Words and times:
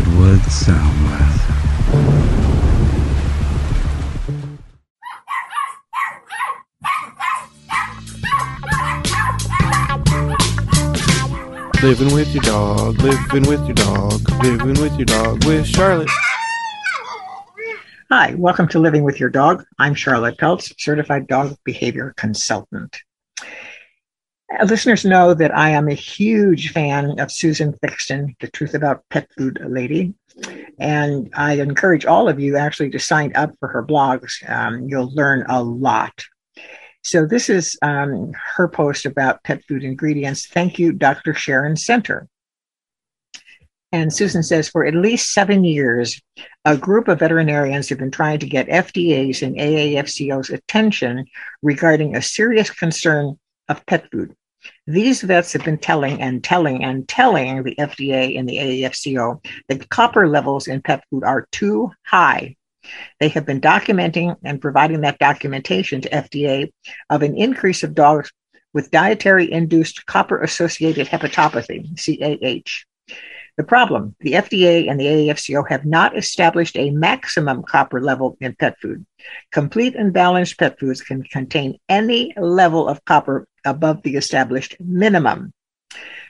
Redwood 0.00 0.40
Soundwave. 0.48 1.36
Living 11.82 12.14
with 12.14 12.34
your 12.34 12.42
dog, 12.42 12.98
living 13.02 13.42
with 13.42 13.66
your 13.66 13.74
dog, 13.74 14.42
living 14.42 14.80
with 14.80 14.96
your 14.96 15.04
dog 15.04 15.44
with 15.44 15.66
Charlotte. 15.66 16.08
Hi, 18.10 18.34
welcome 18.36 18.68
to 18.68 18.78
Living 18.78 19.02
with 19.02 19.20
Your 19.20 19.28
Dog. 19.28 19.66
I'm 19.78 19.94
Charlotte 19.94 20.38
Peltz, 20.38 20.72
certified 20.78 21.26
dog 21.26 21.58
behavior 21.62 22.14
consultant. 22.16 22.96
Listeners 24.64 25.04
know 25.04 25.32
that 25.32 25.56
I 25.56 25.70
am 25.70 25.88
a 25.88 25.94
huge 25.94 26.72
fan 26.72 27.20
of 27.20 27.30
Susan 27.30 27.72
Thixton, 27.74 28.34
the 28.40 28.48
Truth 28.48 28.74
About 28.74 29.04
Pet 29.08 29.28
Food 29.36 29.60
Lady. 29.64 30.14
And 30.78 31.30
I 31.34 31.54
encourage 31.54 32.04
all 32.04 32.28
of 32.28 32.40
you 32.40 32.56
actually 32.56 32.90
to 32.90 32.98
sign 32.98 33.32
up 33.36 33.52
for 33.60 33.68
her 33.68 33.84
blogs. 33.84 34.48
Um, 34.50 34.88
you'll 34.88 35.14
learn 35.14 35.44
a 35.48 35.62
lot. 35.62 36.24
So, 37.02 37.26
this 37.26 37.48
is 37.48 37.78
um, 37.80 38.32
her 38.56 38.68
post 38.68 39.06
about 39.06 39.42
pet 39.44 39.62
food 39.66 39.84
ingredients. 39.84 40.46
Thank 40.46 40.78
you, 40.78 40.92
Dr. 40.92 41.32
Sharon 41.32 41.76
Center. 41.76 42.28
And 43.92 44.12
Susan 44.12 44.42
says, 44.42 44.68
for 44.68 44.84
at 44.84 44.94
least 44.94 45.32
seven 45.32 45.64
years, 45.64 46.20
a 46.64 46.76
group 46.76 47.08
of 47.08 47.20
veterinarians 47.20 47.88
have 47.88 47.98
been 47.98 48.10
trying 48.10 48.38
to 48.40 48.46
get 48.46 48.68
FDA's 48.68 49.42
and 49.42 49.56
AAFCO's 49.56 50.50
attention 50.50 51.26
regarding 51.62 52.14
a 52.14 52.22
serious 52.22 52.70
concern 52.70 53.38
of 53.68 53.84
pet 53.86 54.08
food. 54.10 54.36
These 54.86 55.22
vets 55.22 55.52
have 55.54 55.64
been 55.64 55.78
telling 55.78 56.20
and 56.20 56.42
telling 56.42 56.84
and 56.84 57.08
telling 57.08 57.62
the 57.62 57.76
FDA 57.76 58.38
and 58.38 58.48
the 58.48 58.58
AAFCO 58.58 59.44
that 59.68 59.88
copper 59.88 60.28
levels 60.28 60.68
in 60.68 60.82
pet 60.82 61.04
food 61.10 61.24
are 61.24 61.46
too 61.52 61.92
high. 62.04 62.56
They 63.20 63.28
have 63.28 63.46
been 63.46 63.60
documenting 63.60 64.36
and 64.44 64.60
providing 64.60 65.02
that 65.02 65.18
documentation 65.18 66.00
to 66.02 66.10
FDA 66.10 66.72
of 67.08 67.22
an 67.22 67.36
increase 67.36 67.82
of 67.82 67.94
dogs 67.94 68.32
with 68.72 68.90
dietary 68.90 69.50
induced 69.50 70.06
copper 70.06 70.42
associated 70.42 71.08
hepatopathy, 71.08 71.96
CAH. 71.96 72.84
The 73.56 73.64
problem 73.64 74.16
the 74.20 74.32
FDA 74.32 74.90
and 74.90 74.98
the 74.98 75.04
AAFCO 75.04 75.68
have 75.68 75.84
not 75.84 76.16
established 76.16 76.76
a 76.78 76.90
maximum 76.90 77.62
copper 77.62 78.00
level 78.00 78.38
in 78.40 78.54
pet 78.54 78.78
food. 78.80 79.04
Complete 79.52 79.94
and 79.96 80.12
balanced 80.12 80.58
pet 80.58 80.78
foods 80.78 81.02
can 81.02 81.22
contain 81.24 81.78
any 81.88 82.32
level 82.38 82.88
of 82.88 83.04
copper 83.04 83.46
above 83.64 84.02
the 84.02 84.16
established 84.16 84.76
minimum. 84.80 85.52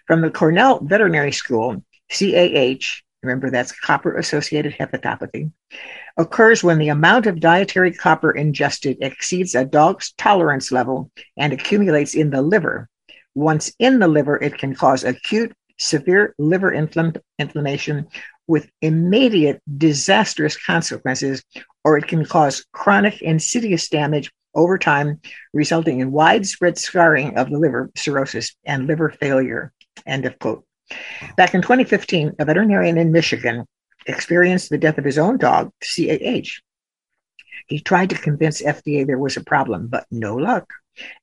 From 0.06 0.20
the 0.20 0.30
Cornell 0.30 0.80
Veterinary 0.80 1.32
School, 1.32 1.84
CAH, 2.10 3.02
remember 3.22 3.50
that's 3.50 3.78
copper 3.78 4.16
associated 4.16 4.74
hepatopathy, 4.74 5.50
occurs 6.16 6.64
when 6.64 6.78
the 6.78 6.88
amount 6.88 7.26
of 7.26 7.40
dietary 7.40 7.92
copper 7.92 8.32
ingested 8.32 8.98
exceeds 9.00 9.54
a 9.54 9.64
dog's 9.64 10.12
tolerance 10.12 10.72
level 10.72 11.10
and 11.36 11.52
accumulates 11.52 12.14
in 12.14 12.30
the 12.30 12.42
liver. 12.42 12.88
Once 13.34 13.72
in 13.78 13.98
the 13.98 14.08
liver, 14.08 14.36
it 14.42 14.58
can 14.58 14.74
cause 14.74 15.04
acute 15.04 15.52
severe 15.78 16.34
liver 16.38 16.72
infl- 16.72 17.20
inflammation 17.38 18.06
with 18.46 18.68
immediate 18.82 19.62
disastrous 19.78 20.56
consequences, 20.56 21.42
or 21.84 21.96
it 21.96 22.08
can 22.08 22.24
cause 22.24 22.66
chronic 22.72 23.22
insidious 23.22 23.88
damage 23.88 24.30
over 24.54 24.78
time, 24.78 25.20
resulting 25.52 26.00
in 26.00 26.12
widespread 26.12 26.78
scarring 26.78 27.36
of 27.36 27.50
the 27.50 27.58
liver, 27.58 27.90
cirrhosis, 27.96 28.56
and 28.64 28.86
liver 28.86 29.10
failure. 29.10 29.72
End 30.06 30.26
of 30.26 30.38
quote. 30.38 30.64
Back 31.36 31.54
in 31.54 31.62
2015, 31.62 32.36
a 32.38 32.44
veterinarian 32.44 32.98
in 32.98 33.12
Michigan 33.12 33.66
experienced 34.06 34.70
the 34.70 34.78
death 34.78 34.98
of 34.98 35.04
his 35.04 35.18
own 35.18 35.36
dog, 35.38 35.70
CAH. 35.82 36.60
He 37.68 37.80
tried 37.80 38.10
to 38.10 38.18
convince 38.18 38.62
FDA 38.62 39.06
there 39.06 39.18
was 39.18 39.36
a 39.36 39.44
problem, 39.44 39.86
but 39.86 40.06
no 40.10 40.34
luck. 40.34 40.72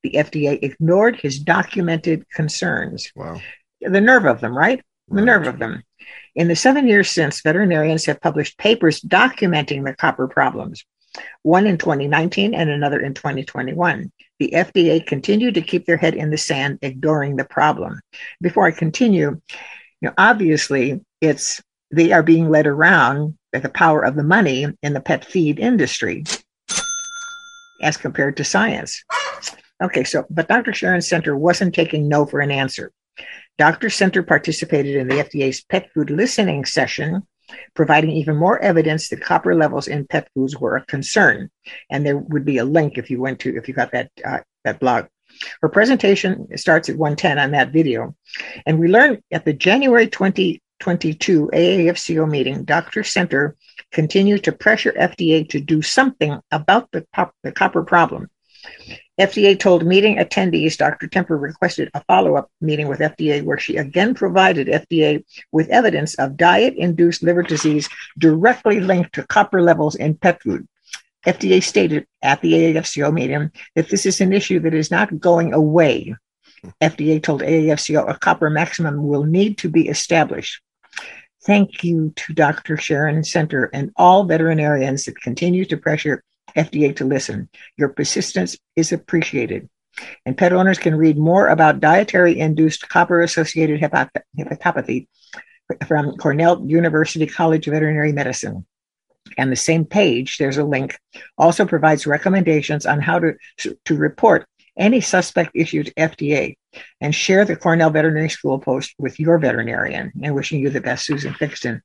The 0.03 0.11
FDA 0.11 0.59
ignored 0.61 1.17
his 1.17 1.39
documented 1.39 2.29
concerns. 2.29 3.11
Wow 3.15 3.41
the 3.81 4.01
nerve 4.01 4.25
of 4.25 4.41
them, 4.41 4.57
right? 4.57 4.83
The 5.09 5.21
nerve 5.21 5.47
of 5.47 5.59
them. 5.59 5.83
In 6.35 6.47
the 6.47 6.55
seven 6.55 6.87
years 6.87 7.09
since, 7.09 7.41
veterinarians 7.41 8.05
have 8.05 8.21
published 8.21 8.57
papers 8.57 9.01
documenting 9.01 9.85
the 9.85 9.93
copper 9.93 10.27
problems, 10.27 10.85
one 11.43 11.67
in 11.67 11.77
2019 11.77 12.53
and 12.53 12.69
another 12.69 12.99
in 12.99 13.13
2021. 13.13 14.11
The 14.39 14.53
FDA 14.55 15.05
continued 15.05 15.55
to 15.55 15.61
keep 15.61 15.85
their 15.85 15.97
head 15.97 16.15
in 16.15 16.29
the 16.29 16.37
sand, 16.37 16.79
ignoring 16.81 17.35
the 17.35 17.45
problem. 17.45 17.99
Before 18.41 18.67
I 18.67 18.71
continue, 18.71 19.41
you 20.01 20.09
know, 20.09 20.13
obviously 20.17 21.01
it's 21.21 21.61
they 21.91 22.11
are 22.11 22.23
being 22.23 22.49
led 22.49 22.67
around 22.67 23.37
by 23.53 23.59
the 23.59 23.69
power 23.69 24.03
of 24.03 24.15
the 24.15 24.23
money 24.23 24.67
in 24.83 24.93
the 24.93 25.01
pet 25.01 25.25
feed 25.25 25.59
industry 25.59 26.23
as 27.81 27.97
compared 27.97 28.37
to 28.37 28.43
science. 28.43 29.03
Okay, 29.81 30.03
so 30.03 30.25
but 30.29 30.47
Dr. 30.47 30.73
Sharon 30.73 31.01
Center 31.01 31.35
wasn't 31.35 31.73
taking 31.73 32.07
no 32.07 32.25
for 32.25 32.41
an 32.41 32.51
answer. 32.51 32.91
Dr. 33.57 33.89
Center 33.89 34.21
participated 34.21 34.95
in 34.95 35.07
the 35.07 35.15
FDA's 35.15 35.63
pet 35.63 35.89
food 35.93 36.09
listening 36.09 36.65
session, 36.65 37.23
providing 37.73 38.11
even 38.11 38.35
more 38.35 38.59
evidence 38.59 39.09
that 39.09 39.21
copper 39.21 39.55
levels 39.55 39.87
in 39.87 40.07
pet 40.07 40.29
foods 40.33 40.57
were 40.57 40.77
a 40.77 40.85
concern. 40.85 41.49
And 41.89 42.05
there 42.05 42.17
would 42.17 42.45
be 42.45 42.57
a 42.57 42.65
link 42.65 42.97
if 42.97 43.09
you 43.09 43.19
went 43.19 43.39
to, 43.41 43.55
if 43.55 43.67
you 43.67 43.73
got 43.73 43.91
that, 43.91 44.11
uh, 44.25 44.39
that 44.63 44.79
blog. 44.79 45.05
Her 45.61 45.69
presentation 45.69 46.57
starts 46.57 46.89
at 46.89 46.97
110 46.97 47.39
on 47.39 47.51
that 47.51 47.71
video. 47.71 48.15
And 48.65 48.79
we 48.79 48.87
learned 48.87 49.21
at 49.31 49.45
the 49.45 49.53
January 49.53 50.07
2022 50.07 51.49
AAFCO 51.53 52.29
meeting, 52.29 52.63
Dr. 52.63 53.03
Center 53.03 53.55
continued 53.91 54.43
to 54.45 54.51
pressure 54.51 54.93
FDA 54.93 55.47
to 55.49 55.59
do 55.59 55.81
something 55.81 56.39
about 56.51 56.91
the, 56.91 57.05
pop, 57.13 57.33
the 57.43 57.51
copper 57.51 57.83
problem. 57.83 58.29
FDA 59.19 59.59
told 59.59 59.85
meeting 59.85 60.17
attendees 60.17 60.77
Dr. 60.77 61.07
Temper 61.07 61.37
requested 61.37 61.89
a 61.95 62.03
follow 62.03 62.35
up 62.35 62.51
meeting 62.61 62.87
with 62.87 62.99
FDA 62.99 63.43
where 63.43 63.57
she 63.57 63.77
again 63.77 64.13
provided 64.13 64.67
FDA 64.67 65.23
with 65.51 65.69
evidence 65.69 66.13
of 66.15 66.37
diet 66.37 66.75
induced 66.77 67.23
liver 67.23 67.41
disease 67.41 67.89
directly 68.19 68.79
linked 68.79 69.13
to 69.13 69.25
copper 69.25 69.61
levels 69.61 69.95
in 69.95 70.15
pet 70.15 70.41
food. 70.43 70.67
FDA 71.25 71.63
stated 71.63 72.05
at 72.21 72.41
the 72.41 72.53
AAFCO 72.53 73.11
meeting 73.11 73.51
that 73.75 73.89
this 73.89 74.05
is 74.05 74.21
an 74.21 74.33
issue 74.33 74.59
that 74.59 74.75
is 74.75 74.91
not 74.91 75.19
going 75.19 75.51
away. 75.51 76.15
FDA 76.81 77.21
told 77.21 77.41
AAFCO 77.41 78.09
a 78.09 78.17
copper 78.19 78.51
maximum 78.51 79.07
will 79.07 79.23
need 79.23 79.57
to 79.59 79.69
be 79.69 79.87
established. 79.87 80.61
Thank 81.43 81.83
you 81.83 82.13
to 82.17 82.33
Dr. 82.33 82.77
Sharon 82.77 83.23
Center 83.23 83.65
and 83.73 83.91
all 83.95 84.25
veterinarians 84.25 85.05
that 85.05 85.19
continue 85.21 85.65
to 85.65 85.77
pressure 85.77 86.23
FDA 86.57 86.95
to 86.97 87.05
listen. 87.05 87.49
Your 87.77 87.89
persistence 87.89 88.57
is 88.75 88.91
appreciated. 88.91 89.69
And 90.25 90.37
pet 90.37 90.53
owners 90.53 90.77
can 90.77 90.95
read 90.95 91.17
more 91.17 91.47
about 91.47 91.79
dietary 91.79 92.39
induced 92.39 92.87
copper 92.89 93.21
associated 93.21 93.81
hepatopathy 93.81 95.07
from 95.87 96.15
Cornell 96.17 96.65
University 96.65 97.25
College 97.25 97.67
of 97.67 97.73
Veterinary 97.73 98.11
Medicine. 98.11 98.65
And 99.37 99.51
the 99.51 99.57
same 99.57 99.85
page, 99.85 100.37
there's 100.37 100.57
a 100.57 100.63
link, 100.63 100.97
also 101.37 101.65
provides 101.65 102.07
recommendations 102.07 102.85
on 102.85 103.01
how 103.01 103.19
to, 103.19 103.33
to 103.85 103.97
report 103.97 104.47
any 104.77 105.01
suspect 105.01 105.51
issue 105.55 105.83
to 105.83 105.93
FDA 105.95 106.55
and 107.01 107.13
share 107.13 107.43
the 107.43 107.55
Cornell 107.55 107.89
Veterinary 107.89 108.29
School 108.29 108.59
post 108.59 108.93
with 108.97 109.19
your 109.19 109.39
veterinarian. 109.39 110.11
And 110.21 110.35
wishing 110.35 110.59
you 110.59 110.69
the 110.69 110.81
best, 110.81 111.05
Susan 111.05 111.33
Thixton. 111.33 111.81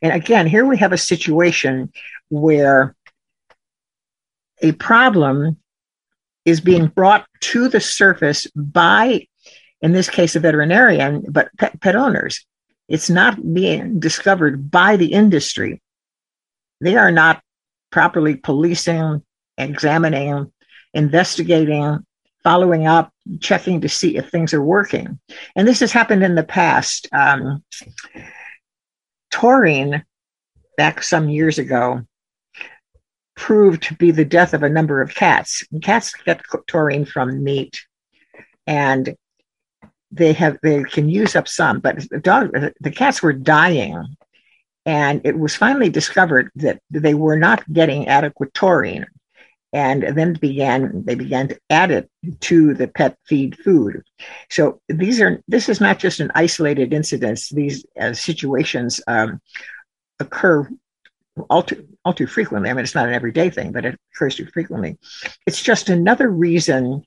And 0.00 0.12
again, 0.12 0.46
here 0.46 0.64
we 0.64 0.78
have 0.78 0.92
a 0.92 0.98
situation 0.98 1.92
where 2.28 2.94
a 4.62 4.72
problem 4.72 5.58
is 6.44 6.60
being 6.60 6.86
brought 6.86 7.26
to 7.40 7.68
the 7.68 7.80
surface 7.80 8.46
by, 8.54 9.26
in 9.80 9.92
this 9.92 10.08
case, 10.08 10.36
a 10.36 10.40
veterinarian, 10.40 11.24
but 11.28 11.48
pet, 11.58 11.80
pet 11.80 11.96
owners. 11.96 12.46
It's 12.88 13.10
not 13.10 13.52
being 13.52 13.98
discovered 13.98 14.70
by 14.70 14.96
the 14.96 15.12
industry. 15.12 15.82
They 16.80 16.96
are 16.96 17.10
not 17.10 17.42
properly 17.90 18.36
policing, 18.36 19.22
examining, 19.58 20.52
investigating, 20.94 22.06
following 22.44 22.86
up, 22.86 23.10
checking 23.40 23.80
to 23.80 23.88
see 23.88 24.16
if 24.16 24.30
things 24.30 24.54
are 24.54 24.62
working. 24.62 25.18
And 25.56 25.66
this 25.66 25.80
has 25.80 25.90
happened 25.90 26.22
in 26.22 26.36
the 26.36 26.44
past. 26.44 27.08
Um, 27.12 27.64
taurine, 29.32 30.04
back 30.76 31.02
some 31.02 31.28
years 31.28 31.58
ago, 31.58 32.02
proved 33.36 33.82
to 33.84 33.94
be 33.94 34.10
the 34.10 34.24
death 34.24 34.54
of 34.54 34.62
a 34.62 34.68
number 34.68 35.00
of 35.00 35.14
cats. 35.14 35.62
And 35.70 35.82
cats 35.82 36.12
get 36.24 36.40
taurine 36.66 37.04
from 37.04 37.44
meat, 37.44 37.80
and 38.66 39.14
they 40.10 40.32
have 40.32 40.58
they 40.62 40.82
can 40.84 41.08
use 41.08 41.36
up 41.36 41.46
some, 41.46 41.80
but 41.80 42.08
the 42.10 42.18
dog 42.18 42.50
the 42.80 42.90
cats 42.90 43.22
were 43.22 43.32
dying, 43.32 44.16
and 44.84 45.20
it 45.24 45.38
was 45.38 45.54
finally 45.54 45.90
discovered 45.90 46.50
that 46.56 46.80
they 46.90 47.14
were 47.14 47.36
not 47.36 47.70
getting 47.72 48.08
adequate 48.08 48.52
taurine. 48.54 49.06
And 49.72 50.02
then 50.16 50.32
began 50.34 51.04
they 51.04 51.16
began 51.16 51.48
to 51.48 51.60
add 51.68 51.90
it 51.90 52.10
to 52.40 52.72
the 52.72 52.88
pet 52.88 53.18
feed 53.26 53.58
food. 53.58 54.02
So 54.48 54.80
these 54.88 55.20
are 55.20 55.42
this 55.48 55.68
is 55.68 55.80
not 55.80 55.98
just 55.98 56.20
an 56.20 56.32
isolated 56.34 56.94
incident. 56.94 57.40
These 57.52 57.84
uh, 58.00 58.14
situations 58.14 59.02
um, 59.06 59.40
occur 60.18 60.66
all 61.50 61.62
too 61.62 61.86
all 62.04 62.12
too 62.12 62.26
frequently. 62.26 62.70
I 62.70 62.72
mean, 62.72 62.84
it's 62.84 62.94
not 62.94 63.08
an 63.08 63.14
everyday 63.14 63.50
thing, 63.50 63.72
but 63.72 63.84
it 63.84 63.98
occurs 64.14 64.36
too 64.36 64.46
frequently. 64.46 64.98
It's 65.46 65.62
just 65.62 65.88
another 65.88 66.28
reason 66.28 67.04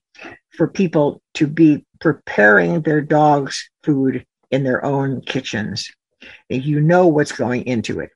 for 0.52 0.68
people 0.68 1.22
to 1.36 1.48
be 1.48 1.86
preparing 2.00 2.82
their 2.82 3.02
dogs' 3.02 3.70
food 3.84 4.26
in 4.52 4.64
their 4.64 4.84
own 4.84 5.22
kitchens. 5.22 5.92
You 6.50 6.82
know 6.82 7.08
what's 7.08 7.32
going 7.32 7.66
into 7.66 8.00
it, 8.02 8.12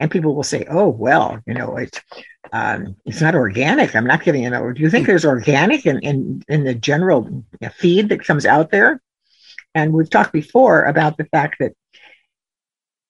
and 0.00 0.10
people 0.10 0.34
will 0.34 0.42
say, 0.42 0.66
"Oh, 0.68 0.88
well, 0.88 1.40
you 1.46 1.54
know, 1.54 1.76
it's 1.76 2.00
um, 2.52 2.96
it's 3.06 3.20
not 3.20 3.34
organic. 3.34 3.94
I'm 3.94 4.06
not 4.06 4.24
giving 4.24 4.44
it 4.44 4.52
over." 4.52 4.72
Do 4.72 4.82
you 4.82 4.90
think 4.90 5.06
there's 5.06 5.24
organic 5.24 5.86
in 5.86 6.00
in, 6.00 6.42
in 6.48 6.64
the 6.64 6.74
general 6.74 7.44
feed 7.76 8.08
that 8.08 8.24
comes 8.24 8.44
out 8.44 8.70
there? 8.70 9.00
And 9.74 9.92
we've 9.92 10.10
talked 10.10 10.32
before 10.32 10.84
about 10.84 11.16
the 11.16 11.24
fact 11.24 11.56
that 11.60 11.72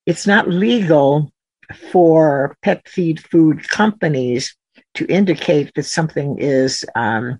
it's 0.06 0.26
not 0.26 0.48
legal 0.48 1.32
for 1.90 2.56
pet 2.62 2.86
feed 2.88 3.20
food 3.20 3.68
companies 3.68 4.56
to 4.94 5.06
indicate 5.06 5.72
that 5.74 5.84
something 5.84 6.38
is 6.38 6.84
um, 6.94 7.38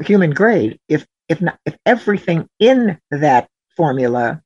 human 0.00 0.30
grade. 0.30 0.78
If 0.88 1.06
if 1.28 1.40
not 1.40 1.58
if 1.64 1.76
everything 1.86 2.48
in 2.58 2.98
that 3.10 3.48
formula 3.76 4.42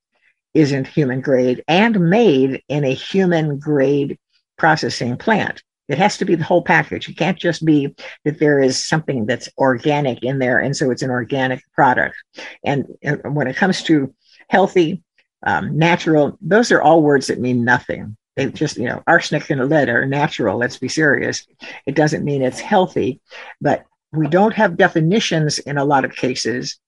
isn't 0.54 0.86
human 0.86 1.20
grade 1.20 1.62
and 1.68 1.98
made 2.08 2.62
in 2.68 2.84
a 2.84 2.94
human 2.94 3.58
grade 3.58 4.18
processing 4.56 5.16
plant 5.16 5.62
it 5.88 5.98
has 5.98 6.18
to 6.18 6.24
be 6.24 6.34
the 6.34 6.44
whole 6.44 6.62
package. 6.62 7.08
It 7.08 7.16
can't 7.16 7.38
just 7.38 7.64
be 7.64 7.94
that 8.24 8.38
there 8.38 8.60
is 8.60 8.84
something 8.84 9.26
that's 9.26 9.48
organic 9.56 10.22
in 10.22 10.38
there 10.38 10.58
and 10.58 10.76
so 10.76 10.90
it's 10.90 11.02
an 11.02 11.10
organic 11.10 11.62
product. 11.74 12.16
And, 12.64 12.86
and 13.02 13.20
when 13.34 13.46
it 13.46 13.56
comes 13.56 13.82
to 13.84 14.12
healthy 14.48 15.02
um, 15.44 15.76
natural, 15.76 16.38
those 16.40 16.72
are 16.72 16.82
all 16.82 17.02
words 17.02 17.26
that 17.26 17.40
mean 17.40 17.64
nothing. 17.64 18.16
They 18.36 18.46
just, 18.46 18.76
you 18.76 18.84
know, 18.84 19.02
arsenic 19.06 19.48
and 19.50 19.68
lead 19.68 19.88
are 19.88 20.06
natural. 20.06 20.58
Let's 20.58 20.78
be 20.78 20.88
serious. 20.88 21.46
It 21.86 21.94
doesn't 21.94 22.24
mean 22.24 22.42
it's 22.42 22.60
healthy, 22.60 23.20
but 23.60 23.84
we 24.12 24.28
don't 24.28 24.54
have 24.54 24.76
definitions 24.76 25.58
in 25.58 25.78
a 25.78 25.84
lot 25.84 26.04
of 26.04 26.14
cases. 26.14 26.78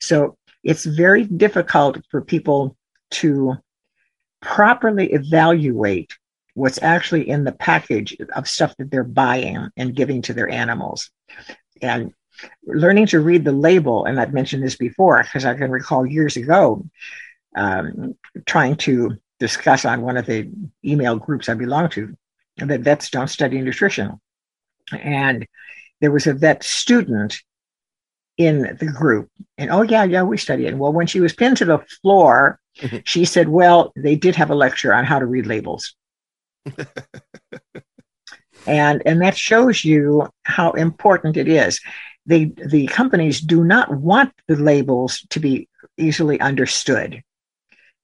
So 0.00 0.36
it's 0.64 0.84
very 0.84 1.24
difficult 1.24 1.98
for 2.10 2.22
people 2.22 2.76
to 3.12 3.54
properly 4.42 5.12
evaluate 5.12 6.16
what's 6.54 6.82
actually 6.82 7.28
in 7.28 7.44
the 7.44 7.52
package 7.52 8.16
of 8.34 8.48
stuff 8.48 8.74
that 8.78 8.90
they're 8.90 9.04
buying 9.04 9.68
and 9.76 9.94
giving 9.94 10.22
to 10.22 10.32
their 10.32 10.48
animals. 10.48 11.10
And 11.82 12.12
learning 12.64 13.06
to 13.08 13.20
read 13.20 13.44
the 13.44 13.52
label, 13.52 14.06
and 14.06 14.20
I've 14.20 14.32
mentioned 14.32 14.62
this 14.62 14.76
before 14.76 15.22
because 15.22 15.44
I 15.44 15.54
can 15.54 15.70
recall 15.70 16.06
years 16.06 16.36
ago 16.36 16.84
um, 17.56 18.16
trying 18.46 18.76
to 18.76 19.16
discuss 19.38 19.84
on 19.84 20.02
one 20.02 20.16
of 20.16 20.26
the 20.26 20.48
email 20.84 21.16
groups 21.16 21.48
I 21.48 21.54
belong 21.54 21.88
to 21.90 22.16
that 22.58 22.80
vets 22.80 23.10
don't 23.10 23.28
study 23.28 23.60
nutrition. 23.60 24.20
And 24.92 25.46
there 26.00 26.12
was 26.12 26.26
a 26.26 26.34
vet 26.34 26.62
student 26.62 27.38
in 28.38 28.76
the 28.78 28.86
group. 28.86 29.30
And 29.58 29.70
oh, 29.70 29.82
yeah, 29.82 30.04
yeah, 30.04 30.22
we 30.22 30.36
study 30.36 30.66
it. 30.66 30.76
Well, 30.76 30.92
when 30.92 31.06
she 31.06 31.20
was 31.20 31.32
pinned 31.32 31.56
to 31.58 31.64
the 31.64 31.78
floor, 32.02 32.60
she 33.04 33.24
said, 33.24 33.48
Well, 33.48 33.92
they 33.96 34.16
did 34.16 34.36
have 34.36 34.50
a 34.50 34.54
lecture 34.54 34.92
on 34.92 35.04
how 35.04 35.18
to 35.18 35.26
read 35.26 35.46
labels. 35.46 35.94
and 38.66 39.02
and 39.06 39.22
that 39.22 39.36
shows 39.36 39.84
you 39.84 40.28
how 40.42 40.72
important 40.72 41.36
it 41.36 41.48
is. 41.48 41.80
They 42.26 42.46
the 42.46 42.86
companies 42.88 43.40
do 43.40 43.64
not 43.64 43.94
want 43.94 44.32
the 44.48 44.56
labels 44.56 45.24
to 45.30 45.40
be 45.40 45.68
easily 45.96 46.40
understood. 46.40 47.22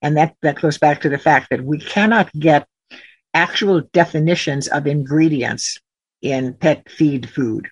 And 0.03 0.17
that, 0.17 0.35
that 0.41 0.61
goes 0.61 0.77
back 0.77 1.01
to 1.01 1.09
the 1.09 1.17
fact 1.17 1.49
that 1.49 1.63
we 1.63 1.79
cannot 1.79 2.31
get 2.33 2.67
actual 3.33 3.81
definitions 3.93 4.67
of 4.67 4.85
ingredients 4.85 5.79
in 6.21 6.53
pet 6.53 6.89
feed 6.91 7.29
food. 7.29 7.69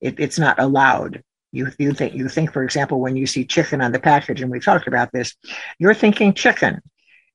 It, 0.00 0.20
it's 0.20 0.38
not 0.38 0.60
allowed. 0.60 1.22
You, 1.52 1.70
you 1.78 1.92
think 1.92 2.14
you 2.14 2.28
think, 2.28 2.52
for 2.52 2.62
example, 2.62 3.00
when 3.00 3.16
you 3.16 3.26
see 3.26 3.44
chicken 3.44 3.80
on 3.80 3.92
the 3.92 3.98
package, 3.98 4.42
and 4.42 4.50
we've 4.50 4.64
talked 4.64 4.86
about 4.86 5.10
this, 5.12 5.34
you're 5.78 5.94
thinking 5.94 6.34
chicken. 6.34 6.80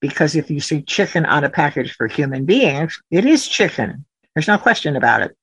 Because 0.01 0.35
if 0.35 0.49
you 0.49 0.61
see 0.61 0.81
chicken 0.81 1.25
on 1.25 1.43
a 1.43 1.49
package 1.49 1.93
for 1.93 2.07
human 2.07 2.45
beings, 2.45 3.01
it 3.11 3.25
is 3.25 3.47
chicken. 3.47 4.05
There's 4.33 4.47
no 4.47 4.57
question 4.57 4.95
about 4.95 5.21
it. 5.23 5.35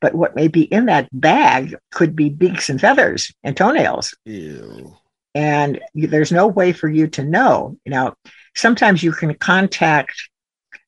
But 0.00 0.14
what 0.14 0.36
may 0.36 0.48
be 0.48 0.62
in 0.62 0.86
that 0.86 1.08
bag 1.12 1.74
could 1.90 2.14
be 2.14 2.28
beaks 2.28 2.68
and 2.68 2.80
feathers 2.80 3.32
and 3.42 3.56
toenails. 3.56 4.14
Ew 4.24 4.96
and 5.34 5.80
there's 5.94 6.32
no 6.32 6.46
way 6.46 6.72
for 6.72 6.88
you 6.88 7.08
to 7.08 7.24
know. 7.24 7.76
You 7.84 7.92
know, 7.92 8.14
sometimes 8.54 9.02
you 9.02 9.12
can 9.12 9.34
contact 9.34 10.28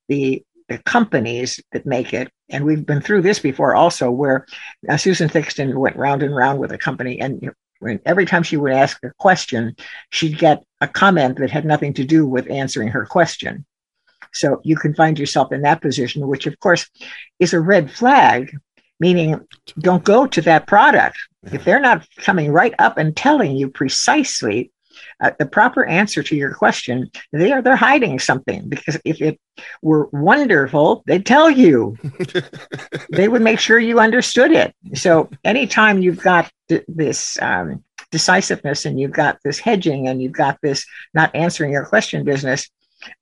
the 0.08 0.42
the 0.68 0.78
companies 0.78 1.60
that 1.70 1.86
make 1.86 2.12
it, 2.12 2.28
and 2.48 2.64
we've 2.64 2.84
been 2.84 3.00
through 3.00 3.22
this 3.22 3.38
before 3.38 3.74
also, 3.76 4.10
where 4.10 4.46
uh, 4.88 4.96
Susan 4.96 5.28
Thixton 5.28 5.74
went 5.74 5.96
round 5.96 6.24
and 6.24 6.34
round 6.34 6.58
with 6.58 6.72
a 6.72 6.78
company, 6.78 7.20
and 7.20 7.40
you 7.40 7.48
know, 7.48 7.54
when, 7.78 8.00
every 8.04 8.26
time 8.26 8.42
she 8.42 8.56
would 8.56 8.72
ask 8.72 8.98
a 9.04 9.12
question, 9.18 9.76
she'd 10.10 10.38
get 10.38 10.64
a 10.80 10.88
comment 10.88 11.38
that 11.38 11.50
had 11.50 11.64
nothing 11.64 11.94
to 11.94 12.04
do 12.04 12.26
with 12.26 12.50
answering 12.50 12.88
her 12.88 13.06
question. 13.06 13.64
So 14.32 14.60
you 14.64 14.76
can 14.76 14.94
find 14.94 15.18
yourself 15.18 15.52
in 15.52 15.62
that 15.62 15.80
position, 15.80 16.26
which 16.26 16.46
of 16.46 16.58
course 16.58 16.88
is 17.38 17.54
a 17.54 17.60
red 17.60 17.90
flag 17.90 18.56
meaning 19.00 19.40
don't 19.78 20.04
go 20.04 20.26
to 20.26 20.40
that 20.42 20.66
product. 20.66 21.18
If 21.52 21.64
they're 21.64 21.80
not 21.80 22.06
coming 22.16 22.50
right 22.52 22.74
up 22.78 22.98
and 22.98 23.16
telling 23.16 23.56
you 23.56 23.70
precisely 23.70 24.72
uh, 25.20 25.30
the 25.38 25.46
proper 25.46 25.84
answer 25.84 26.22
to 26.22 26.36
your 26.36 26.54
question, 26.54 27.10
they 27.32 27.52
are 27.52 27.62
they're 27.62 27.76
hiding 27.76 28.18
something 28.18 28.68
because 28.68 28.98
if 29.04 29.20
it 29.20 29.38
were 29.82 30.06
wonderful, 30.12 31.02
they'd 31.06 31.26
tell 31.26 31.50
you. 31.50 31.96
they 33.10 33.28
would 33.28 33.42
make 33.42 33.58
sure 33.58 33.78
you 33.78 34.00
understood 34.00 34.52
it. 34.52 34.74
So 34.94 35.30
anytime 35.44 36.02
you've 36.02 36.20
got 36.20 36.50
th- 36.68 36.84
this 36.88 37.40
um, 37.40 37.84
decisiveness 38.10 38.84
and 38.84 38.98
you've 38.98 39.12
got 39.12 39.38
this 39.44 39.58
hedging 39.58 40.08
and 40.08 40.22
you've 40.22 40.32
got 40.32 40.58
this 40.62 40.84
not 41.14 41.34
answering 41.34 41.72
your 41.72 41.86
question 41.86 42.24
business, 42.24 42.68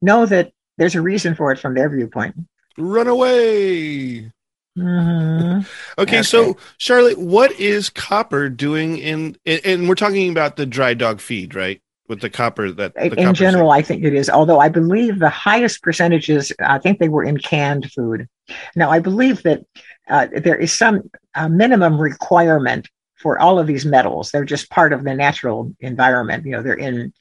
know 0.03 0.27
that 0.27 0.53
there's 0.79 0.95
a 0.95 1.03
reason 1.03 1.35
for 1.35 1.53
it 1.53 1.59
from 1.59 1.75
their 1.75 1.89
viewpoint. 1.89 2.35
Run 2.77 3.07
away. 3.07 4.33
Mm-hmm. 4.77 5.61
Okay, 5.99 6.19
okay, 6.19 6.23
so 6.23 6.57
Charlotte, 6.79 7.19
what 7.19 7.53
is 7.61 7.91
copper 7.91 8.49
doing 8.49 8.99
in? 8.99 9.37
And 9.47 9.89
we're 9.89 9.95
talking 9.95 10.31
about 10.31 10.57
the 10.57 10.67
dry 10.67 10.95
dog 10.95 11.21
feed, 11.21 11.55
right? 11.55 11.81
With 12.09 12.21
the 12.21 12.29
copper 12.29 12.71
that 12.73 12.95
the 12.95 13.05
in 13.05 13.27
copper 13.27 13.33
general, 13.33 13.71
I 13.71 13.83
think 13.83 14.05
it 14.05 14.15
is. 14.15 14.29
Although 14.29 14.61
I 14.61 14.69
believe 14.69 15.21
the 15.21 15.31
highest 15.31 15.83
percentages, 15.83 16.53
I 16.61 16.79
think 16.79 16.99
they 16.99 17.09
were 17.09 17.25
in 17.25 17.39
canned 17.39 17.91
food. 17.93 18.29
Now 18.75 18.91
I 18.91 18.99
believe 18.99 19.43
that 19.45 19.65
uh, 20.09 20.27
there 20.35 20.57
is 20.57 20.73
some 20.73 21.11
uh, 21.35 21.49
minimum 21.49 21.99
requirement 21.99 22.89
for 23.17 23.39
all 23.39 23.59
of 23.59 23.67
these 23.67 23.87
metals. 23.87 24.31
They're 24.31 24.45
just 24.45 24.71
part 24.71 24.93
of 24.93 25.05
the 25.05 25.15
natural 25.15 25.73
environment. 25.81 26.45
You 26.45 26.53
know, 26.53 26.63
they're 26.63 26.75
in 26.75 27.13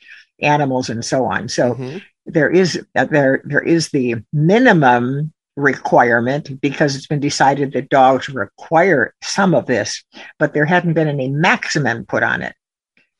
animals 0.41 0.89
and 0.89 1.05
so 1.05 1.25
on. 1.25 1.47
So 1.47 1.75
mm-hmm. 1.75 1.99
there 2.25 2.49
is 2.49 2.83
uh, 2.95 3.05
there 3.05 3.41
there 3.45 3.61
is 3.61 3.89
the 3.89 4.15
minimum 4.33 5.31
requirement 5.55 6.59
because 6.61 6.95
it's 6.95 7.07
been 7.07 7.19
decided 7.19 7.73
that 7.73 7.89
dogs 7.89 8.29
require 8.29 9.13
some 9.21 9.53
of 9.53 9.65
this, 9.65 10.03
but 10.39 10.53
there 10.53 10.65
hadn't 10.65 10.93
been 10.93 11.07
any 11.07 11.29
maximum 11.29 12.05
put 12.05 12.23
on 12.23 12.41
it. 12.41 12.55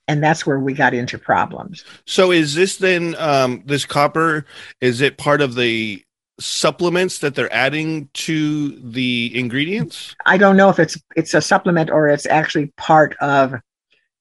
And 0.08 0.22
that's 0.22 0.46
where 0.46 0.60
we 0.60 0.74
got 0.74 0.94
into 0.94 1.18
problems. 1.18 1.86
So 2.06 2.32
is 2.32 2.56
this 2.56 2.78
then 2.78 3.16
um, 3.18 3.64
this 3.66 3.86
copper? 3.86 4.46
Is 4.82 5.00
it 5.00 5.18
part 5.18 5.40
of 5.40 5.56
the 5.56 6.04
supplements 6.40 7.20
that 7.20 7.36
they're 7.36 7.54
adding 7.54 8.10
to 8.14 8.72
the 8.80 9.32
ingredients? 9.34 10.16
I 10.26 10.38
don't 10.38 10.58
know 10.58 10.70
if 10.70 10.80
it's 10.80 11.02
it's 11.16 11.34
a 11.34 11.42
supplement 11.42 11.90
or 11.90 12.10
it's 12.10 12.26
actually 12.26 12.74
part 12.76 13.16
of 13.22 13.54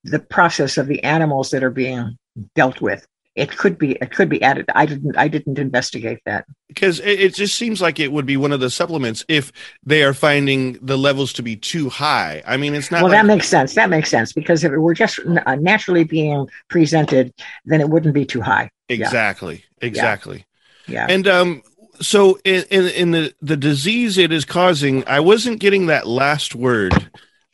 the 0.05 0.21
process 0.21 0.79
of 0.79 0.87
the 0.87 1.03
animals 1.03 1.51
that 1.51 1.65
are 1.65 1.71
being 1.71 2.17
dealt 2.55 2.81
with 2.81 3.07
it 3.35 3.57
could 3.57 3.79
be 3.79 3.93
it 3.93 4.11
could 4.11 4.29
be 4.29 4.43
added. 4.43 4.67
I 4.75 4.87
didn't 4.87 5.17
i 5.17 5.27
didn't 5.29 5.59
investigate 5.59 6.21
that. 6.27 6.45
Because 6.69 7.01
it, 7.01 7.21
it, 7.21 7.35
just 7.35 7.57
seems 7.57 7.81
like 7.81 8.01
it 8.01 8.13
would 8.13 8.27
be 8.27 8.37
one 8.37 8.53
of 8.53 8.61
the 8.61 8.71
supplements 8.71 9.25
if 9.29 9.53
they 9.85 10.03
are 10.03 10.15
finding 10.15 10.79
the 10.83 10.97
levels 10.99 11.33
to 11.35 11.43
be 11.43 11.57
too 11.57 11.89
high. 11.89 12.43
I 12.47 12.57
mean 12.57 12.75
it's 12.75 12.91
not 12.91 13.03
well 13.03 13.11
like- 13.11 13.21
that 13.21 13.27
makes 13.27 13.49
sense. 13.49 13.75
That 13.75 13.91
makes 13.91 14.11
sense. 14.11 14.33
Because 14.33 14.65
if 14.65 14.73
it 14.73 14.79
were 14.79 14.95
just 14.95 15.19
uh, 15.47 15.55
naturally 15.57 16.05
being 16.05 16.47
presented 16.69 17.33
then 17.65 17.81
it 17.81 17.89
wouldn't 17.89 18.15
be 18.15 18.27
too 18.27 18.41
high. 18.41 18.71
Exactly. 18.89 19.65
Yeah. 19.81 19.87
exactly. 19.89 20.47
Yeah. 20.87 21.07
and 21.09 21.27
um 21.29 21.63
so 22.01 22.39
in, 22.45 22.65
in 22.71 22.89
in 22.89 23.11
the 23.13 23.35
the 23.41 23.57
disease 23.57 24.19
it 24.19 24.33
is 24.33 24.45
causing 24.45 25.07
i 25.07 25.21
wasn't 25.21 25.59
getting 25.59 25.87
that 25.87 26.07
last 26.07 26.55
word. 26.55 26.93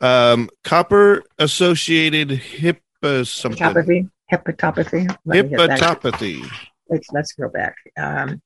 Um 0.01 0.51
copper 0.65 1.23
associated 1.39 2.31
hip 2.31 2.83
uh, 3.03 3.23
something 3.23 4.11
hepatopathy. 4.33 5.07
hepatopathy. 5.27 6.49
Let's 6.89 7.09
let's 7.13 7.33
go 7.33 7.49
back. 7.49 7.77
Um, 7.97 8.41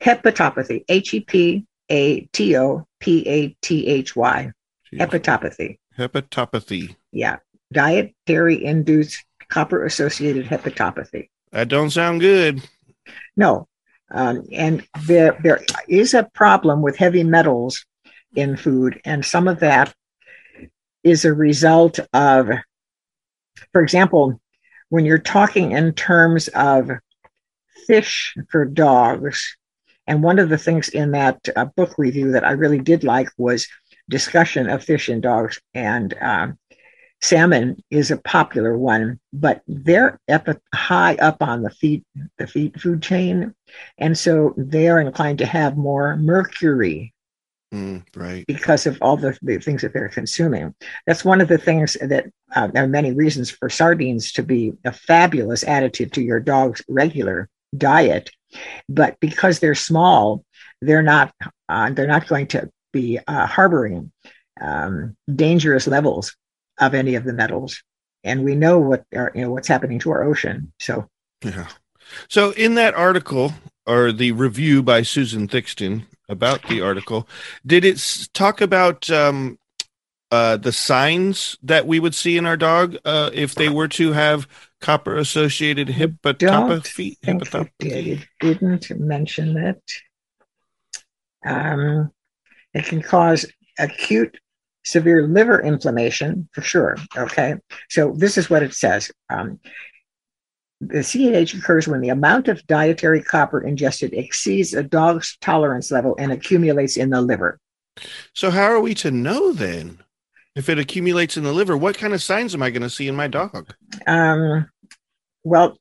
hepatopathy. 0.00 0.84
H 0.88 1.14
e 1.14 1.20
p 1.20 1.64
a 1.88 2.20
t 2.32 2.56
o 2.56 2.86
p 3.00 3.26
a 3.28 3.56
t 3.62 3.86
h 3.86 4.16
y. 4.16 4.52
Hepatopathy. 4.92 5.78
Hepatopathy. 5.98 6.96
Yeah, 7.12 7.36
dietary 7.72 8.64
induced 8.64 9.24
copper 9.48 9.84
associated 9.84 10.46
hepatopathy. 10.46 11.28
That 11.52 11.68
don't 11.68 11.90
sound 11.90 12.20
good. 12.20 12.62
No, 13.36 13.68
Um, 14.12 14.46
and 14.52 14.86
there, 15.06 15.38
there 15.42 15.60
is 15.88 16.12
a 16.12 16.28
problem 16.34 16.82
with 16.82 16.96
heavy 16.96 17.24
metals 17.24 17.84
in 18.36 18.56
food, 18.56 19.00
and 19.04 19.24
some 19.24 19.48
of 19.48 19.60
that 19.60 19.94
is 21.02 21.24
a 21.24 21.32
result 21.32 21.98
of, 22.12 22.50
for 23.72 23.82
example, 23.82 24.38
when 24.92 25.06
you're 25.06 25.16
talking 25.16 25.72
in 25.72 25.90
terms 25.94 26.48
of 26.48 26.90
fish 27.86 28.34
for 28.50 28.66
dogs, 28.66 29.56
and 30.06 30.22
one 30.22 30.38
of 30.38 30.50
the 30.50 30.58
things 30.58 30.90
in 30.90 31.12
that 31.12 31.40
uh, 31.56 31.64
book 31.64 31.94
review 31.96 32.32
that 32.32 32.44
I 32.44 32.50
really 32.50 32.78
did 32.78 33.02
like 33.02 33.30
was 33.38 33.66
discussion 34.10 34.68
of 34.68 34.84
fish 34.84 35.08
and 35.08 35.22
dogs, 35.22 35.58
and 35.72 36.12
um, 36.20 36.58
salmon 37.22 37.82
is 37.90 38.10
a 38.10 38.18
popular 38.18 38.76
one, 38.76 39.18
but 39.32 39.62
they're 39.66 40.20
up, 40.30 40.46
high 40.74 41.14
up 41.14 41.42
on 41.42 41.62
the 41.62 41.70
feed 41.70 42.04
the 42.36 42.46
feed 42.46 42.78
food 42.78 43.00
chain, 43.00 43.54
and 43.96 44.18
so 44.18 44.52
they 44.58 44.90
are 44.90 45.00
inclined 45.00 45.38
to 45.38 45.46
have 45.46 45.74
more 45.78 46.18
mercury. 46.18 47.11
Mm, 47.72 48.04
right. 48.14 48.46
Because 48.46 48.86
of 48.86 48.98
all 49.00 49.16
the, 49.16 49.36
the, 49.40 49.58
things 49.58 49.80
that 49.80 49.94
they're 49.94 50.10
consuming. 50.10 50.74
That's 51.06 51.24
one 51.24 51.40
of 51.40 51.48
the 51.48 51.56
things 51.56 51.96
that 52.02 52.26
uh, 52.54 52.66
there 52.66 52.84
are 52.84 52.88
many 52.88 53.12
reasons 53.12 53.50
for 53.50 53.70
sardines 53.70 54.32
to 54.32 54.42
be 54.42 54.74
a 54.84 54.92
fabulous 54.92 55.64
additive 55.64 56.12
to 56.12 56.22
your 56.22 56.38
dog's 56.38 56.82
regular 56.86 57.48
diet. 57.76 58.30
But 58.90 59.18
because 59.20 59.58
they're 59.58 59.74
small, 59.74 60.44
they're 60.82 61.02
not 61.02 61.32
uh, 61.68 61.90
they're 61.90 62.06
not 62.06 62.28
going 62.28 62.48
to 62.48 62.68
be 62.92 63.18
uh, 63.26 63.46
harboring 63.46 64.12
um, 64.60 65.16
dangerous 65.34 65.86
levels 65.86 66.36
of 66.78 66.92
any 66.92 67.14
of 67.14 67.24
the 67.24 67.32
metals, 67.32 67.82
and 68.22 68.44
we 68.44 68.54
know 68.54 68.78
what 68.78 69.04
are, 69.14 69.32
you 69.34 69.42
know 69.42 69.50
what's 69.50 69.68
happening 69.68 69.98
to 70.00 70.10
our 70.10 70.24
ocean. 70.24 70.72
So, 70.78 71.08
yeah. 71.42 71.68
So 72.28 72.50
in 72.50 72.74
that 72.74 72.94
article 72.94 73.54
or 73.86 74.12
the 74.12 74.32
review 74.32 74.82
by 74.82 75.02
Susan 75.02 75.48
Thixton 75.48 76.06
about 76.28 76.66
the 76.68 76.80
article, 76.80 77.28
did 77.66 77.84
it 77.84 78.28
talk 78.32 78.60
about 78.60 79.10
um, 79.10 79.58
uh, 80.30 80.56
the 80.56 80.72
signs 80.72 81.58
that 81.62 81.86
we 81.86 82.00
would 82.00 82.14
see 82.14 82.36
in 82.36 82.46
our 82.46 82.56
dog 82.56 82.96
uh, 83.04 83.30
if 83.32 83.54
they 83.54 83.68
were 83.68 83.88
to 83.88 84.12
have 84.12 84.48
copper 84.80 85.16
associated? 85.16 85.88
Think 87.22 87.42
it, 87.42 87.72
did. 87.78 88.06
it 88.06 88.28
didn't 88.40 88.90
mention 88.98 89.56
it. 89.56 89.92
Um, 91.44 92.12
it 92.72 92.86
can 92.86 93.02
cause 93.02 93.46
acute 93.78 94.38
severe 94.84 95.26
liver 95.26 95.60
inflammation 95.60 96.48
for 96.52 96.62
sure. 96.62 96.96
Okay. 97.16 97.56
So 97.88 98.12
this 98.16 98.38
is 98.38 98.50
what 98.50 98.62
it 98.62 98.74
says. 98.74 99.10
Um, 99.30 99.60
the 100.82 101.02
CAH 101.02 101.56
occurs 101.56 101.86
when 101.86 102.00
the 102.00 102.08
amount 102.08 102.48
of 102.48 102.66
dietary 102.66 103.22
copper 103.22 103.60
ingested 103.60 104.12
exceeds 104.12 104.74
a 104.74 104.82
dog's 104.82 105.36
tolerance 105.40 105.92
level 105.92 106.16
and 106.18 106.32
accumulates 106.32 106.96
in 106.96 107.10
the 107.10 107.20
liver. 107.20 107.58
So, 108.34 108.50
how 108.50 108.64
are 108.64 108.80
we 108.80 108.94
to 108.96 109.10
know 109.10 109.52
then? 109.52 110.02
If 110.54 110.68
it 110.68 110.78
accumulates 110.78 111.36
in 111.36 111.44
the 111.44 111.52
liver, 111.52 111.76
what 111.76 111.96
kind 111.96 112.12
of 112.12 112.22
signs 112.22 112.54
am 112.54 112.62
I 112.62 112.70
going 112.70 112.82
to 112.82 112.90
see 112.90 113.08
in 113.08 113.16
my 113.16 113.26
dog? 113.26 113.72
Um, 114.06 114.68
well, 115.44 115.78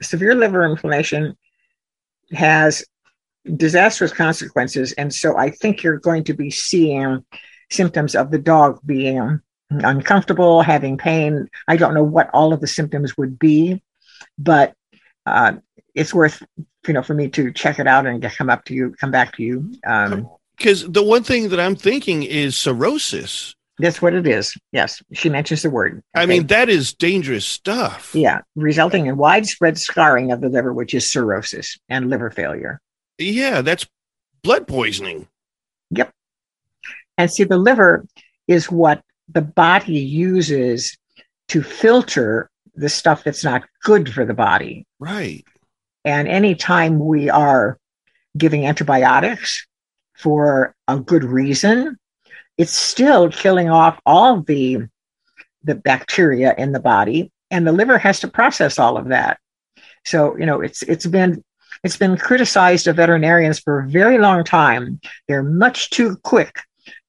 severe 0.00 0.34
liver 0.34 0.64
inflammation 0.64 1.36
has 2.32 2.84
disastrous 3.56 4.12
consequences. 4.12 4.92
And 4.92 5.12
so 5.12 5.36
I 5.36 5.50
think 5.50 5.82
you're 5.82 5.98
going 5.98 6.24
to 6.24 6.32
be 6.32 6.50
seeing 6.50 7.24
symptoms 7.70 8.14
of 8.14 8.30
the 8.30 8.38
dog 8.38 8.80
being 8.86 9.40
uncomfortable, 9.68 10.62
having 10.62 10.96
pain. 10.96 11.48
I 11.68 11.76
don't 11.76 11.94
know 11.94 12.04
what 12.04 12.30
all 12.32 12.52
of 12.54 12.60
the 12.60 12.66
symptoms 12.66 13.18
would 13.18 13.38
be, 13.38 13.82
but 14.38 14.74
uh, 15.26 15.54
it's 15.94 16.12
worth 16.12 16.42
you 16.86 16.94
know 16.94 17.02
for 17.02 17.14
me 17.14 17.28
to 17.30 17.52
check 17.52 17.78
it 17.78 17.86
out 17.86 18.06
and 18.06 18.22
come 18.22 18.50
up 18.50 18.64
to 18.66 18.74
you, 18.74 18.94
come 19.00 19.10
back 19.10 19.36
to 19.36 19.42
you. 19.42 19.72
Because 20.56 20.84
um, 20.84 20.92
the 20.92 21.02
one 21.02 21.22
thing 21.22 21.48
that 21.50 21.60
I'm 21.60 21.76
thinking 21.76 22.22
is 22.22 22.56
cirrhosis. 22.56 23.54
That's 23.78 24.00
what 24.00 24.14
it 24.14 24.26
is. 24.26 24.56
Yes, 24.70 25.02
she 25.12 25.28
mentions 25.28 25.62
the 25.62 25.70
word. 25.70 26.02
Okay. 26.14 26.22
I 26.22 26.26
mean, 26.26 26.46
that 26.46 26.68
is 26.68 26.94
dangerous 26.94 27.44
stuff. 27.44 28.14
Yeah, 28.14 28.42
resulting 28.54 29.06
in 29.06 29.16
widespread 29.16 29.78
scarring 29.78 30.30
of 30.30 30.40
the 30.40 30.48
liver, 30.48 30.72
which 30.72 30.94
is 30.94 31.10
cirrhosis 31.10 31.76
and 31.88 32.08
liver 32.08 32.30
failure. 32.30 32.80
Yeah, 33.18 33.62
that's 33.62 33.86
blood 34.42 34.68
poisoning. 34.68 35.26
Yep. 35.90 36.12
And 37.18 37.30
see, 37.30 37.44
the 37.44 37.58
liver 37.58 38.06
is 38.46 38.70
what 38.70 39.02
the 39.28 39.42
body 39.42 39.98
uses 39.98 40.96
to 41.48 41.62
filter 41.62 42.48
the 42.74 42.88
stuff 42.88 43.24
that's 43.24 43.44
not 43.44 43.64
good 43.82 44.12
for 44.12 44.24
the 44.24 44.34
body. 44.34 44.86
Right. 44.98 45.44
And 46.04 46.28
anytime 46.28 46.98
we 46.98 47.30
are 47.30 47.78
giving 48.36 48.66
antibiotics 48.66 49.66
for 50.16 50.74
a 50.88 50.98
good 50.98 51.24
reason, 51.24 51.98
it's 52.58 52.72
still 52.72 53.30
killing 53.30 53.70
off 53.70 54.00
all 54.04 54.42
the 54.42 54.86
the 55.62 55.74
bacteria 55.74 56.54
in 56.58 56.72
the 56.72 56.80
body 56.80 57.32
and 57.50 57.66
the 57.66 57.72
liver 57.72 57.98
has 57.98 58.20
to 58.20 58.28
process 58.28 58.78
all 58.78 58.96
of 58.96 59.08
that. 59.08 59.38
So, 60.04 60.36
you 60.36 60.44
know, 60.44 60.60
it's 60.60 60.82
it's 60.82 61.06
been 61.06 61.42
it's 61.82 61.96
been 61.96 62.16
criticized 62.16 62.86
of 62.86 62.96
veterinarians 62.96 63.60
for 63.60 63.80
a 63.80 63.88
very 63.88 64.18
long 64.18 64.44
time. 64.44 65.00
They're 65.28 65.42
much 65.42 65.90
too 65.90 66.16
quick 66.22 66.60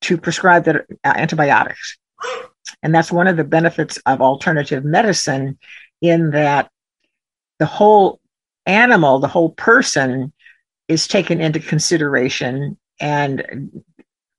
to 0.01 0.17
prescribe 0.17 0.65
the 0.65 0.85
uh, 1.03 1.13
antibiotics. 1.15 1.97
And 2.85 2.93
that's 2.93 3.11
one 3.11 3.25
of 3.25 3.35
the 3.35 3.43
benefits 3.43 3.97
of 4.05 4.21
alternative 4.21 4.85
medicine, 4.85 5.57
in 6.03 6.29
that 6.31 6.69
the 7.57 7.65
whole 7.65 8.19
animal, 8.67 9.17
the 9.17 9.27
whole 9.27 9.49
person 9.49 10.31
is 10.87 11.07
taken 11.07 11.41
into 11.41 11.59
consideration 11.59 12.77
and 13.01 13.81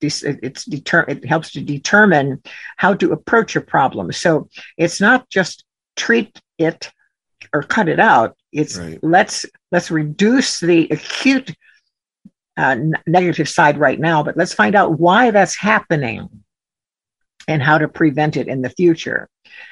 it's 0.00 0.64
deter- 0.64 1.06
it 1.08 1.24
helps 1.24 1.50
to 1.52 1.60
determine 1.60 2.40
how 2.76 2.94
to 2.94 3.10
approach 3.10 3.56
a 3.56 3.60
problem. 3.60 4.12
So 4.12 4.48
it's 4.76 5.00
not 5.00 5.28
just 5.28 5.64
treat 5.96 6.40
it 6.56 6.92
or 7.52 7.64
cut 7.64 7.88
it 7.88 7.98
out. 7.98 8.36
It's 8.52 8.76
right. 8.76 9.00
let's 9.02 9.44
let's 9.72 9.90
reduce 9.90 10.60
the 10.60 10.86
acute 10.92 11.52
uh, 12.56 12.76
negative 13.08 13.48
side 13.48 13.76
right 13.76 13.98
now, 13.98 14.22
but 14.22 14.36
let's 14.36 14.54
find 14.54 14.76
out 14.76 15.00
why 15.00 15.32
that's 15.32 15.56
happening 15.56 16.44
and 17.48 17.62
how 17.62 17.78
to 17.78 17.88
prevent 17.88 18.36
it 18.36 18.48
in 18.48 18.62
the 18.62 18.70
future. 18.70 19.28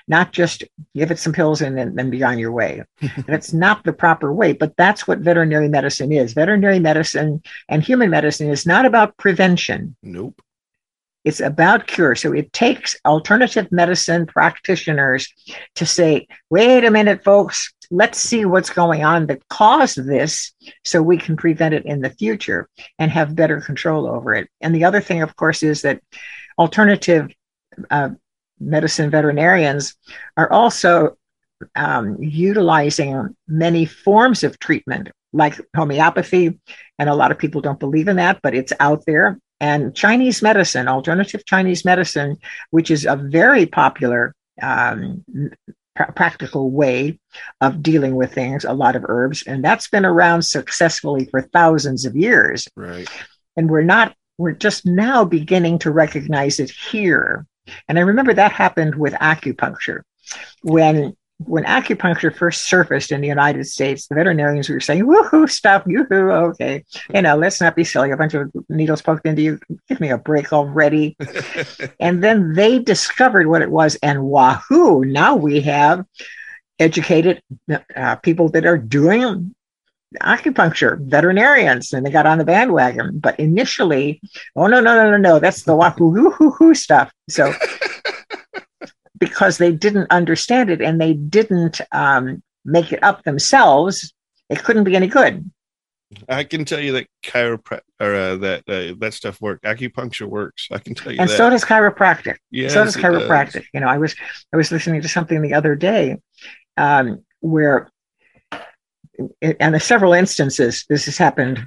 Not 0.06 0.32
just 0.32 0.64
give 0.94 1.10
it 1.10 1.18
some 1.18 1.32
pills 1.32 1.60
and 1.60 1.76
then, 1.76 1.94
then 1.94 2.10
be 2.10 2.22
on 2.22 2.38
your 2.38 2.52
way. 2.52 2.82
That's 3.26 3.52
not 3.52 3.84
the 3.84 3.92
proper 3.92 4.32
way, 4.32 4.52
but 4.52 4.76
that's 4.76 5.06
what 5.06 5.18
veterinary 5.18 5.68
medicine 5.68 6.12
is. 6.12 6.32
Veterinary 6.32 6.78
medicine 6.78 7.42
and 7.68 7.82
human 7.82 8.10
medicine 8.10 8.50
is 8.50 8.66
not 8.66 8.86
about 8.86 9.16
prevention. 9.16 9.96
Nope. 10.02 10.40
It's 11.24 11.40
about 11.40 11.86
cure. 11.86 12.14
So 12.14 12.32
it 12.32 12.52
takes 12.52 12.96
alternative 13.06 13.72
medicine 13.72 14.26
practitioners 14.26 15.32
to 15.76 15.86
say, 15.86 16.28
wait 16.50 16.84
a 16.84 16.90
minute, 16.90 17.24
folks, 17.24 17.72
let's 17.90 18.18
see 18.18 18.44
what's 18.44 18.70
going 18.70 19.04
on 19.04 19.26
that 19.26 19.46
caused 19.48 20.04
this 20.06 20.52
so 20.84 21.02
we 21.02 21.16
can 21.16 21.36
prevent 21.36 21.74
it 21.74 21.86
in 21.86 22.02
the 22.02 22.10
future 22.10 22.68
and 22.98 23.10
have 23.10 23.34
better 23.36 23.60
control 23.60 24.06
over 24.06 24.34
it. 24.34 24.48
And 24.60 24.74
the 24.74 24.84
other 24.84 25.00
thing, 25.00 25.22
of 25.22 25.34
course, 25.36 25.62
is 25.62 25.82
that 25.82 26.02
alternative 26.58 27.28
uh, 27.90 28.10
medicine 28.60 29.10
veterinarians 29.10 29.96
are 30.36 30.50
also 30.50 31.16
um, 31.74 32.16
utilizing 32.20 33.34
many 33.48 33.86
forms 33.86 34.44
of 34.44 34.58
treatment 34.58 35.10
like 35.32 35.60
homeopathy. 35.76 36.58
And 36.98 37.08
a 37.08 37.14
lot 37.14 37.32
of 37.32 37.38
people 37.38 37.60
don't 37.60 37.80
believe 37.80 38.08
in 38.08 38.16
that, 38.16 38.40
but 38.42 38.54
it's 38.54 38.72
out 38.80 39.04
there. 39.06 39.38
And 39.60 39.94
Chinese 39.94 40.42
medicine, 40.42 40.88
alternative 40.88 41.44
Chinese 41.46 41.84
medicine, 41.84 42.38
which 42.70 42.90
is 42.90 43.04
a 43.06 43.16
very 43.16 43.66
popular 43.66 44.34
um, 44.62 45.24
pr- 45.96 46.12
practical 46.14 46.70
way 46.70 47.18
of 47.60 47.82
dealing 47.82 48.14
with 48.14 48.32
things, 48.32 48.64
a 48.64 48.72
lot 48.72 48.96
of 48.96 49.04
herbs. 49.08 49.42
And 49.46 49.64
that's 49.64 49.88
been 49.88 50.04
around 50.04 50.42
successfully 50.42 51.26
for 51.26 51.42
thousands 51.42 52.04
of 52.04 52.16
years. 52.16 52.68
Right. 52.76 53.08
And 53.56 53.70
we're 53.70 53.82
not, 53.82 54.14
we're 54.38 54.52
just 54.52 54.84
now 54.84 55.24
beginning 55.24 55.78
to 55.80 55.90
recognize 55.90 56.58
it 56.58 56.70
here. 56.70 57.46
And 57.88 57.98
I 57.98 58.02
remember 58.02 58.34
that 58.34 58.52
happened 58.52 58.94
with 58.94 59.14
acupuncture. 59.14 60.02
When 60.62 61.16
when 61.38 61.64
acupuncture 61.64 62.34
first 62.34 62.68
surfaced 62.68 63.10
in 63.10 63.20
the 63.20 63.26
United 63.26 63.66
States, 63.66 64.06
the 64.06 64.14
veterinarians 64.14 64.68
were 64.68 64.80
saying, 64.80 65.04
woohoo, 65.04 65.50
stuff, 65.50 65.82
yoo-hoo, 65.86 66.30
okay. 66.30 66.84
You 67.12 67.22
know, 67.22 67.36
let's 67.36 67.60
not 67.60 67.74
be 67.74 67.84
silly. 67.84 68.12
A 68.12 68.16
bunch 68.16 68.34
of 68.34 68.50
needles 68.68 69.02
poked 69.02 69.26
into 69.26 69.42
you. 69.42 69.58
Give 69.88 70.00
me 70.00 70.10
a 70.10 70.18
break 70.18 70.52
already. 70.52 71.16
and 72.00 72.22
then 72.22 72.54
they 72.54 72.78
discovered 72.78 73.48
what 73.48 73.62
it 73.62 73.70
was, 73.70 73.96
and 73.96 74.22
wahoo, 74.24 75.04
now 75.04 75.34
we 75.34 75.60
have 75.62 76.04
educated 76.78 77.42
uh, 77.96 78.16
people 78.16 78.48
that 78.50 78.64
are 78.66 78.78
doing 78.78 79.54
acupuncture, 80.22 81.00
veterinarians, 81.00 81.92
and 81.92 82.04
they 82.04 82.10
got 82.10 82.26
on 82.26 82.38
the 82.38 82.44
bandwagon. 82.44 83.18
But 83.18 83.38
initially, 83.38 84.20
oh 84.56 84.66
no, 84.66 84.80
no, 84.80 84.94
no, 84.96 85.10
no, 85.10 85.16
no, 85.16 85.38
that's 85.38 85.62
the 85.62 85.76
wahoo 85.76 86.30
hoo 86.30 86.50
hoo 86.50 86.74
stuff. 86.74 87.12
So 87.28 87.52
because 89.18 89.58
they 89.58 89.72
didn't 89.72 90.10
understand 90.10 90.70
it 90.70 90.80
and 90.80 91.00
they 91.00 91.14
didn't 91.14 91.80
um, 91.92 92.42
make 92.64 92.92
it 92.92 93.02
up 93.02 93.24
themselves, 93.24 94.12
it 94.48 94.62
couldn't 94.62 94.84
be 94.84 94.96
any 94.96 95.08
good. 95.08 95.50
I 96.28 96.44
can 96.44 96.64
tell 96.64 96.80
you 96.80 96.92
that 96.92 97.06
chiropractic 97.24 97.80
or 98.00 98.14
uh, 98.14 98.36
that 98.36 98.62
uh, 98.68 98.94
that 99.00 99.14
stuff 99.14 99.40
works. 99.40 99.62
Acupuncture 99.64 100.26
works. 100.26 100.68
I 100.70 100.78
can 100.78 100.94
tell 100.94 101.12
you 101.12 101.18
and 101.18 101.28
that. 101.28 101.36
so 101.36 101.50
does 101.50 101.64
chiropractic. 101.64 102.36
Yes, 102.50 102.72
so 102.72 102.84
does 102.84 102.96
chiropractic. 102.96 103.64
You 103.72 103.80
know, 103.80 103.88
I 103.88 103.98
was 103.98 104.14
I 104.52 104.56
was 104.56 104.70
listening 104.70 105.02
to 105.02 105.08
something 105.08 105.42
the 105.42 105.54
other 105.54 105.74
day 105.74 106.18
um, 106.76 107.24
where, 107.40 107.90
and 109.60 109.80
several 109.82 110.12
instances, 110.12 110.84
this 110.88 111.04
has 111.06 111.16
happened 111.16 111.66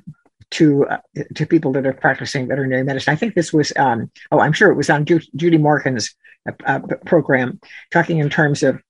to 0.52 0.86
uh, 0.86 0.98
to 1.36 1.46
people 1.46 1.72
that 1.74 1.86
are 1.86 1.94
practicing 1.94 2.48
veterinary 2.48 2.84
medicine. 2.84 3.12
I 3.12 3.16
think 3.18 3.36
this 3.36 3.52
was, 3.52 3.74
um, 3.78 4.10
oh, 4.32 4.40
I'm 4.40 4.54
sure 4.54 4.72
it 4.72 4.76
was 4.76 4.90
on 4.90 5.06
Ju- 5.06 5.20
Judy 5.36 5.58
Morgan's 5.58 6.16
uh, 6.48 6.54
uh, 6.66 6.80
program, 7.06 7.60
talking 7.92 8.20
in 8.20 8.30
terms 8.30 8.64
of 8.64 8.82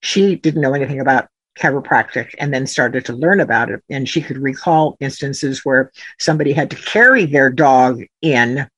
she 0.00 0.36
didn't 0.36 0.60
know 0.60 0.74
anything 0.74 1.00
about 1.00 1.28
chiropractic 1.58 2.34
and 2.40 2.52
then 2.52 2.66
started 2.66 3.04
to 3.04 3.12
learn 3.12 3.38
about 3.40 3.70
it. 3.70 3.80
And 3.88 4.08
she 4.08 4.20
could 4.20 4.38
recall 4.38 4.96
instances 4.98 5.64
where 5.64 5.92
somebody 6.18 6.52
had 6.52 6.68
to 6.70 6.76
carry 6.76 7.26
their 7.26 7.48
dog 7.48 8.02
in 8.20 8.68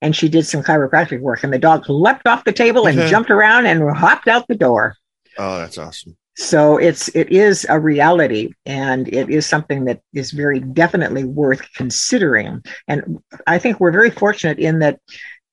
and 0.00 0.14
she 0.14 0.28
did 0.28 0.46
some 0.46 0.62
chiropractic 0.62 1.20
work 1.20 1.42
and 1.42 1.52
the 1.52 1.58
dog 1.58 1.88
leapt 1.88 2.28
off 2.28 2.44
the 2.44 2.52
table 2.52 2.86
and 2.86 2.96
Mhm. 2.96 3.08
jumped 3.08 3.30
around 3.30 3.66
and 3.66 3.82
hopped 3.96 4.28
out 4.28 4.46
the 4.46 4.54
door. 4.54 4.94
Oh, 5.36 5.58
that's 5.58 5.78
awesome. 5.78 6.16
So 6.36 6.78
it's 6.78 7.08
it 7.08 7.30
is 7.30 7.66
a 7.68 7.78
reality 7.78 8.52
and 8.64 9.06
it 9.08 9.28
is 9.28 9.46
something 9.46 9.84
that 9.84 10.00
is 10.14 10.30
very 10.30 10.60
definitely 10.60 11.24
worth 11.24 11.60
considering. 11.74 12.62
And 12.88 13.22
I 13.46 13.58
think 13.58 13.80
we're 13.80 13.92
very 13.92 14.10
fortunate 14.10 14.58
in 14.58 14.78
that 14.78 14.98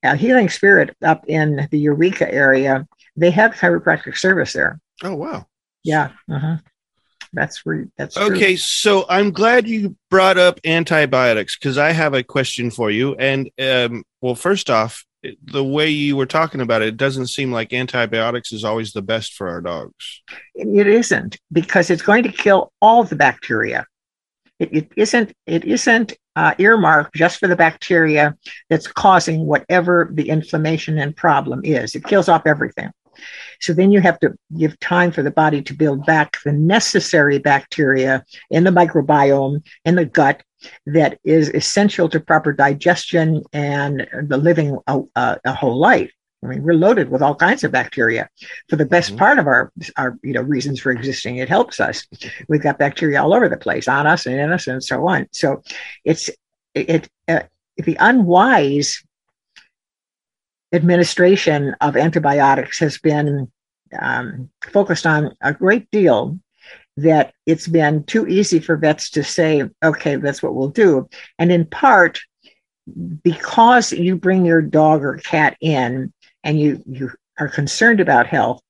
uh, 0.02 0.16
Healing 0.16 0.48
Spirit 0.48 0.96
up 1.02 1.24
in 1.28 1.68
the 1.70 1.78
Eureka 1.78 2.32
area, 2.32 2.86
they 3.16 3.30
have 3.30 3.52
chiropractic 3.52 4.16
service 4.16 4.52
there. 4.54 4.80
Oh, 5.02 5.14
wow. 5.14 5.46
Yeah, 5.82 6.10
uh-huh. 6.30 6.56
that's 7.32 7.64
where 7.64 7.86
that's 7.96 8.14
true. 8.14 8.34
Okay, 8.34 8.56
so 8.56 9.06
I'm 9.08 9.30
glad 9.30 9.66
you 9.66 9.96
brought 10.10 10.38
up 10.38 10.60
antibiotics 10.64 11.56
because 11.56 11.78
I 11.78 11.92
have 11.92 12.14
a 12.14 12.22
question 12.22 12.70
for 12.70 12.90
you. 12.90 13.14
And 13.14 13.50
um, 13.58 14.04
well, 14.20 14.34
first 14.34 14.68
off, 14.68 15.04
the 15.44 15.64
way 15.64 15.90
you 15.90 16.16
were 16.16 16.26
talking 16.26 16.60
about 16.60 16.82
it, 16.82 16.88
it 16.88 16.96
doesn't 16.96 17.26
seem 17.26 17.52
like 17.52 17.72
antibiotics 17.72 18.52
is 18.52 18.64
always 18.64 18.92
the 18.92 19.02
best 19.02 19.34
for 19.34 19.48
our 19.48 19.60
dogs. 19.60 20.22
It 20.54 20.86
isn't 20.86 21.38
because 21.52 21.90
it's 21.90 22.02
going 22.02 22.22
to 22.24 22.32
kill 22.32 22.72
all 22.80 23.04
the 23.04 23.16
bacteria. 23.16 23.86
It, 24.58 24.74
it 24.74 24.92
isn't. 24.96 25.32
It 25.46 25.64
isn't 25.64 26.14
uh, 26.36 26.54
earmarked 26.58 27.14
just 27.14 27.38
for 27.38 27.48
the 27.48 27.56
bacteria 27.56 28.36
that's 28.68 28.86
causing 28.86 29.46
whatever 29.46 30.10
the 30.12 30.28
inflammation 30.28 30.98
and 30.98 31.16
problem 31.16 31.62
is. 31.64 31.94
It 31.94 32.04
kills 32.04 32.28
off 32.28 32.46
everything. 32.46 32.90
So 33.60 33.72
then 33.72 33.90
you 33.90 34.00
have 34.00 34.18
to 34.20 34.34
give 34.56 34.78
time 34.80 35.12
for 35.12 35.22
the 35.22 35.30
body 35.30 35.62
to 35.62 35.74
build 35.74 36.06
back 36.06 36.36
the 36.44 36.52
necessary 36.52 37.38
bacteria 37.38 38.24
in 38.50 38.64
the 38.64 38.70
microbiome 38.70 39.62
in 39.84 39.96
the 39.96 40.06
gut 40.06 40.42
that 40.86 41.18
is 41.24 41.48
essential 41.50 42.08
to 42.08 42.20
proper 42.20 42.52
digestion 42.52 43.42
and 43.52 44.06
the 44.28 44.36
living 44.36 44.78
a, 44.86 45.00
a, 45.16 45.38
a 45.44 45.52
whole 45.52 45.78
life. 45.78 46.10
I 46.42 46.46
mean, 46.46 46.62
we're 46.62 46.72
loaded 46.74 47.10
with 47.10 47.20
all 47.20 47.34
kinds 47.34 47.64
of 47.64 47.72
bacteria 47.72 48.28
for 48.68 48.76
the 48.76 48.86
best 48.86 49.12
Mhm. 49.12 49.18
part 49.18 49.38
of 49.38 49.46
our 49.46 49.70
our 49.98 50.16
you 50.22 50.32
know 50.32 50.40
reasons 50.40 50.80
for 50.80 50.90
existing. 50.90 51.36
It 51.36 51.48
helps 51.50 51.80
us. 51.80 52.06
We've 52.48 52.62
got 52.62 52.78
bacteria 52.78 53.22
all 53.22 53.34
over 53.34 53.48
the 53.48 53.58
place, 53.58 53.88
on 53.88 54.06
us 54.06 54.24
and 54.26 54.36
in 54.40 54.50
us, 54.50 54.66
and 54.66 54.82
so 54.82 55.06
on. 55.06 55.28
So 55.32 55.62
it's 56.04 56.30
it, 56.74 57.08
uh, 57.28 57.42
the 57.76 57.96
unwise 58.00 59.02
administration 60.72 61.74
of 61.80 61.96
antibiotics 61.96 62.78
has 62.78 62.98
been 62.98 63.50
um, 64.00 64.48
focused 64.72 65.04
on 65.06 65.34
a 65.42 65.52
great 65.52 65.90
deal. 65.90 66.38
That 67.02 67.32
it's 67.46 67.68
been 67.68 68.04
too 68.04 68.26
easy 68.26 68.58
for 68.60 68.76
vets 68.76 69.10
to 69.10 69.22
say, 69.22 69.62
okay, 69.82 70.16
that's 70.16 70.42
what 70.42 70.54
we'll 70.54 70.68
do. 70.68 71.08
And 71.38 71.52
in 71.52 71.66
part, 71.66 72.20
because 73.22 73.92
you 73.92 74.16
bring 74.16 74.44
your 74.44 74.62
dog 74.62 75.04
or 75.04 75.16
cat 75.16 75.56
in 75.60 76.12
and 76.42 76.60
you, 76.60 76.82
you 76.86 77.10
are 77.38 77.48
concerned 77.48 78.00
about 78.00 78.26
health, 78.26 78.60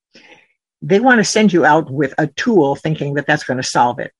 they 0.83 1.01
want 1.01 1.19
to 1.19 1.25
send 1.25 1.53
you 1.53 1.65
out 1.65 1.91
with 1.91 2.15
a 2.19 2.27
tool 2.27 2.77
thinking 2.77 3.15
that 3.15 3.27
that's 3.27 3.45
going 3.45 3.57
to 3.57 3.63
solve 3.63 3.99
it. 3.99 4.13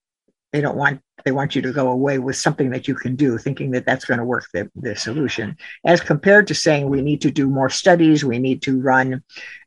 They 0.53 0.61
don't 0.61 0.77
want 0.77 1.01
they 1.25 1.33
want 1.33 1.55
you 1.55 1.63
to 1.63 1.73
go 1.73 1.91
away 1.91 2.19
with 2.19 2.37
something 2.37 2.71
that 2.71 2.89
you 2.89 2.95
can 2.95 3.15
do, 3.15 3.37
thinking 3.39 3.73
that 3.73 3.85
that's 3.85 4.05
going 4.07 4.19
to 4.19 4.25
work 4.25 4.47
the, 4.55 4.71
the 4.75 4.97
solution, 4.97 5.57
as 5.85 6.01
compared 6.01 6.47
to 6.47 6.55
saying 6.55 6.89
we 6.89 7.03
need 7.03 7.21
to 7.23 7.31
do 7.31 7.47
more 7.47 7.69
studies, 7.69 8.25
we 8.25 8.39
need 8.39 8.63
to 8.63 8.81
run 8.81 9.23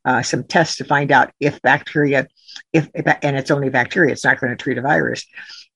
uh, 0.06 0.22
some 0.22 0.44
tests 0.44 0.78
to 0.78 0.84
find 0.84 1.12
out 1.12 1.32
if 1.40 1.62
bacteria, 1.62 2.28
if, 2.72 2.90
if 2.94 3.06
and 3.22 3.38
it's 3.38 3.52
only 3.52 3.70
bacteria, 3.70 4.12
it's 4.12 4.24
not 4.24 4.40
going 4.40 4.56
to 4.56 4.62
treat 4.62 4.78
a 4.78 4.82
virus. 4.82 5.26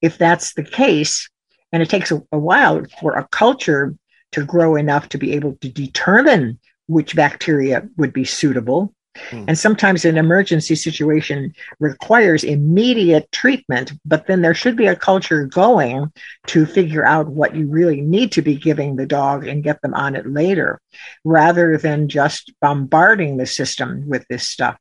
If 0.02 0.18
that's 0.18 0.54
the 0.54 0.64
case, 0.64 1.30
and 1.72 1.82
it 1.82 1.90
takes 1.90 2.12
a, 2.12 2.22
a 2.32 2.38
while 2.38 2.84
for 3.00 3.14
a 3.14 3.28
culture 3.32 3.96
to 4.32 4.46
grow 4.46 4.76
enough 4.76 5.10
to 5.10 5.18
be 5.18 5.34
able 5.34 5.56
to 5.62 5.70
determine 5.70 6.60
which 6.88 7.16
bacteria 7.16 7.88
would 7.98 8.14
be 8.14 8.26
suitable. 8.26 8.94
Hmm. 9.30 9.46
And 9.48 9.58
sometimes 9.58 10.06
an 10.06 10.18
emergency 10.18 10.76
situation 10.76 11.54
requires 11.80 12.44
immediate 12.44 13.32
treatment, 13.32 13.94
but 14.06 14.28
then 14.28 14.42
there 14.42 14.54
should 14.54 14.76
be 14.76 14.86
a 14.86 14.96
culture 14.96 15.46
going 15.46 16.12
to 16.48 16.66
figure 16.66 17.06
out 17.06 17.28
what 17.28 17.56
you 17.56 17.68
really 17.68 18.02
need 18.02 18.32
to 18.34 18.42
be 18.42 18.56
giving 18.56 18.96
the 18.96 19.08
dog 19.08 19.48
and 19.48 19.64
get 19.64 19.82
them 19.82 19.96
on 19.96 20.16
it 20.16 20.30
later, 20.30 20.80
rather 21.24 21.78
than 21.78 22.10
just 22.10 22.54
bombarding 22.62 23.38
the 23.38 23.48
system 23.48 24.08
with 24.08 24.26
this 24.30 24.48
stuff. 24.48 24.78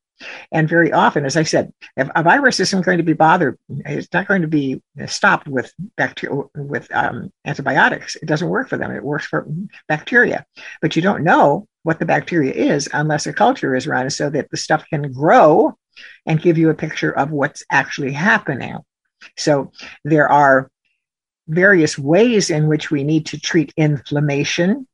And 0.50 0.68
very 0.68 0.92
often, 0.92 1.24
as 1.24 1.37
I 1.37 1.42
said, 1.42 1.72
if 1.96 2.09
a 2.14 2.22
virus 2.22 2.61
isn't 2.61 2.85
going 2.85 2.98
to 2.98 3.05
be 3.05 3.12
bothered, 3.12 3.59
it's 3.68 4.12
not 4.12 4.26
going 4.26 4.42
to 4.42 4.48
be 4.48 4.83
stopped 5.07 5.46
with 5.46 5.72
bacteria 5.96 6.42
with 6.57 6.88
um, 6.94 7.33
antibiotics. 7.44 8.16
It 8.16 8.26
doesn't 8.26 8.48
work 8.48 8.68
for 8.68 8.79
them. 8.79 8.92
It 8.92 9.02
works 9.02 9.26
for 9.26 9.46
bacteria, 9.88 10.46
but 10.81 10.96
you 10.96 11.02
don't 11.02 11.24
know 11.24 11.66
what 11.83 11.98
the 11.98 12.07
bacteria 12.07 12.52
is 12.52 12.88
unless 12.92 13.26
a 13.26 13.33
culture 13.33 13.76
is 13.76 13.87
run 13.87 14.11
so 14.11 14.31
that 14.31 14.50
the 14.50 14.57
stuff 14.57 14.85
can 14.88 15.12
grow 15.12 15.76
and 16.24 16.42
give 16.42 16.59
you 16.59 16.70
a 16.70 16.74
picture 16.74 17.12
of 17.12 17.31
what's 17.31 17.64
actually 17.70 18.12
happening. 18.12 18.76
So 19.37 19.72
there 20.05 20.29
are 20.29 20.70
various 21.48 21.98
ways 21.98 22.50
in 22.50 22.66
which 22.66 22.90
we 22.90 23.05
need 23.05 23.26
to 23.26 23.40
treat 23.40 23.72
inflammation 23.76 24.87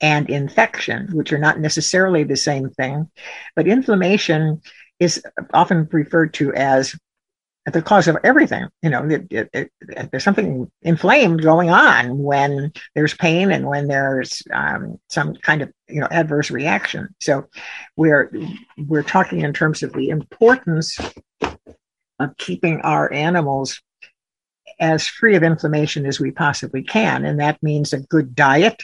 and 0.00 0.28
infection, 0.28 1.08
which 1.12 1.32
are 1.32 1.38
not 1.38 1.58
necessarily 1.58 2.24
the 2.24 2.36
same 2.36 2.70
thing. 2.70 3.10
But 3.54 3.66
inflammation 3.66 4.60
is 5.00 5.22
often 5.52 5.88
referred 5.90 6.34
to 6.34 6.52
as 6.54 6.94
the 7.72 7.82
cause 7.82 8.06
of 8.06 8.16
everything. 8.22 8.66
You 8.82 8.90
know, 8.90 9.08
it, 9.08 9.26
it, 9.30 9.50
it, 9.52 10.10
there's 10.10 10.22
something 10.22 10.70
inflamed 10.82 11.42
going 11.42 11.70
on 11.70 12.18
when 12.18 12.72
there's 12.94 13.14
pain 13.14 13.50
and 13.50 13.66
when 13.66 13.88
there's 13.88 14.42
um, 14.52 14.98
some 15.08 15.34
kind 15.34 15.62
of 15.62 15.72
you 15.88 16.00
know 16.00 16.08
adverse 16.10 16.50
reaction. 16.50 17.08
So 17.20 17.46
we're 17.96 18.30
we're 18.78 19.02
talking 19.02 19.40
in 19.40 19.52
terms 19.52 19.82
of 19.82 19.92
the 19.92 20.10
importance 20.10 20.96
of 22.20 22.36
keeping 22.38 22.80
our 22.82 23.12
animals 23.12 23.82
as 24.78 25.06
free 25.06 25.34
of 25.36 25.42
inflammation 25.42 26.06
as 26.06 26.20
we 26.20 26.30
possibly 26.30 26.82
can, 26.82 27.24
and 27.24 27.40
that 27.40 27.62
means 27.62 27.92
a 27.92 28.00
good 28.00 28.34
diet. 28.34 28.80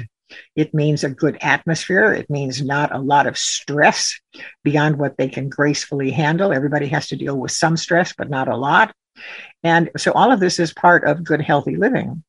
It 0.56 0.74
means 0.74 1.04
a 1.04 1.10
good 1.10 1.38
atmosphere. 1.40 2.12
It 2.12 2.28
means 2.30 2.62
not 2.62 2.94
a 2.94 2.98
lot 2.98 3.26
of 3.26 3.38
stress 3.38 4.18
beyond 4.64 4.98
what 4.98 5.16
they 5.16 5.28
can 5.28 5.48
gracefully 5.48 6.10
handle. 6.10 6.52
Everybody 6.52 6.86
has 6.88 7.08
to 7.08 7.16
deal 7.16 7.36
with 7.36 7.52
some 7.52 7.76
stress, 7.76 8.12
but 8.16 8.30
not 8.30 8.48
a 8.48 8.56
lot. 8.56 8.94
And 9.62 9.90
so 9.96 10.12
all 10.12 10.32
of 10.32 10.40
this 10.40 10.58
is 10.58 10.72
part 10.72 11.04
of 11.04 11.24
good, 11.24 11.40
healthy 11.40 11.76
living. 11.76 12.22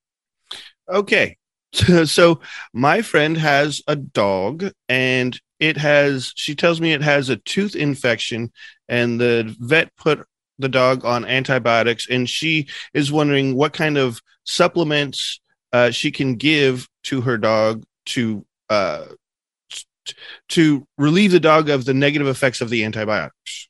Okay. 0.90 1.38
So 2.06 2.40
my 2.72 3.02
friend 3.02 3.36
has 3.36 3.82
a 3.88 3.96
dog 3.96 4.72
and 4.88 5.40
it 5.60 5.76
has, 5.78 6.32
she 6.36 6.54
tells 6.54 6.80
me 6.80 6.94
it 6.94 7.02
has 7.02 7.30
a 7.30 7.38
tooth 7.38 7.76
infection 7.76 8.52
and 8.88 9.20
the 9.20 9.56
vet 9.60 9.90
put 9.96 10.28
the 10.60 10.70
dog 10.70 11.04
on 11.04 11.26
antibiotics 11.26 12.08
and 12.08 12.30
she 12.30 12.68
is 12.94 13.12
wondering 13.12 13.56
what 13.56 13.74
kind 13.74 13.98
of 13.98 14.22
supplements 14.44 15.40
uh, 15.72 15.90
she 15.90 16.12
can 16.12 16.36
give 16.36 16.88
to 17.04 17.22
her 17.22 17.38
dog 17.38 17.84
to 18.06 18.46
uh, 18.70 19.06
to 20.50 20.88
relieve 20.98 21.32
the 21.32 21.40
dog 21.40 21.70
of 21.70 21.86
the 21.86 21.94
negative 21.94 22.28
effects 22.28 22.62
of 22.62 22.70
the 22.70 22.84
antibiotics. 22.84 23.70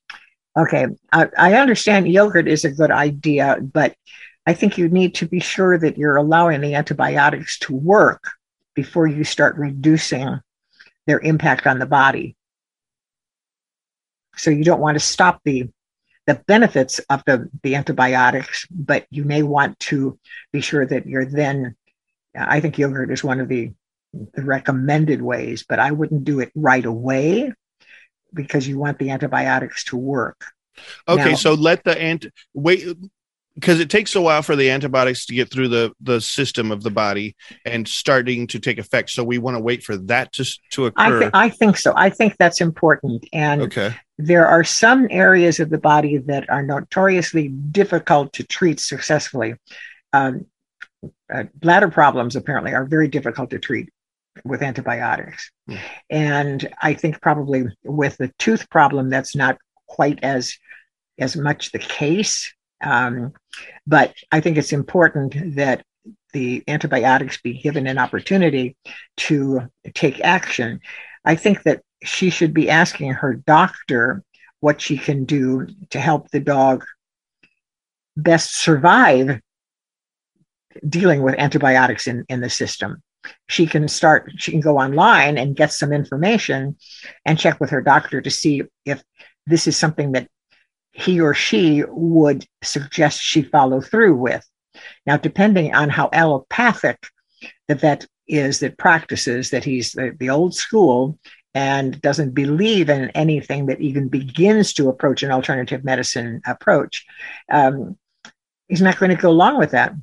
Okay, 0.58 0.88
I, 1.12 1.28
I 1.38 1.54
understand 1.56 2.08
yogurt 2.08 2.48
is 2.48 2.66
a 2.66 2.72
good 2.72 2.92
idea, 2.92 3.58
but 3.62 3.96
I 4.46 4.54
think 4.54 4.78
you 4.78 4.90
need 4.90 5.16
to 5.16 5.28
be 5.28 5.40
sure 5.40 5.78
that 5.78 5.98
you're 5.98 6.16
allowing 6.16 6.62
the 6.62 6.76
antibiotics 6.76 7.58
to 7.60 7.76
work 7.76 8.24
before 8.76 9.08
you 9.08 9.24
start 9.24 9.56
reducing 9.58 10.40
their 11.08 11.20
impact 11.20 11.68
on 11.68 11.80
the 11.80 11.86
body. 11.86 12.36
So 14.36 14.50
you 14.50 14.64
don't 14.64 14.82
want 14.82 14.96
to 14.96 15.00
stop 15.00 15.42
the 15.44 15.70
the 16.26 16.36
benefits 16.48 17.00
of 17.10 17.22
the, 17.26 17.50
the 17.64 17.76
antibiotics, 17.76 18.66
but 18.72 19.06
you 19.10 19.26
may 19.26 19.44
want 19.44 19.78
to 19.80 20.18
be 20.54 20.62
sure 20.62 20.86
that 20.86 21.06
you're 21.06 21.26
then. 21.26 21.76
I 22.36 22.62
think 22.62 22.78
yogurt 22.78 23.12
is 23.12 23.24
one 23.24 23.42
of 23.42 23.50
the, 23.50 23.74
the 24.14 24.44
recommended 24.44 25.22
ways, 25.22 25.66
but 25.68 25.80
I 25.80 25.92
wouldn't 25.92 26.24
do 26.24 26.40
it 26.40 26.52
right 26.56 26.86
away 26.86 27.52
because 28.34 28.68
you 28.68 28.78
want 28.78 29.00
the 29.00 29.10
antibiotics 29.12 29.84
to 29.86 29.98
work. 29.98 30.46
Okay, 31.08 31.32
Now- 31.32 31.36
so 31.36 31.54
let 31.54 31.84
the 31.84 32.00
ant 32.00 32.26
wait. 32.54 32.98
because 33.56 33.80
it 33.80 33.90
takes 33.90 34.16
a 34.16 34.22
while 34.22 34.42
for 34.42 34.56
the 34.56 34.72
antibiotics 34.72 35.28
to 35.28 35.36
get 35.36 35.52
through 35.52 35.68
the 35.68 35.94
the 36.02 36.20
system 36.20 36.72
of 36.72 36.82
the 36.82 36.90
body 36.90 37.36
and 37.66 37.88
starting 37.88 38.48
to 38.48 38.60
take 38.60 38.80
effect. 38.80 39.12
So 39.12 39.24
we 39.24 39.38
want 39.38 39.56
to 39.56 39.62
wait 39.62 39.84
for 39.84 39.96
that 39.98 40.34
to 40.34 40.46
to 40.72 40.86
I, 40.86 40.88
occur. 40.88 41.20
th- 41.20 41.32
I 41.36 41.50
think 41.50 41.78
so. 41.78 41.94
I 41.96 42.10
think 42.10 42.36
that's 42.38 42.62
important. 42.62 43.28
And 43.32 43.62
okay. 43.62 43.96
there 44.18 44.48
are 44.48 44.64
some 44.64 45.08
areas 45.12 45.60
of 45.60 45.70
the 45.70 45.78
body 45.78 46.18
that 46.18 46.50
are 46.50 46.64
notoriously 46.64 47.50
difficult 47.50 48.34
to 48.34 48.44
treat 48.44 48.80
successfully. 48.80 49.56
Um, 50.12 50.48
uh, 51.32 51.44
bladder 51.56 51.90
problems 51.90 52.36
apparently 52.36 52.74
are 52.74 52.86
very 52.86 53.08
difficult 53.08 53.50
to 53.52 53.60
treat 53.60 53.90
with 54.44 54.62
antibiotics. 54.62 55.52
And 56.10 56.68
I 56.82 56.94
think 56.94 57.22
probably 57.22 57.66
with 57.84 58.18
the 58.18 58.32
tooth 58.40 58.70
problem, 58.70 59.10
that's 59.10 59.36
not 59.36 59.58
quite 59.88 60.20
as 60.24 60.58
as 61.20 61.36
much 61.36 61.72
the 61.72 61.80
case. 61.80 62.54
Um, 62.84 63.34
but 63.86 64.14
I 64.32 64.40
think 64.40 64.58
it's 64.58 64.74
important 64.74 65.56
that 65.56 65.84
the 66.34 66.64
antibiotics 66.68 67.40
be 67.42 67.62
given 67.62 67.88
an 67.88 67.98
opportunity 67.98 68.76
to 69.18 69.70
take 69.94 70.20
action. 70.22 70.80
I 71.24 71.36
think 71.36 71.64
that 71.64 71.82
she 72.04 72.30
should 72.30 72.54
be 72.54 72.70
asking 72.70 73.14
her 73.14 73.36
doctor 73.36 74.24
what 74.60 74.82
she 74.82 74.98
can 74.98 75.26
do 75.26 75.68
to 75.92 76.00
help 76.00 76.30
the 76.32 76.40
dog 76.40 76.84
best 78.18 78.56
survive 78.56 79.40
dealing 80.88 81.22
with 81.22 81.36
antibiotics 81.38 82.08
in, 82.08 82.26
in 82.30 82.42
the 82.42 82.50
system. 82.50 83.02
She 83.48 83.66
can 83.66 83.88
start, 83.88 84.32
she 84.38 84.52
can 84.52 84.60
go 84.60 84.80
online 84.80 85.38
and 85.38 85.56
get 85.56 85.72
some 85.72 85.94
information 85.94 86.78
and 87.26 87.40
check 87.40 87.60
with 87.60 87.70
her 87.72 87.82
doctor 87.82 88.22
to 88.22 88.30
see 88.30 88.64
if 88.86 89.04
this 89.46 89.68
is 89.68 89.78
something 89.78 90.14
that 90.14 90.28
he 90.92 91.20
or 91.20 91.34
she 91.34 91.84
would 91.88 92.46
suggest 92.64 93.22
she 93.22 93.42
follow 93.42 93.82
through 93.82 94.16
with. 94.16 94.46
Now, 95.06 95.18
depending 95.18 95.74
on 95.74 95.90
how 95.90 96.10
allopathic 96.14 97.00
the 97.68 97.76
vet 97.76 98.06
is 98.28 98.60
that 98.60 98.78
practices, 98.78 99.50
that 99.50 99.64
he's 99.64 99.92
the, 99.92 100.16
the 100.18 100.30
old 100.30 100.56
school 100.56 101.18
and 101.54 102.02
doesn't 102.02 102.34
believe 102.34 102.90
in 102.90 103.10
anything 103.12 103.68
that 103.68 103.82
even 103.82 104.08
begins 104.08 104.74
to 104.74 104.90
approach 104.90 105.24
an 105.24 105.32
alternative 105.32 105.84
medicine 105.84 106.42
approach, 106.46 107.06
um, 107.52 107.98
he's 108.68 108.82
not 108.82 108.98
going 108.98 109.16
to 109.16 109.22
go 109.22 109.30
along 109.30 109.58
with 109.58 109.72
that. 109.72 109.94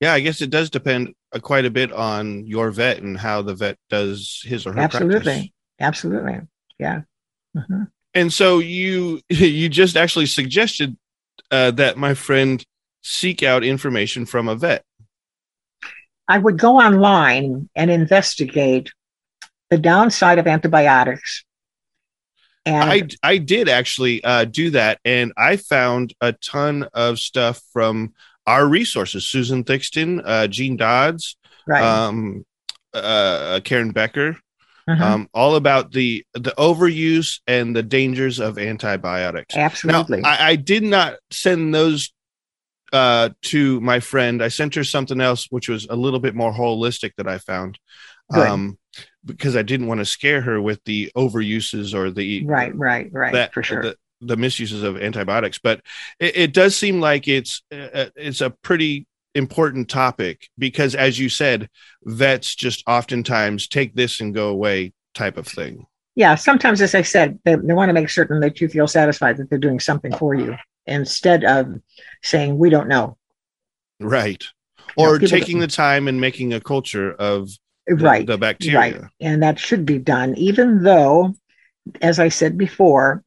Yeah, 0.00 0.12
I 0.12 0.20
guess 0.20 0.40
it 0.40 0.50
does 0.50 0.70
depend 0.70 1.14
uh, 1.32 1.38
quite 1.38 1.64
a 1.64 1.70
bit 1.70 1.92
on 1.92 2.46
your 2.46 2.70
vet 2.70 2.98
and 2.98 3.16
how 3.16 3.42
the 3.42 3.54
vet 3.54 3.78
does 3.88 4.42
his 4.44 4.66
or 4.66 4.72
her 4.72 4.80
Absolutely. 4.80 5.20
practice. 5.20 5.48
Absolutely. 5.80 6.40
Yeah. 6.78 7.02
Mhm. 7.56 7.90
And 8.14 8.32
so 8.32 8.58
you 8.58 9.20
you 9.28 9.68
just 9.68 9.96
actually 9.96 10.26
suggested 10.26 10.96
uh, 11.50 11.70
that 11.72 11.96
my 11.96 12.14
friend 12.14 12.64
seek 13.02 13.42
out 13.42 13.64
information 13.64 14.26
from 14.26 14.48
a 14.48 14.54
vet. 14.54 14.84
I 16.26 16.38
would 16.38 16.58
go 16.58 16.78
online 16.78 17.68
and 17.76 17.90
investigate 17.90 18.90
the 19.70 19.78
downside 19.78 20.38
of 20.38 20.46
antibiotics. 20.46 21.44
And 22.66 22.90
I 23.22 23.32
I 23.34 23.38
did 23.38 23.68
actually 23.68 24.24
uh, 24.24 24.46
do 24.46 24.70
that, 24.70 24.98
and 25.04 25.32
I 25.36 25.56
found 25.56 26.14
a 26.20 26.32
ton 26.32 26.88
of 26.94 27.18
stuff 27.18 27.60
from 27.74 28.14
our 28.46 28.66
resources: 28.66 29.26
Susan 29.26 29.64
Thixton, 29.64 30.20
uh, 30.24 30.46
Jean 30.48 30.76
Dodds, 30.76 31.36
right. 31.66 31.82
um, 31.82 32.44
uh, 32.92 33.60
Karen 33.64 33.90
Becker, 33.90 34.36
Mhm. 34.88 35.00
um, 35.00 35.28
all 35.32 35.56
about 35.56 35.92
the 35.92 36.24
the 36.34 36.52
overuse 36.58 37.40
and 37.46 37.74
the 37.74 37.82
dangers 37.82 38.38
of 38.38 38.58
antibiotics. 38.58 39.54
Now, 39.56 39.62
Absolutely. 39.64 40.22
I, 40.24 40.50
I 40.50 40.56
did 40.56 40.82
not 40.82 41.16
send 41.30 41.74
those 41.74 42.12
uh, 42.92 43.30
to 43.42 43.80
my 43.80 43.98
friend. 43.98 44.42
I 44.42 44.48
sent 44.48 44.74
her 44.76 44.84
something 44.84 45.20
else, 45.20 45.46
which 45.50 45.68
was 45.68 45.86
a 45.88 45.96
little 45.96 46.20
bit 46.20 46.34
more 46.34 46.52
holistic 46.52 47.12
that 47.16 47.26
I 47.26 47.38
found, 47.38 47.78
Good. 48.30 48.46
um, 48.46 48.78
because 49.24 49.56
I 49.56 49.62
didn't 49.62 49.86
want 49.88 49.98
to 49.98 50.04
scare 50.04 50.42
her 50.42 50.60
with 50.62 50.84
the 50.84 51.10
overuses 51.16 51.92
or 51.94 52.10
the 52.10 52.44
right. 52.44 52.72
Right. 52.76 53.08
Right. 53.10 53.32
that 53.32 53.52
for 53.54 53.62
sure. 53.64 53.82
the, 53.82 53.96
the 54.20 54.36
misuses 54.36 54.82
of 54.82 54.96
antibiotics. 54.96 55.58
But 55.58 55.80
it, 56.18 56.36
it 56.36 56.52
does 56.52 56.76
seem 56.76 57.00
like 57.00 57.28
it's 57.28 57.62
uh, 57.72 58.06
it's 58.16 58.40
a 58.40 58.50
pretty 58.50 59.06
important 59.34 59.88
topic 59.88 60.48
because, 60.56 60.94
as 60.94 61.18
you 61.18 61.28
said, 61.28 61.68
vets 62.04 62.54
just 62.54 62.84
oftentimes 62.86 63.66
take 63.66 63.94
this 63.94 64.20
and 64.20 64.32
go 64.32 64.48
away 64.48 64.92
type 65.14 65.36
of 65.36 65.46
thing. 65.46 65.86
yeah. 66.14 66.34
Sometimes, 66.34 66.80
as 66.80 66.94
I 66.94 67.02
said, 67.02 67.38
they, 67.44 67.56
they 67.56 67.72
want 67.72 67.88
to 67.88 67.92
make 67.92 68.10
certain 68.10 68.40
that 68.40 68.60
you 68.60 68.68
feel 68.68 68.86
satisfied 68.86 69.36
that 69.38 69.50
they're 69.50 69.58
doing 69.58 69.80
something 69.80 70.14
for 70.16 70.34
you 70.34 70.56
instead 70.86 71.44
of 71.44 71.80
saying, 72.22 72.58
we 72.58 72.70
don't 72.70 72.88
know. 72.88 73.16
Right. 74.00 74.44
Or 74.96 75.18
taking 75.18 75.58
the 75.58 75.66
time 75.66 76.08
and 76.08 76.20
making 76.20 76.52
a 76.52 76.60
culture 76.60 77.12
of 77.12 77.50
the, 77.86 77.96
right. 77.96 78.26
the 78.26 78.38
bacteria. 78.38 78.78
Right. 78.78 79.10
And 79.20 79.42
that 79.42 79.58
should 79.58 79.84
be 79.84 79.98
done, 79.98 80.36
even 80.36 80.82
though, 80.82 81.34
as 82.00 82.18
I 82.20 82.28
said 82.28 82.56
before, 82.56 83.24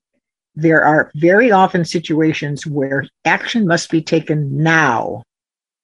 there 0.58 0.84
are 0.84 1.12
very 1.14 1.52
often 1.52 1.86
situations 1.86 2.66
where 2.66 3.08
action 3.26 3.68
must 3.68 3.92
be 3.92 4.02
taken 4.02 4.58
now. 4.64 5.22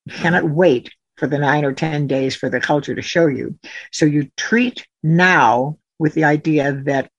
You 0.05 0.13
cannot 0.13 0.49
wait 0.49 0.89
for 1.17 1.27
the 1.27 1.37
nine 1.37 1.63
or 1.63 1.73
10 1.73 2.07
days 2.07 2.35
for 2.35 2.49
the 2.49 2.59
culture 2.59 2.95
to 2.95 3.01
show 3.01 3.27
you. 3.27 3.55
So 3.91 4.05
you 4.05 4.31
treat 4.35 4.87
now 5.03 5.77
with 5.99 6.15
the 6.15 6.23
idea 6.23 6.73
that 6.85 7.11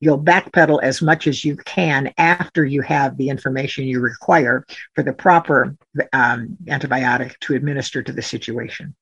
you'll 0.00 0.18
backpedal 0.18 0.82
as 0.82 1.02
much 1.02 1.26
as 1.26 1.44
you 1.44 1.54
can 1.56 2.14
after 2.16 2.64
you 2.64 2.80
have 2.80 3.18
the 3.18 3.28
information 3.28 3.84
you 3.84 4.00
require 4.00 4.64
for 4.94 5.02
the 5.02 5.12
proper 5.12 5.76
um, 6.14 6.56
antibiotic 6.64 7.38
to 7.40 7.54
administer 7.54 8.02
to 8.02 8.12
the 8.12 8.22
situation. 8.22 8.94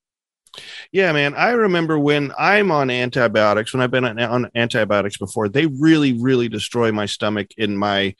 Yeah, 0.91 1.11
man. 1.13 1.33
I 1.35 1.51
remember 1.51 1.97
when 1.97 2.33
I'm 2.37 2.71
on 2.71 2.89
antibiotics, 2.89 3.73
when 3.73 3.81
I've 3.81 3.91
been 3.91 4.05
on, 4.05 4.49
antibiotics 4.55 5.17
before, 5.17 5.49
they 5.49 5.65
really, 5.65 6.13
really 6.13 6.49
destroy 6.49 6.91
my 6.91 7.05
stomach 7.05 7.47
and 7.57 7.77
my 7.77 8.15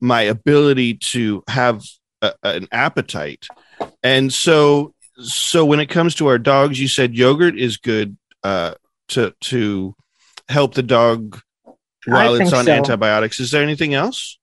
my 0.00 0.22
ability 0.22 0.94
to 0.94 1.42
have 1.48 1.82
a, 2.22 2.34
an 2.42 2.68
appetite. 2.70 3.46
And 4.02 4.32
so, 4.32 4.94
so 5.18 5.64
when 5.64 5.80
it 5.80 5.86
comes 5.86 6.14
to 6.16 6.26
our 6.26 6.38
dogs, 6.38 6.80
you 6.80 6.88
said 6.88 7.14
yogurt 7.14 7.58
is 7.58 7.76
good 7.76 8.16
uh, 8.42 8.74
to 9.08 9.32
to 9.42 9.94
help 10.48 10.74
the 10.74 10.82
dog 10.82 11.40
while 12.06 12.34
it's 12.34 12.52
on 12.52 12.66
so. 12.66 12.72
antibiotics. 12.72 13.40
Is 13.40 13.50
there 13.50 13.62
anything 13.62 13.94
else? 13.94 14.38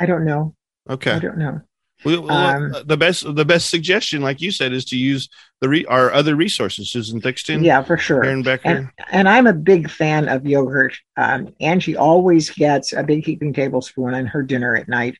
I 0.00 0.06
don't 0.06 0.24
know. 0.24 0.54
Okay. 0.88 1.12
I 1.12 1.18
don't 1.18 1.38
know. 1.38 1.60
Well, 2.04 2.30
Um, 2.30 2.74
the 2.84 2.96
best 2.96 3.34
the 3.34 3.44
best 3.44 3.70
suggestion, 3.70 4.22
like 4.22 4.40
you 4.40 4.50
said, 4.50 4.72
is 4.72 4.84
to 4.86 4.96
use 4.96 5.28
the 5.60 5.68
re- 5.68 5.84
our 5.86 6.12
other 6.12 6.36
resources. 6.36 6.90
Susan 6.90 7.20
Thixton, 7.20 7.64
Yeah, 7.64 7.82
for 7.82 7.96
sure. 7.96 8.22
Karen 8.22 8.42
Becker. 8.42 8.68
And, 8.68 8.90
and 9.10 9.28
I'm 9.28 9.46
a 9.46 9.52
big 9.52 9.90
fan 9.90 10.28
of 10.28 10.46
yogurt. 10.46 10.96
Um, 11.16 11.54
Angie 11.60 11.96
always 11.96 12.50
gets 12.50 12.92
a 12.92 13.02
big 13.02 13.24
heaping 13.26 13.52
tablespoon 13.52 14.14
in 14.14 14.26
her 14.26 14.42
dinner 14.42 14.76
at 14.76 14.88
night. 14.88 15.18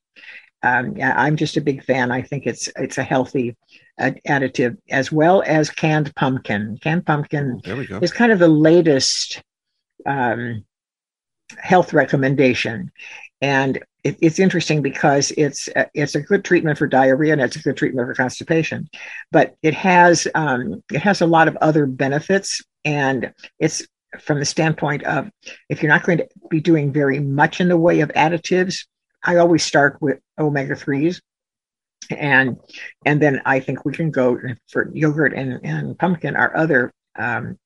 Um, 0.63 0.97
yeah, 0.97 1.15
I'm 1.17 1.37
just 1.37 1.57
a 1.57 1.61
big 1.61 1.85
fan. 1.85 2.11
I 2.11 2.23
think 2.23 2.47
it's 2.47 2.69
it's 2.77 2.99
a 2.99 3.03
healthy 3.05 3.57
uh, 4.01 4.13
additive 4.29 4.77
as 4.91 5.11
well 5.11 5.43
as 5.47 5.71
canned 5.71 6.15
pumpkin. 6.15 6.79
Canned 6.83 7.07
pumpkin 7.07 7.61
there 7.65 7.77
we 7.77 7.87
go. 7.87 7.99
is 8.01 8.13
kind 8.13 8.33
of 8.33 8.39
the 8.39 8.49
latest 8.49 9.43
um, 10.07 10.65
health 11.59 11.93
recommendation, 11.93 12.91
and 13.41 13.79
it, 14.09 14.19
it's 14.21 14.39
interesting 14.39 14.83
because 14.83 15.31
it's 15.37 15.69
a, 15.77 15.87
it's 15.95 16.15
a 16.15 16.21
good 16.21 16.45
treatment 16.45 16.79
for 16.79 16.87
diarrhea 16.87 17.33
and 17.33 17.43
it's 17.43 17.57
a 17.57 17.63
good 17.63 17.77
treatment 17.77 18.09
for 18.09 18.15
constipation, 18.15 18.89
but 19.31 19.55
it 19.63 19.75
has 19.75 20.27
um, 20.35 20.83
it 20.93 21.01
has 21.01 21.21
a 21.21 21.27
lot 21.27 21.49
of 21.49 21.57
other 21.57 21.87
benefits, 21.87 22.63
and 22.85 23.33
it's 23.59 23.87
from 24.21 24.39
the 24.39 24.45
standpoint 24.45 25.03
of 25.05 25.31
if 25.69 25.83
you're 25.83 25.93
not 25.93 26.05
going 26.05 26.19
to 26.19 26.29
be 26.49 26.61
doing 26.61 26.93
very 26.93 27.21
much 27.21 27.61
in 27.61 27.69
the 27.69 27.77
way 27.77 28.01
of 28.01 28.09
additives, 28.11 28.87
I 29.23 29.37
always 29.37 29.63
start 29.63 29.99
with 30.01 30.19
omega 30.39 30.75
threes. 30.75 31.21
And 32.11 32.57
and 33.05 33.21
then 33.21 33.43
I 33.45 33.61
think 33.61 33.85
we 33.85 33.93
can 33.93 34.11
go 34.11 34.39
for 34.69 34.91
yogurt 34.95 35.35
and, 35.35 35.61
and 35.63 35.99
pumpkin 35.99 36.37
are 36.37 36.57
other 36.57 36.91
um, 37.19 37.59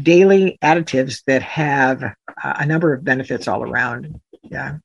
daily 0.00 0.58
additives 0.62 1.24
that 1.26 1.42
have 1.42 2.02
uh, 2.04 2.12
a 2.42 2.66
number 2.66 2.92
of 2.92 3.02
benefits 3.02 3.48
all 3.48 3.62
around. 3.64 4.20
Yeah. 4.42 4.78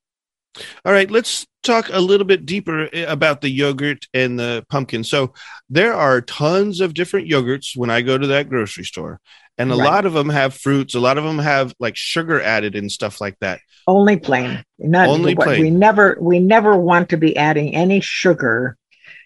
All 0.86 0.92
right, 0.94 1.10
let's 1.10 1.48
talk 1.64 1.90
a 1.92 2.00
little 2.00 2.26
bit 2.28 2.46
deeper 2.46 2.90
eh, 2.94 3.06
about 3.08 3.42
the 3.42 3.50
yogurt 3.50 4.06
and 4.14 4.38
the 4.40 4.66
pumpkin. 4.70 5.04
So 5.04 5.34
there 5.70 5.94
are 5.94 6.22
tons 6.22 6.82
of 6.82 6.94
different 6.94 7.28
yogurts 7.30 7.76
when 7.76 7.90
I 7.90 8.02
go 8.02 8.18
to 8.18 8.28
that 8.28 8.50
grocery 8.50 8.84
store, 8.84 9.20
and 9.58 9.72
a 9.72 9.76
Right. 9.76 9.86
lot 9.86 10.06
of 10.06 10.14
them 10.14 10.30
have 10.30 10.54
fruits. 10.54 10.94
A 10.96 11.00
lot 11.00 11.18
of 11.18 11.24
them 11.24 11.40
have 11.40 11.74
like 11.80 11.96
sugar 11.96 12.42
added 12.42 12.76
and 12.76 12.92
stuff 12.92 13.20
like 13.22 13.38
that. 13.40 13.62
Only 13.88 14.18
plain. 14.18 14.64
Not 14.80 15.10
Only 15.10 15.36
plain. 15.36 15.62
We 15.62 15.70
never 15.70 16.18
we 16.20 16.40
never 16.40 16.78
want 16.78 17.10
to 17.10 17.18
be 17.18 17.36
adding 17.36 17.76
any 17.76 18.00
sugar 18.00 18.78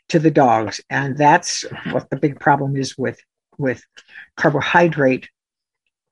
to 0.09 0.19
the 0.19 0.31
dogs, 0.31 0.79
and 0.89 1.17
that's 1.17 1.65
what 1.91 2.09
the 2.09 2.15
big 2.15 2.39
problem 2.39 2.77
is 2.77 2.97
with 2.97 3.19
with 3.57 3.83
carbohydrate 4.35 5.29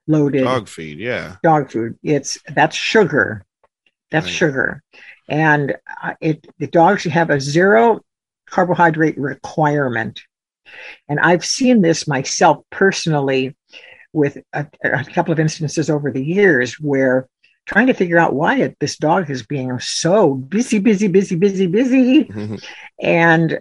loaded 0.08 0.44
Dog 0.44 0.68
feed, 0.68 0.98
yeah. 0.98 1.36
dog 1.42 1.70
food. 1.70 1.98
It's 2.02 2.38
that's 2.48 2.76
sugar. 2.76 3.44
That's 4.10 4.26
Right. 4.26 4.34
sugar, 4.34 4.82
and 5.28 5.74
uh, 6.02 6.14
it 6.20 6.46
the 6.58 6.66
dogs 6.68 7.04
have 7.04 7.30
a 7.30 7.40
zero 7.40 8.00
carbohydrate 8.48 9.18
requirement. 9.18 10.20
And 11.08 11.18
I've 11.20 11.44
seen 11.44 11.80
this 11.80 12.06
myself 12.08 12.64
personally 12.70 13.56
with 14.12 14.38
a, 14.52 14.66
a 14.84 15.04
couple 15.04 15.32
of 15.32 15.40
instances 15.40 15.90
over 15.90 16.10
the 16.10 16.24
years 16.24 16.78
where 16.80 17.28
trying 17.66 17.88
to 17.88 17.94
figure 17.94 18.18
out 18.18 18.34
why 18.34 18.58
it, 18.58 18.76
this 18.78 18.96
dog 18.96 19.28
is 19.28 19.44
being 19.44 19.78
so 19.80 20.34
busy, 20.34 20.78
busy, 20.78 21.08
busy, 21.08 21.36
busy, 21.36 21.66
busy. 21.66 22.24
Mhm. 22.24 22.64
And 23.02 23.60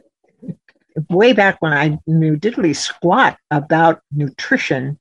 way 1.09 1.33
back 1.33 1.61
when 1.61 1.73
I 1.73 1.97
knew 2.07 2.37
diddly 2.37 2.75
squat 2.75 3.37
about 3.51 4.01
nutrition, 4.11 4.99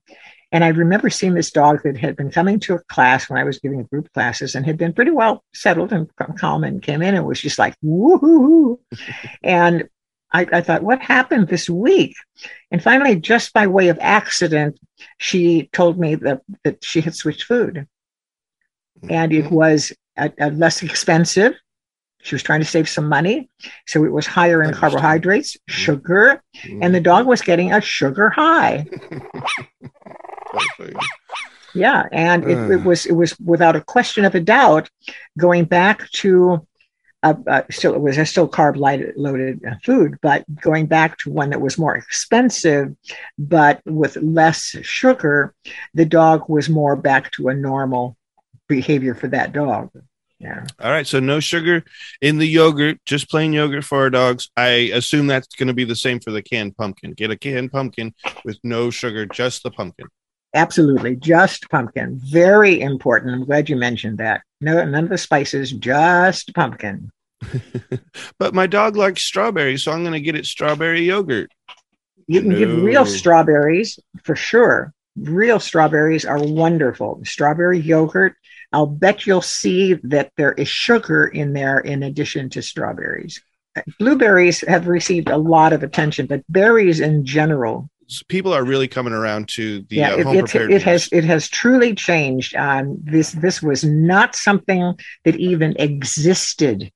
and 0.54 0.62
I 0.62 0.68
remember 0.68 1.10
seeing 1.10 1.34
this 1.34 1.50
dog 1.50 1.82
that 1.82 1.96
had 1.96 2.14
been 2.14 2.30
coming 2.30 2.60
to 2.60 2.74
a 2.74 2.78
class 2.84 3.28
when 3.28 3.40
I 3.40 3.44
was 3.44 3.58
giving 3.58 3.82
group 3.82 4.12
classes 4.12 4.54
and 4.54 4.64
had 4.64 4.78
been 4.78 4.92
pretty 4.92 5.10
well 5.10 5.42
settled 5.52 5.92
and 5.92 6.08
calm 6.38 6.62
and 6.62 6.80
came 6.80 7.02
in 7.02 7.16
and 7.16 7.26
was 7.26 7.40
just 7.40 7.58
like, 7.58 7.74
woohoo. 7.84 8.78
and 9.42 9.88
I, 10.32 10.46
I 10.52 10.60
thought, 10.60 10.84
what 10.84 11.02
happened 11.02 11.48
this 11.48 11.68
week? 11.68 12.14
And 12.70 12.80
finally, 12.80 13.16
just 13.16 13.52
by 13.52 13.66
way 13.66 13.88
of 13.88 13.98
accident, 14.00 14.78
she 15.18 15.70
told 15.72 15.98
me 15.98 16.14
that, 16.14 16.42
that 16.62 16.84
she 16.84 17.00
had 17.00 17.16
switched 17.16 17.42
food 17.42 17.88
and 19.10 19.32
it 19.32 19.46
mm-hmm. 19.46 19.54
was 19.56 19.92
a, 20.16 20.32
a 20.38 20.50
less 20.52 20.84
expensive. 20.84 21.54
She 22.22 22.36
was 22.36 22.44
trying 22.44 22.60
to 22.60 22.66
save 22.66 22.88
some 22.88 23.08
money. 23.08 23.50
So 23.88 24.04
it 24.04 24.12
was 24.12 24.24
higher 24.24 24.62
in 24.62 24.72
carbohydrates, 24.72 25.56
mm-hmm. 25.56 25.72
sugar, 25.72 26.42
and 26.64 26.94
the 26.94 26.98
mm-hmm. 26.98 27.02
dog 27.02 27.26
was 27.26 27.42
getting 27.42 27.72
a 27.72 27.80
sugar 27.80 28.30
high. 28.30 28.86
Yeah. 31.74 32.04
And 32.12 32.44
it, 32.44 32.58
it 32.70 32.80
Uh. 32.80 32.84
was 32.84 33.06
it 33.06 33.12
was 33.12 33.38
without 33.40 33.76
a 33.76 33.80
question 33.80 34.24
of 34.24 34.34
a 34.34 34.40
doubt 34.40 34.88
going 35.38 35.64
back 35.64 36.08
to 36.22 36.66
uh, 37.22 37.34
uh, 37.48 37.62
still 37.70 37.94
it 37.94 38.00
was 38.00 38.18
a 38.18 38.26
still 38.26 38.46
carb 38.46 38.76
light 38.76 39.16
loaded 39.16 39.64
uh, 39.64 39.74
food, 39.82 40.18
but 40.20 40.44
going 40.60 40.86
back 40.86 41.16
to 41.18 41.30
one 41.30 41.50
that 41.50 41.60
was 41.60 41.78
more 41.78 41.96
expensive, 41.96 42.94
but 43.38 43.80
with 43.86 44.16
less 44.16 44.76
sugar, 44.82 45.54
the 45.94 46.04
dog 46.04 46.48
was 46.48 46.68
more 46.68 46.96
back 46.96 47.30
to 47.32 47.48
a 47.48 47.54
normal 47.54 48.16
behavior 48.68 49.14
for 49.14 49.28
that 49.28 49.52
dog. 49.52 49.90
Yeah. 50.38 50.66
All 50.78 50.90
right, 50.90 51.06
so 51.06 51.18
no 51.18 51.40
sugar 51.40 51.82
in 52.20 52.36
the 52.36 52.46
yogurt, 52.46 52.98
just 53.06 53.30
plain 53.30 53.54
yogurt 53.54 53.84
for 53.84 53.98
our 54.00 54.10
dogs. 54.10 54.50
I 54.56 54.90
assume 54.92 55.26
that's 55.26 55.54
going 55.56 55.68
to 55.68 55.74
be 55.74 55.84
the 55.84 55.96
same 55.96 56.20
for 56.20 56.30
the 56.30 56.42
canned 56.42 56.76
pumpkin. 56.76 57.12
Get 57.12 57.30
a 57.30 57.36
canned 57.38 57.72
pumpkin 57.72 58.12
with 58.44 58.58
no 58.62 58.90
sugar, 58.90 59.24
just 59.24 59.62
the 59.62 59.70
pumpkin. 59.70 60.06
Absolutely, 60.54 61.16
just 61.16 61.68
pumpkin. 61.68 62.20
Very 62.22 62.80
important. 62.80 63.34
I'm 63.34 63.44
glad 63.44 63.68
you 63.68 63.74
mentioned 63.74 64.18
that. 64.18 64.42
No, 64.60 64.84
none 64.84 65.04
of 65.04 65.10
the 65.10 65.18
spices, 65.18 65.72
just 65.72 66.54
pumpkin. 66.54 67.10
But 68.38 68.54
my 68.54 68.66
dog 68.66 68.96
likes 68.96 69.22
strawberries, 69.22 69.82
so 69.82 69.92
I'm 69.92 70.02
going 70.02 70.12
to 70.12 70.20
get 70.20 70.36
it 70.36 70.46
strawberry 70.46 71.02
yogurt. 71.02 71.52
You 72.26 72.40
can 72.40 72.50
give 72.50 72.82
real 72.82 73.04
strawberries 73.04 73.98
for 74.22 74.34
sure. 74.34 74.92
Real 75.16 75.60
strawberries 75.60 76.24
are 76.24 76.42
wonderful. 76.42 77.20
Strawberry 77.24 77.80
yogurt. 77.80 78.34
I'll 78.72 78.86
bet 78.86 79.26
you'll 79.26 79.42
see 79.42 79.94
that 80.04 80.32
there 80.36 80.52
is 80.52 80.68
sugar 80.68 81.26
in 81.26 81.52
there 81.52 81.78
in 81.78 82.02
addition 82.02 82.50
to 82.50 82.62
strawberries. 82.62 83.42
Blueberries 83.98 84.62
have 84.66 84.88
received 84.88 85.28
a 85.28 85.36
lot 85.36 85.72
of 85.72 85.82
attention, 85.82 86.26
but 86.26 86.42
berries 86.48 87.00
in 87.00 87.24
general 87.24 87.90
people 88.28 88.52
are 88.52 88.64
really 88.64 88.88
coming 88.88 89.12
around 89.12 89.48
to 89.50 89.82
the 89.82 89.96
yeah, 89.96 90.12
uh, 90.12 90.16
it, 90.18 90.24
home 90.26 90.38
prepared 90.38 90.72
it 90.72 90.82
has 90.82 91.08
it 91.12 91.24
has 91.24 91.48
truly 91.48 91.94
changed. 91.94 92.54
Um, 92.56 92.98
this 93.02 93.32
this 93.32 93.62
was 93.62 93.84
not 93.84 94.34
something 94.34 94.94
that 95.24 95.36
even 95.36 95.74
existed 95.78 96.90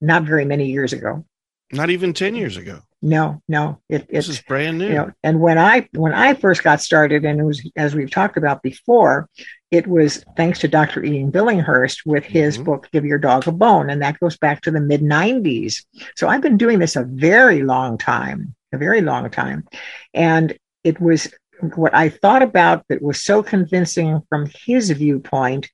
not 0.00 0.24
very 0.24 0.44
many 0.44 0.66
years 0.70 0.92
ago. 0.92 1.24
Not 1.72 1.90
even 1.90 2.12
10 2.12 2.36
years 2.36 2.56
ago. 2.56 2.80
No, 3.02 3.42
no, 3.48 3.80
it, 3.88 4.08
This 4.08 4.28
it's 4.28 4.38
is 4.38 4.42
brand 4.42 4.78
new. 4.78 4.88
you 4.88 4.94
know. 4.94 5.10
And 5.22 5.40
when 5.40 5.58
I 5.58 5.88
when 5.92 6.12
I 6.14 6.34
first 6.34 6.62
got 6.64 6.80
started, 6.80 7.24
and 7.24 7.38
it 7.38 7.44
was 7.44 7.68
as 7.76 7.94
we've 7.94 8.10
talked 8.10 8.36
about 8.36 8.62
before, 8.62 9.28
it 9.70 9.86
was 9.86 10.24
thanks 10.36 10.60
to 10.60 10.68
Dr. 10.68 11.04
Ian 11.04 11.30
Billinghurst 11.30 11.98
with 12.06 12.24
his 12.24 12.56
Mhm. 12.58 12.64
book 12.64 12.88
"Give 12.92 13.04
Your 13.04 13.18
Dog 13.18 13.46
a 13.46 13.52
Bone," 13.52 13.90
and 13.90 14.00
that 14.02 14.18
goes 14.18 14.36
back 14.38 14.62
to 14.62 14.70
the 14.70 14.80
mid 14.80 15.02
'90s. 15.02 15.84
So 16.16 16.26
I've 16.26 16.40
been 16.40 16.56
doing 16.56 16.78
this 16.78 16.96
a 16.96 17.04
very 17.04 17.62
long 17.62 17.98
time, 17.98 18.54
a 18.72 18.78
very 18.78 19.00
long 19.00 19.30
time, 19.30 19.66
and 20.14 20.56
it 20.84 21.00
was 21.00 21.28
what 21.74 21.94
I 21.94 22.08
thought 22.08 22.42
about 22.42 22.84
that 22.88 23.02
was 23.02 23.22
so 23.22 23.42
convincing 23.42 24.22
from 24.28 24.50
his 24.66 24.90
viewpoint 24.90 25.68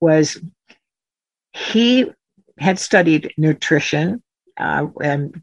was 0.00 0.40
he 1.52 2.10
had 2.58 2.78
studied 2.78 3.32
nutrition 3.36 4.22
uh, 4.58 4.86
and 5.02 5.42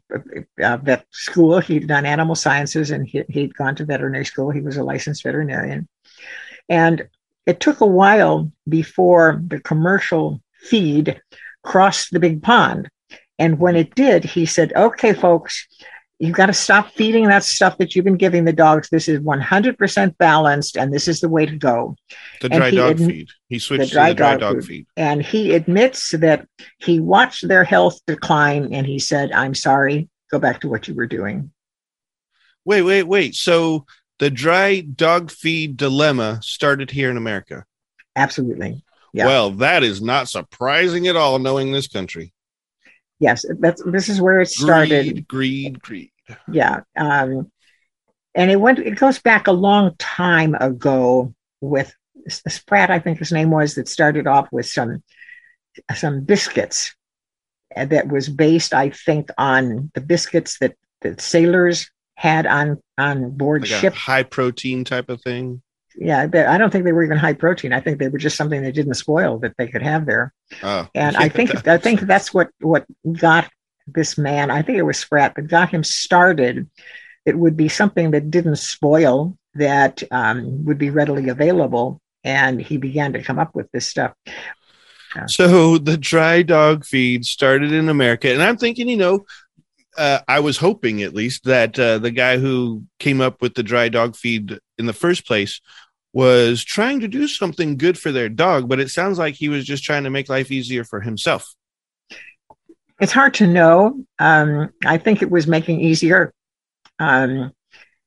uh, 0.62 0.76
vet 0.78 1.06
school. 1.10 1.58
He'd 1.60 1.86
done 1.86 2.06
animal 2.06 2.34
sciences 2.34 2.90
and 2.90 3.06
he, 3.06 3.24
he'd 3.28 3.54
gone 3.54 3.74
to 3.76 3.84
veterinary 3.84 4.24
school. 4.24 4.50
He 4.50 4.60
was 4.60 4.76
a 4.76 4.84
licensed 4.84 5.22
veterinarian. 5.22 5.88
And 6.68 7.08
it 7.46 7.60
took 7.60 7.80
a 7.80 7.86
while 7.86 8.52
before 8.68 9.42
the 9.46 9.60
commercial 9.60 10.40
feed 10.60 11.20
crossed 11.62 12.12
the 12.12 12.20
big 12.20 12.42
pond. 12.42 12.88
And 13.38 13.58
when 13.58 13.76
it 13.76 13.94
did, 13.94 14.24
he 14.24 14.46
said, 14.46 14.72
okay, 14.74 15.12
folks, 15.12 15.66
you've 16.22 16.36
got 16.36 16.46
to 16.46 16.52
stop 16.52 16.92
feeding 16.92 17.26
that 17.26 17.42
stuff 17.42 17.76
that 17.78 17.96
you've 17.96 18.04
been 18.04 18.16
giving 18.16 18.44
the 18.44 18.52
dogs. 18.52 18.88
This 18.88 19.08
is 19.08 19.18
100% 19.18 20.18
balanced, 20.18 20.76
and 20.76 20.94
this 20.94 21.08
is 21.08 21.20
the 21.20 21.28
way 21.28 21.44
to 21.46 21.56
go. 21.56 21.96
The 22.40 22.48
dry 22.48 22.70
dog 22.70 22.96
admi- 22.96 23.06
feed. 23.06 23.28
He 23.48 23.58
switched 23.58 23.92
dry 23.92 24.10
to 24.10 24.14
the 24.14 24.16
dry 24.16 24.36
dog 24.36 24.54
dog 24.54 24.64
feed. 24.64 24.86
And 24.96 25.20
he 25.20 25.52
admits 25.52 26.12
that 26.12 26.46
he 26.78 27.00
watched 27.00 27.48
their 27.48 27.64
health 27.64 27.98
decline 28.06 28.72
and 28.72 28.86
he 28.86 29.00
said, 29.00 29.32
I'm 29.32 29.54
sorry, 29.54 30.08
go 30.30 30.38
back 30.38 30.60
to 30.60 30.68
what 30.68 30.86
you 30.86 30.94
were 30.94 31.08
doing. 31.08 31.50
Wait, 32.64 32.82
wait, 32.82 33.02
wait. 33.02 33.34
So 33.34 33.84
the 34.20 34.30
dry 34.30 34.80
dog 34.80 35.32
feed 35.32 35.76
dilemma 35.76 36.38
started 36.40 36.92
here 36.92 37.10
in 37.10 37.16
America. 37.16 37.64
Absolutely. 38.14 38.84
Yeah. 39.12 39.26
Well, 39.26 39.50
that 39.50 39.82
is 39.82 40.00
not 40.00 40.28
surprising 40.28 41.08
at 41.08 41.16
all, 41.16 41.40
knowing 41.40 41.72
this 41.72 41.88
country. 41.88 42.32
Yes, 43.18 43.44
that's 43.60 43.82
this 43.84 44.08
is 44.08 44.20
where 44.20 44.40
it 44.40 44.48
started. 44.48 45.26
Greed, 45.28 45.28
greed, 45.28 45.82
greed. 45.82 46.11
Yeah. 46.50 46.80
Um, 46.96 47.50
and 48.34 48.50
it 48.50 48.56
went 48.60 48.78
it 48.78 48.96
goes 48.98 49.18
back 49.18 49.46
a 49.46 49.52
long 49.52 49.94
time 49.98 50.54
ago 50.54 51.34
with 51.60 51.94
Spratt, 52.28 52.90
I 52.90 52.98
think 53.00 53.18
his 53.18 53.32
name 53.32 53.50
was, 53.50 53.74
that 53.74 53.88
started 53.88 54.26
off 54.26 54.48
with 54.52 54.66
some 54.66 55.02
some 55.94 56.24
biscuits 56.24 56.94
uh, 57.76 57.84
that 57.86 58.08
was 58.08 58.28
based, 58.28 58.74
I 58.74 58.90
think, 58.90 59.30
on 59.38 59.90
the 59.94 60.00
biscuits 60.00 60.58
that 60.60 60.74
that 61.02 61.20
sailors 61.20 61.90
had 62.16 62.46
on 62.46 62.80
on 62.98 63.30
board 63.36 63.62
Like 63.62 63.70
ship. 63.80 63.94
high 63.94 64.22
protein 64.22 64.84
type 64.84 65.08
of 65.08 65.20
thing. 65.22 65.62
Yeah, 65.94 66.26
they, 66.26 66.44
I 66.44 66.56
don't 66.56 66.70
think 66.70 66.84
they 66.84 66.92
were 66.92 67.04
even 67.04 67.18
high 67.18 67.34
protein. 67.34 67.72
I 67.72 67.80
think 67.80 67.98
they 67.98 68.08
were 68.08 68.18
just 68.18 68.36
something 68.36 68.62
that 68.62 68.72
didn't 68.74 68.94
spoil 68.94 69.38
that 69.40 69.54
they 69.58 69.68
could 69.68 69.82
have 69.82 70.06
there. 70.06 70.32
Oh, 70.62 70.88
And 70.94 71.16
I 71.16 71.28
think 71.28 71.66
I 71.68 71.76
think 71.78 72.00
that's 72.00 72.32
what 72.32 72.48
what 72.60 72.86
got 73.12 73.48
this 73.86 74.16
man. 74.18 74.50
I 74.50 74.62
think 74.62 74.78
it 74.78 74.82
was 74.82 74.98
Spratt, 74.98 75.34
but 75.34 75.48
got 75.48 75.70
him 75.70 75.84
started. 75.84 76.68
It 77.24 77.38
would 77.38 77.56
be 77.56 77.68
something 77.68 78.10
that 78.12 78.30
didn't 78.30 78.56
spoil, 78.56 79.36
that 79.54 80.02
um, 80.10 80.64
would 80.64 80.78
be 80.78 80.90
readily 80.90 81.28
available, 81.28 82.00
and 82.24 82.60
he 82.60 82.76
began 82.76 83.12
to 83.12 83.22
come 83.22 83.38
up 83.38 83.54
with 83.54 83.70
this 83.72 83.86
stuff. 83.86 84.12
So 85.26 85.76
the 85.76 85.98
dry 85.98 86.42
dog 86.42 86.86
feed 86.86 87.26
started 87.26 87.72
in 87.72 87.88
America, 87.88 88.32
and 88.32 88.42
I'm 88.42 88.56
thinking, 88.56 88.88
you 88.88 88.96
know, 88.96 89.26
uh, 89.96 90.20
I 90.26 90.40
was 90.40 90.56
hoping 90.56 91.02
at 91.02 91.14
least 91.14 91.44
that 91.44 91.78
uh, 91.78 91.98
the 91.98 92.10
guy 92.10 92.38
who 92.38 92.84
came 92.98 93.20
up 93.20 93.42
with 93.42 93.54
the 93.54 93.62
dry 93.62 93.88
dog 93.90 94.16
feed 94.16 94.58
in 94.78 94.86
the 94.86 94.94
first 94.94 95.26
place 95.26 95.60
was 96.14 96.64
trying 96.64 97.00
to 97.00 97.08
do 97.08 97.26
something 97.26 97.76
good 97.76 97.98
for 97.98 98.12
their 98.12 98.28
dog, 98.28 98.68
but 98.68 98.80
it 98.80 98.90
sounds 98.90 99.18
like 99.18 99.34
he 99.34 99.48
was 99.48 99.64
just 99.64 99.84
trying 99.84 100.04
to 100.04 100.10
make 100.10 100.28
life 100.28 100.50
easier 100.50 100.84
for 100.84 101.00
himself. 101.00 101.54
It's 103.02 103.12
hard 103.12 103.34
to 103.34 103.46
know. 103.48 104.04
Um, 104.20 104.70
I 104.86 104.96
think 104.96 105.22
it 105.22 105.30
was 105.30 105.48
making 105.48 105.80
easier, 105.80 106.32
um, 107.00 107.52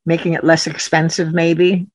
making 0.05 0.33
it 0.33 0.43
less 0.45 0.67
expensive, 0.67 1.33
maybe. 1.33 1.87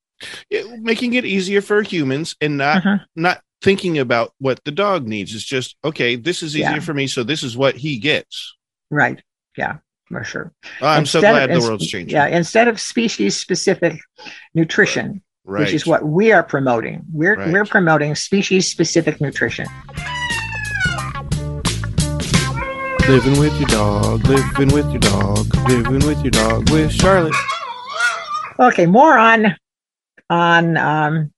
Yeah, 0.50 0.64
making 0.80 1.14
it 1.14 1.24
easier 1.24 1.62
for 1.62 1.80
humans 1.82 2.36
and 2.42 2.58
not 2.58 2.76
Uh-huh. 2.76 2.98
not 3.16 3.40
thinking 3.62 3.98
about 3.98 4.34
what 4.38 4.62
the 4.64 4.70
dog 4.70 5.08
needs. 5.08 5.34
It's 5.34 5.44
just 5.44 5.76
okay. 5.82 6.14
This 6.16 6.42
is 6.42 6.54
easier 6.54 6.72
Yeah. 6.76 6.80
for 6.80 6.92
me, 6.92 7.06
so 7.06 7.22
this 7.22 7.42
is 7.42 7.56
what 7.56 7.74
he 7.76 7.98
gets. 7.98 8.54
Right. 8.90 9.22
Yeah, 9.56 9.78
for 10.08 10.22
sure. 10.22 10.52
Oh, 10.82 10.86
I'm 10.86 11.06
so 11.06 11.20
Instead 11.20 11.24
of- 11.42 11.48
glad 11.48 11.60
the 11.60 11.66
world's 11.66 11.86
changing. 11.86 12.14
Yeah, 12.16 12.26
instead 12.26 12.68
of 12.68 12.78
species 12.78 13.34
specific 13.34 13.98
nutrition, 14.54 15.22
right. 15.46 15.60
which 15.60 15.72
is 15.72 15.86
what 15.86 16.04
we 16.06 16.32
are 16.32 16.42
promoting. 16.42 17.02
We're 17.10 17.36
Right. 17.36 17.50
we're 17.50 17.64
promoting 17.64 18.14
species 18.14 18.66
specific 18.70 19.22
nutrition. 19.22 19.66
Living 23.08 23.40
with 23.40 23.58
your 23.58 23.68
dog, 23.68 24.24
living 24.26 24.68
with 24.68 24.88
your 24.90 25.00
dog, 25.00 25.46
living 25.68 26.06
with 26.06 26.22
your 26.22 26.30
dog 26.30 26.70
with 26.70 26.92
Charlotte. 26.92 27.34
Okay, 28.58 28.86
more 28.86 29.18
on 29.18 29.56
on 30.28 30.76
um, 30.76 31.32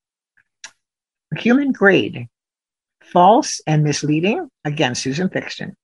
human 1.39 1.73
grade, 1.73 2.29
false 3.05 3.61
and 3.67 3.83
misleading. 3.85 4.49
Again, 4.65 4.95
Susan 4.95 5.29
Thixton. 5.29 5.75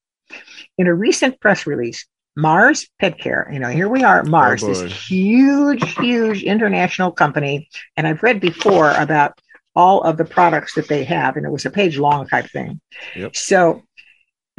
In 0.77 0.87
a 0.87 0.93
recent 0.93 1.39
press 1.39 1.65
release, 1.65 2.05
Mars 2.35 2.87
Pet 2.99 3.17
Care. 3.17 3.49
You 3.51 3.59
know, 3.59 3.69
here 3.69 3.89
we 3.89 4.03
are, 4.03 4.23
Mars, 4.23 4.63
Oh, 4.63 4.67
this 4.67 5.07
huge, 5.07 5.95
huge 5.97 6.43
international 6.43 7.11
company. 7.11 7.67
And 7.97 8.07
I've 8.07 8.21
read 8.21 8.39
before 8.39 8.91
about 8.91 9.39
all 9.75 10.01
of 10.01 10.17
the 10.17 10.25
products 10.25 10.75
that 10.75 10.87
they 10.87 11.03
have, 11.03 11.35
and 11.37 11.45
it 11.45 11.51
was 11.51 11.65
a 11.65 11.69
page 11.71 11.97
long 11.97 12.27
type 12.27 12.49
thing. 12.49 12.79
Yep. 13.15 13.35
So 13.35 13.83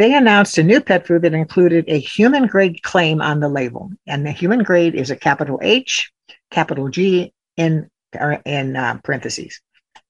they 0.01 0.15
announced 0.15 0.57
a 0.57 0.63
new 0.63 0.81
pet 0.81 1.07
food 1.07 1.21
that 1.21 1.35
included 1.35 1.85
a 1.87 1.99
human 1.99 2.47
grade 2.47 2.83
claim 2.83 3.21
on 3.21 3.41
the 3.41 3.51
label. 3.51 3.91
And 4.07 4.25
the 4.25 4.31
human 4.31 4.63
grade 4.63 4.95
is 4.95 5.11
a 5.11 5.17
capital 5.17 5.59
H, 5.63 6.11
capital 6.51 6.89
G 6.89 7.35
in, 7.59 7.91
in 8.47 8.77
uh, 8.77 8.99
parentheses, 9.05 9.61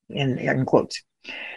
in, 0.09 0.39
in 0.39 0.65
quotes. 0.65 1.03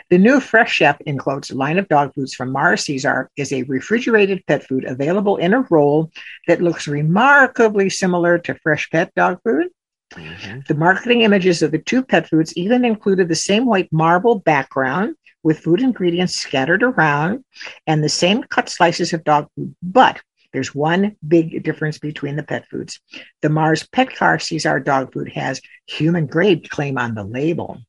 The 0.10 0.18
new 0.18 0.40
Fresh 0.40 0.74
Chef, 0.74 1.00
in 1.02 1.20
quotes, 1.20 1.52
line 1.52 1.78
of 1.78 1.88
dog 1.90 2.16
foods 2.16 2.34
from 2.34 2.52
Mars 2.52 2.86
Cesar 2.86 3.30
is 3.38 3.54
a 3.54 3.62
refrigerated 3.64 4.44
pet 4.48 4.64
food 4.64 4.84
available 4.84 5.38
in 5.38 5.54
a 5.54 5.68
roll 5.70 6.10
that 6.48 6.60
looks 6.60 6.88
remarkably 6.88 7.88
similar 7.88 8.40
to 8.40 8.56
Freshpet 8.56 9.12
dog 9.16 9.42
food. 9.44 9.68
Mhm. 10.16 10.66
The 10.66 10.76
marketing 10.76 11.22
images 11.22 11.62
of 11.62 11.70
the 11.70 11.78
two 11.78 12.04
pet 12.04 12.30
foods 12.30 12.52
even 12.58 12.84
included 12.84 13.30
the 13.30 13.36
same 13.36 13.68
white 13.68 13.94
marble 13.94 14.40
background 14.40 15.16
with 15.44 15.60
food 15.60 15.82
ingredients 15.82 16.34
scattered 16.36 16.84
around 16.84 17.44
and 17.86 18.04
the 18.04 18.10
same 18.10 18.44
cut 18.44 18.70
slices 18.70 19.14
of 19.14 19.24
dog 19.24 19.48
food. 19.56 19.76
But 19.84 20.22
there's 20.54 20.74
one 20.74 21.16
big 21.28 21.64
difference 21.64 21.98
between 21.98 22.36
the 22.36 22.44
pet 22.44 22.66
foods. 22.70 23.00
The 23.42 23.50
Mars 23.50 23.88
Pet 23.92 24.10
Care 24.12 24.40
Cesar 24.40 24.80
dog 24.80 25.12
food 25.14 25.30
has 25.34 25.62
human 25.88 26.28
grade 26.28 26.70
claim 26.70 26.98
on 26.98 27.16
the 27.16 27.24
label. 27.24 27.82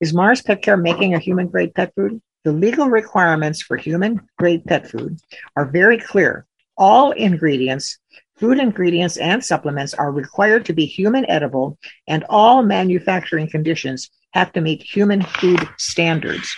Is 0.00 0.12
Mars 0.12 0.42
Pet 0.42 0.62
Care 0.62 0.76
making 0.76 1.14
a 1.14 1.20
human 1.20 1.46
grade 1.46 1.74
pet 1.74 1.92
food? 1.94 2.20
The 2.44 2.52
legal 2.52 2.88
requirements 2.88 3.62
for 3.62 3.76
human 3.76 4.20
grade 4.36 4.64
pet 4.64 4.90
food 4.90 5.20
are 5.56 5.66
very 5.66 5.98
clear. 5.98 6.44
All 6.76 7.12
ingredients, 7.12 7.98
food 8.42 8.58
ingredients, 8.58 9.18
and 9.18 9.44
supplements 9.44 9.94
are 9.94 10.10
required 10.10 10.66
to 10.66 10.72
be 10.72 10.84
human 10.84 11.24
edible, 11.30 11.78
and 12.08 12.24
all 12.28 12.64
manufacturing 12.64 13.48
conditions 13.48 14.10
have 14.32 14.52
to 14.52 14.60
meet 14.60 14.82
human 14.82 15.22
food 15.22 15.60
standards. 15.78 16.52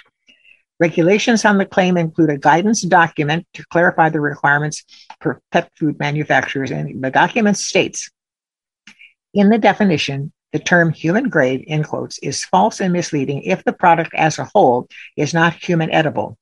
Regulations 0.81 1.45
on 1.45 1.59
the 1.59 1.67
claim 1.67 1.99
include 1.99 2.31
a 2.31 2.39
guidance 2.39 2.81
document 2.81 3.47
to 3.53 3.67
clarify 3.67 4.09
the 4.09 4.19
requirements 4.23 4.83
for 5.21 5.43
pet 5.53 5.71
food 5.79 5.99
manufacturers, 5.99 6.71
and 6.71 7.05
the 7.05 7.11
document 7.11 7.59
states 7.59 8.11
in 9.35 9.51
the 9.51 9.59
definition, 9.59 10.33
the 10.55 10.61
term 10.61 10.91
human 10.91 11.29
grade, 11.29 11.65
in 11.67 11.85
quotes, 11.85 12.17
is 12.21 12.47
false 12.47 12.81
and 12.81 12.95
misleading 12.95 13.43
if 13.43 13.63
the 13.65 13.75
product 13.75 14.15
as 14.15 14.39
a 14.39 14.49
whole 14.55 14.89
is 15.19 15.35
not 15.35 15.53
human 15.53 15.91
edible. 15.91 16.39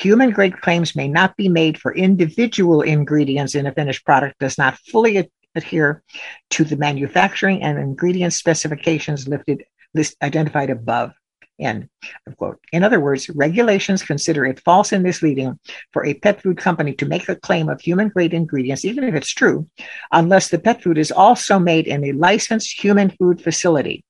Human 0.00 0.30
grade 0.30 0.62
claims 0.62 0.96
may 0.96 1.08
not 1.08 1.36
be 1.36 1.50
made 1.50 1.78
for 1.78 1.94
individual 1.94 2.80
ingredients 2.80 3.54
in 3.54 3.66
a 3.66 3.72
finished 3.72 4.02
product 4.02 4.38
does 4.38 4.56
not 4.56 4.78
fully 4.78 5.18
ad- 5.18 5.28
adhere 5.54 6.02
to 6.48 6.64
the 6.64 6.78
manufacturing 6.78 7.62
and 7.62 7.78
ingredient 7.78 8.32
specifications 8.32 9.28
lifted, 9.28 9.62
list, 9.92 10.16
identified 10.22 10.70
above. 10.70 11.12
End 11.58 11.90
of 12.26 12.34
quote. 12.38 12.58
In 12.72 12.82
other 12.82 12.98
words, 12.98 13.28
regulations 13.28 14.02
consider 14.02 14.46
it 14.46 14.60
false 14.60 14.92
and 14.92 15.02
misleading 15.02 15.58
for 15.92 16.06
a 16.06 16.14
pet 16.14 16.40
food 16.40 16.56
company 16.56 16.94
to 16.94 17.04
make 17.04 17.28
a 17.28 17.36
claim 17.36 17.68
of 17.68 17.82
human 17.82 18.08
grade 18.08 18.32
ingredients, 18.32 18.86
even 18.86 19.04
if 19.04 19.14
it's 19.14 19.28
true, 19.34 19.68
unless 20.12 20.48
the 20.48 20.58
pet 20.58 20.82
food 20.82 20.96
is 20.96 21.12
also 21.12 21.58
made 21.58 21.86
in 21.86 22.02
a 22.04 22.12
licensed 22.12 22.82
human 22.82 23.10
food 23.10 23.42
facility. 23.42 24.02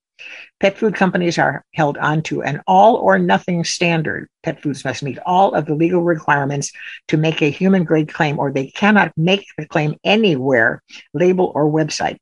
Pet 0.59 0.77
food 0.77 0.95
companies 0.95 1.39
are 1.39 1.63
held 1.73 1.97
onto 1.97 2.41
an 2.41 2.61
all 2.67 2.97
or 2.97 3.17
nothing 3.17 3.63
standard. 3.63 4.29
Pet 4.43 4.61
foods 4.61 4.85
must 4.85 5.03
meet 5.03 5.17
all 5.25 5.53
of 5.53 5.65
the 5.65 5.75
legal 5.75 6.03
requirements 6.03 6.71
to 7.07 7.17
make 7.17 7.41
a 7.41 7.49
human 7.49 7.83
grade 7.83 8.13
claim, 8.13 8.37
or 8.37 8.51
they 8.51 8.67
cannot 8.67 9.11
make 9.17 9.45
the 9.57 9.65
claim 9.65 9.95
anywhere, 10.03 10.83
label 11.13 11.51
or 11.55 11.71
website. 11.71 12.17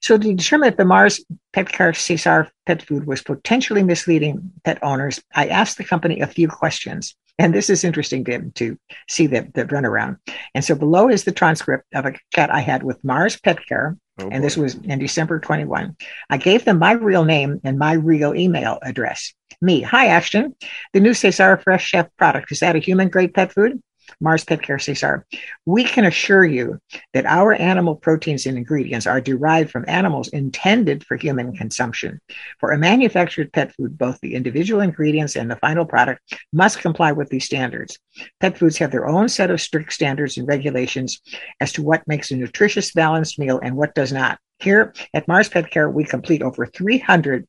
So, 0.00 0.16
to 0.16 0.34
determine 0.34 0.68
if 0.68 0.76
the 0.76 0.84
Mars 0.84 1.24
Pet 1.52 1.68
Care 1.68 1.92
Cesar 1.92 2.48
pet 2.66 2.82
food 2.82 3.06
was 3.06 3.22
potentially 3.22 3.82
misleading 3.82 4.52
pet 4.64 4.78
owners, 4.82 5.20
I 5.34 5.48
asked 5.48 5.78
the 5.78 5.84
company 5.84 6.20
a 6.20 6.26
few 6.26 6.46
questions. 6.46 7.16
And 7.40 7.54
this 7.54 7.70
is 7.70 7.84
interesting 7.84 8.24
to, 8.24 8.50
to 8.50 8.78
see 9.08 9.26
the, 9.26 9.48
the 9.54 9.64
runaround. 9.64 10.18
And 10.54 10.64
so 10.64 10.74
below 10.74 11.08
is 11.08 11.24
the 11.24 11.32
transcript 11.32 11.84
of 11.94 12.04
a 12.04 12.14
chat 12.34 12.50
I 12.52 12.60
had 12.60 12.82
with 12.82 13.02
Mars 13.04 13.40
Pet 13.40 13.64
Care 13.66 13.96
Oh, 14.18 14.28
and 14.30 14.42
this 14.42 14.56
was 14.56 14.74
in 14.74 14.98
December 14.98 15.38
21. 15.38 15.96
I 16.28 16.36
gave 16.36 16.64
them 16.64 16.78
my 16.78 16.92
real 16.92 17.24
name 17.24 17.60
and 17.64 17.78
my 17.78 17.92
real 17.92 18.34
email 18.34 18.78
address. 18.82 19.32
Me, 19.60 19.80
hi 19.80 20.06
Ashton. 20.06 20.54
The 20.92 21.00
new 21.00 21.14
Cesar 21.14 21.56
Fresh 21.58 21.88
Chef 21.88 22.08
product 22.16 22.50
is 22.52 22.60
that 22.60 22.76
a 22.76 22.80
human 22.80 23.08
grade 23.08 23.34
pet 23.34 23.52
food? 23.52 23.80
Mars 24.20 24.44
Pet 24.44 24.62
Care 24.62 24.78
Cesar. 24.78 25.26
We 25.66 25.84
can 25.84 26.04
assure 26.04 26.44
you 26.44 26.78
that 27.12 27.26
our 27.26 27.52
animal 27.52 27.96
proteins 27.96 28.46
and 28.46 28.56
ingredients 28.56 29.06
are 29.06 29.20
derived 29.20 29.70
from 29.70 29.84
animals 29.88 30.28
intended 30.28 31.04
for 31.04 31.16
human 31.16 31.56
consumption. 31.56 32.20
For 32.58 32.72
a 32.72 32.78
manufactured 32.78 33.52
pet 33.52 33.74
food, 33.74 33.98
both 33.98 34.18
the 34.20 34.34
individual 34.34 34.80
ingredients 34.80 35.36
and 35.36 35.50
the 35.50 35.56
final 35.56 35.84
product 35.84 36.34
must 36.52 36.80
comply 36.80 37.12
with 37.12 37.28
these 37.28 37.44
standards. 37.44 37.98
Pet 38.40 38.58
foods 38.58 38.78
have 38.78 38.90
their 38.90 39.06
own 39.06 39.28
set 39.28 39.50
of 39.50 39.60
strict 39.60 39.92
standards 39.92 40.36
and 40.36 40.48
regulations 40.48 41.20
as 41.60 41.72
to 41.72 41.82
what 41.82 42.06
makes 42.06 42.30
a 42.30 42.36
nutritious, 42.36 42.92
balanced 42.92 43.38
meal 43.38 43.60
and 43.62 43.76
what 43.76 43.94
does 43.94 44.12
not. 44.12 44.38
Here 44.60 44.92
at 45.14 45.28
Mars 45.28 45.48
Pet 45.48 45.70
Care, 45.70 45.88
we 45.88 46.04
complete 46.04 46.42
over 46.42 46.66
300 46.66 47.46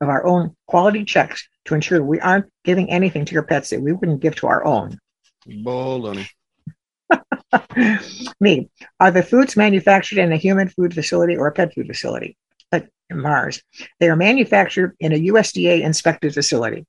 of 0.00 0.08
our 0.08 0.24
own 0.24 0.54
quality 0.66 1.04
checks 1.04 1.48
to 1.64 1.74
ensure 1.74 2.02
we 2.02 2.20
aren't 2.20 2.46
giving 2.64 2.90
anything 2.90 3.24
to 3.24 3.32
your 3.32 3.42
pets 3.42 3.70
that 3.70 3.80
we 3.80 3.92
wouldn't 3.92 4.20
give 4.20 4.36
to 4.36 4.46
our 4.46 4.64
own. 4.64 4.98
Baloney. 5.46 6.26
Me, 8.40 8.68
are 9.00 9.10
the 9.10 9.22
foods 9.22 9.56
manufactured 9.56 10.18
in 10.18 10.32
a 10.32 10.36
human 10.36 10.68
food 10.68 10.94
facility 10.94 11.36
or 11.36 11.46
a 11.46 11.52
pet 11.52 11.72
food 11.74 11.86
facility? 11.86 12.36
Like 12.72 12.88
Mars, 13.12 13.62
they 14.00 14.08
are 14.08 14.16
manufactured 14.16 14.96
in 15.00 15.12
a 15.12 15.20
USDA 15.20 15.82
inspected 15.82 16.34
facility. 16.34 16.86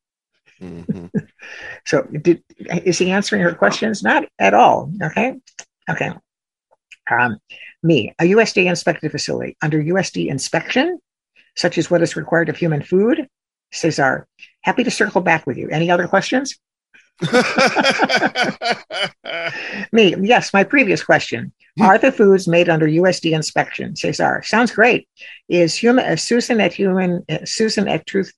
Mhm. 0.61 1.09
So, 1.85 2.01
did, 2.03 2.43
is 2.57 2.97
he 2.97 3.11
answering 3.11 3.43
her 3.43 3.53
questions? 3.53 4.01
Not 4.01 4.25
at 4.39 4.55
all. 4.55 4.91
Okay. 5.03 5.35
Okay. 5.87 6.11
Um, 7.11 7.37
me, 7.83 8.15
a 8.19 8.23
USDA 8.23 8.67
inspected 8.67 9.11
facility 9.11 9.55
under 9.61 9.81
USD 9.81 10.27
inspection, 10.27 10.99
such 11.55 11.77
as 11.77 11.91
what 11.91 12.01
is 12.01 12.15
required 12.15 12.49
of 12.49 12.57
human 12.57 12.81
food. 12.81 13.27
Cesar, 13.71 14.27
happy 14.61 14.83
to 14.83 14.91
circle 14.91 15.21
back 15.21 15.45
with 15.45 15.57
you. 15.57 15.69
Any 15.69 15.91
other 15.91 16.07
questions? 16.07 16.57
Me, 19.91 20.15
yes, 20.21 20.53
my 20.53 20.63
previous 20.63 21.03
question. 21.03 21.51
Are 21.81 21.97
the 21.97 22.11
foods 22.11 22.47
made 22.47 22.69
under 22.69 22.87
USD 22.87 23.33
inspection? 23.33 23.95
Cesar, 23.95 24.41
sounds 24.45 24.71
great. 24.71 25.09
Is 25.49 25.75
human 25.75 26.05
uh, 26.05 26.15
Susan 26.15 26.61
at 26.61 26.73
human 26.73 27.25
uh, 27.29 27.39
Susan 27.43 27.87
at 27.87 28.05
truth 28.05 28.31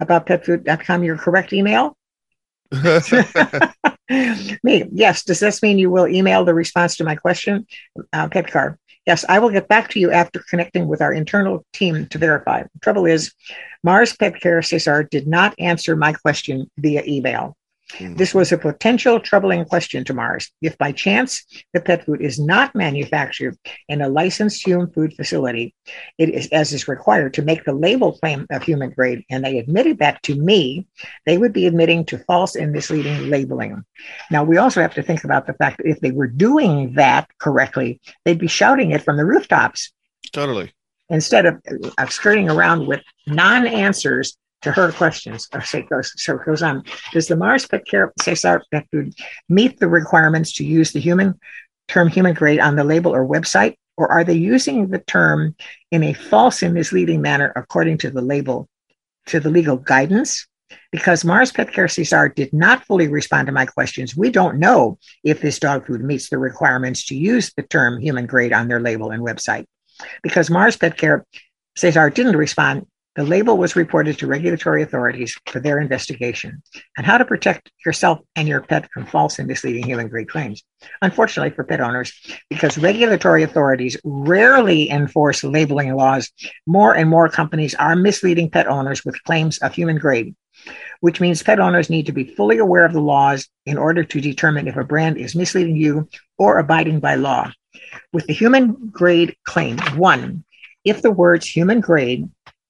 about 0.00 0.26
petfood.com 0.26 1.04
your 1.04 1.18
correct 1.18 1.52
email? 1.52 1.96
Me, 4.62 4.84
yes. 4.90 5.24
Does 5.24 5.40
this 5.40 5.62
mean 5.62 5.78
you 5.78 5.90
will 5.90 6.08
email 6.08 6.44
the 6.44 6.54
response 6.54 6.96
to 6.96 7.04
my 7.04 7.14
question? 7.14 7.66
Uh, 8.12 8.28
Pet 8.28 8.46
Care, 8.46 8.78
yes, 9.06 9.24
I 9.28 9.38
will 9.38 9.50
get 9.50 9.68
back 9.68 9.90
to 9.90 10.00
you 10.00 10.10
after 10.10 10.42
connecting 10.48 10.88
with 10.88 11.02
our 11.02 11.12
internal 11.12 11.64
team 11.74 12.06
to 12.06 12.18
verify. 12.18 12.62
The 12.62 12.80
trouble 12.80 13.04
is, 13.04 13.32
Mars 13.84 14.16
Pet 14.16 14.40
Care 14.40 14.62
Cesar 14.62 15.04
did 15.04 15.26
not 15.26 15.54
answer 15.58 15.94
my 15.94 16.14
question 16.14 16.70
via 16.78 17.02
email. 17.06 17.54
This 18.00 18.34
was 18.34 18.52
a 18.52 18.58
potential 18.58 19.18
troubling 19.18 19.64
question 19.64 20.04
to 20.04 20.14
Mars. 20.14 20.50
If 20.60 20.76
by 20.76 20.92
chance 20.92 21.44
the 21.72 21.80
pet 21.80 22.04
food 22.04 22.20
is 22.20 22.38
not 22.38 22.74
manufactured 22.74 23.56
in 23.88 24.02
a 24.02 24.08
licensed 24.08 24.64
human 24.64 24.90
food 24.92 25.14
facility, 25.14 25.74
it 26.18 26.28
is 26.28 26.48
as 26.48 26.72
is 26.72 26.86
required 26.86 27.32
to 27.34 27.42
make 27.42 27.64
the 27.64 27.72
label 27.72 28.12
claim 28.12 28.46
of 28.50 28.62
human 28.62 28.90
grade, 28.90 29.24
and 29.30 29.42
they 29.42 29.58
admitted 29.58 29.98
that 30.00 30.22
to 30.24 30.34
me, 30.34 30.86
they 31.24 31.38
would 31.38 31.54
be 31.54 31.66
admitting 31.66 32.04
to 32.06 32.18
false 32.18 32.56
and 32.56 32.72
misleading 32.72 33.30
labeling. 33.30 33.82
Now 34.30 34.44
we 34.44 34.58
also 34.58 34.82
have 34.82 34.94
to 34.94 35.02
think 35.02 35.24
about 35.24 35.46
the 35.46 35.54
fact 35.54 35.78
that 35.78 35.88
if 35.88 36.00
they 36.00 36.10
were 36.10 36.28
doing 36.28 36.92
that 36.94 37.26
correctly, 37.38 38.00
they'd 38.24 38.38
be 38.38 38.48
shouting 38.48 38.90
it 38.90 39.02
from 39.02 39.16
the 39.16 39.24
rooftops 39.24 39.92
totally. 40.32 40.72
instead 41.08 41.46
of 41.46 41.62
uh, 41.96 42.06
skirting 42.06 42.50
around 42.50 42.86
with 42.86 43.00
non-answers 43.26 44.36
to 44.62 44.72
her 44.72 44.92
questions. 44.92 45.48
Uh, 45.52 45.60
So 45.60 45.78
it 45.78 45.88
goes, 45.88 46.12
so 46.16 46.36
it 46.36 46.44
goes 46.44 46.62
on. 46.62 46.84
Does 47.12 47.28
the 47.28 47.36
Mars 47.36 47.66
Pet 47.66 47.86
Care 47.86 48.12
Cesar 48.20 48.62
pet 48.70 48.86
food 48.90 49.14
meet 49.48 49.78
the 49.78 49.88
requirements 49.88 50.52
to 50.54 50.64
use 50.64 50.92
the 50.92 51.00
human 51.00 51.38
term 51.88 52.08
human 52.08 52.34
grade 52.34 52.60
on 52.60 52.76
the 52.76 52.84
label 52.84 53.14
or 53.14 53.26
website? 53.26 53.76
Or 53.96 54.10
are 54.12 54.22
they 54.22 54.34
using 54.34 54.88
the 54.88 55.00
term 55.00 55.56
in 55.90 56.04
a 56.04 56.12
false 56.12 56.62
and 56.62 56.74
misleading 56.74 57.20
manner 57.20 57.52
according 57.56 57.98
to 57.98 58.10
the 58.10 58.22
label, 58.22 58.68
to 59.26 59.40
the 59.40 59.50
legal 59.50 59.76
guidance? 59.76 60.46
Because 60.92 61.24
Mars 61.24 61.50
Pet 61.50 61.72
Care 61.72 61.88
Cesar 61.88 62.28
did 62.28 62.52
not 62.52 62.84
fully 62.84 63.08
respond 63.08 63.46
to 63.46 63.52
my 63.52 63.66
questions, 63.66 64.16
we 64.16 64.30
don't 64.30 64.58
know 64.58 64.98
if 65.24 65.40
this 65.40 65.58
dog 65.58 65.86
food 65.86 66.02
meets 66.04 66.28
the 66.28 66.38
requirements 66.38 67.06
to 67.06 67.16
use 67.16 67.52
the 67.54 67.62
term 67.62 67.98
human 68.00 68.26
grade 68.26 68.52
on 68.52 68.68
their 68.68 68.80
label 68.80 69.10
and 69.10 69.22
website. 69.22 69.64
Because 70.22 70.50
Mars 70.50 70.76
Pet 70.76 70.96
Care 70.96 71.24
Cesar 71.76 72.10
didn't 72.10 72.36
respond 72.36 72.86
The 73.18 73.24
label 73.24 73.58
was 73.58 73.74
reported 73.74 74.16
to 74.18 74.28
regulatory 74.28 74.80
authorities 74.84 75.36
for 75.46 75.58
their 75.58 75.80
investigation 75.80 76.62
on 76.96 77.02
how 77.02 77.18
to 77.18 77.24
protect 77.24 77.72
yourself 77.84 78.20
and 78.36 78.46
your 78.46 78.60
pet 78.60 78.88
from 78.92 79.06
false 79.06 79.40
and 79.40 79.48
misleading 79.48 79.82
human 79.82 80.06
grade 80.06 80.28
claims. 80.28 80.62
Unfortunately 81.02 81.50
for 81.50 81.64
pet 81.64 81.80
owners, 81.80 82.12
because 82.48 82.78
regulatory 82.78 83.42
authorities 83.42 83.96
rarely 84.04 84.88
enforce 84.88 85.42
labeling 85.42 85.96
laws, 85.96 86.30
more 86.64 86.94
and 86.94 87.10
more 87.10 87.28
companies 87.28 87.74
are 87.74 87.96
misleading 87.96 88.50
pet 88.50 88.68
owners 88.68 89.04
with 89.04 89.20
claims 89.24 89.58
of 89.58 89.74
human 89.74 89.98
grade, 89.98 90.36
which 91.00 91.20
means 91.20 91.42
pet 91.42 91.58
owners 91.58 91.90
need 91.90 92.06
to 92.06 92.12
be 92.12 92.22
fully 92.36 92.58
aware 92.58 92.84
of 92.84 92.92
the 92.92 93.00
laws 93.00 93.48
in 93.66 93.76
order 93.76 94.04
to 94.04 94.20
determine 94.20 94.68
if 94.68 94.76
a 94.76 94.84
brand 94.84 95.16
is 95.16 95.34
misleading 95.34 95.74
you 95.74 96.08
or 96.38 96.60
abiding 96.60 97.00
by 97.00 97.16
law. 97.16 97.50
With 98.12 98.28
the 98.28 98.32
human 98.32 98.90
grade 98.92 99.34
claim, 99.44 99.76
one, 99.96 100.44
if 100.84 101.02
the 101.02 101.10
words 101.10 101.44
human 101.44 101.80
grade 101.80 102.28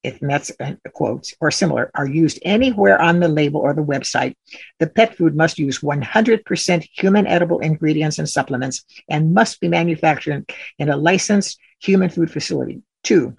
if 0.09 0.21
that's 0.21 0.51
uh, 0.61 0.75
quotes 0.93 1.35
or 1.41 1.51
similar, 1.51 1.91
are 1.95 2.07
used 2.07 2.39
anywhere 2.43 3.01
on 3.01 3.21
the 3.21 3.29
label 3.29 3.61
or 3.61 3.75
the 3.75 3.85
website, 3.85 4.35
the 4.79 4.87
pet 4.87 5.17
food 5.17 5.37
must 5.37 5.59
use 5.59 5.81
100% 5.81 6.89
human 6.93 7.27
edible 7.27 7.61
ingredients 7.61 8.19
and 8.19 8.29
supplements 8.29 8.85
and 9.09 9.35
must 9.35 9.61
be 9.61 9.69
manufactured 9.69 10.51
in 10.79 10.89
a 10.89 10.97
licensed 10.97 11.59
human 11.81 12.09
food 12.09 12.31
facility. 12.31 12.83
Two, 13.05 13.37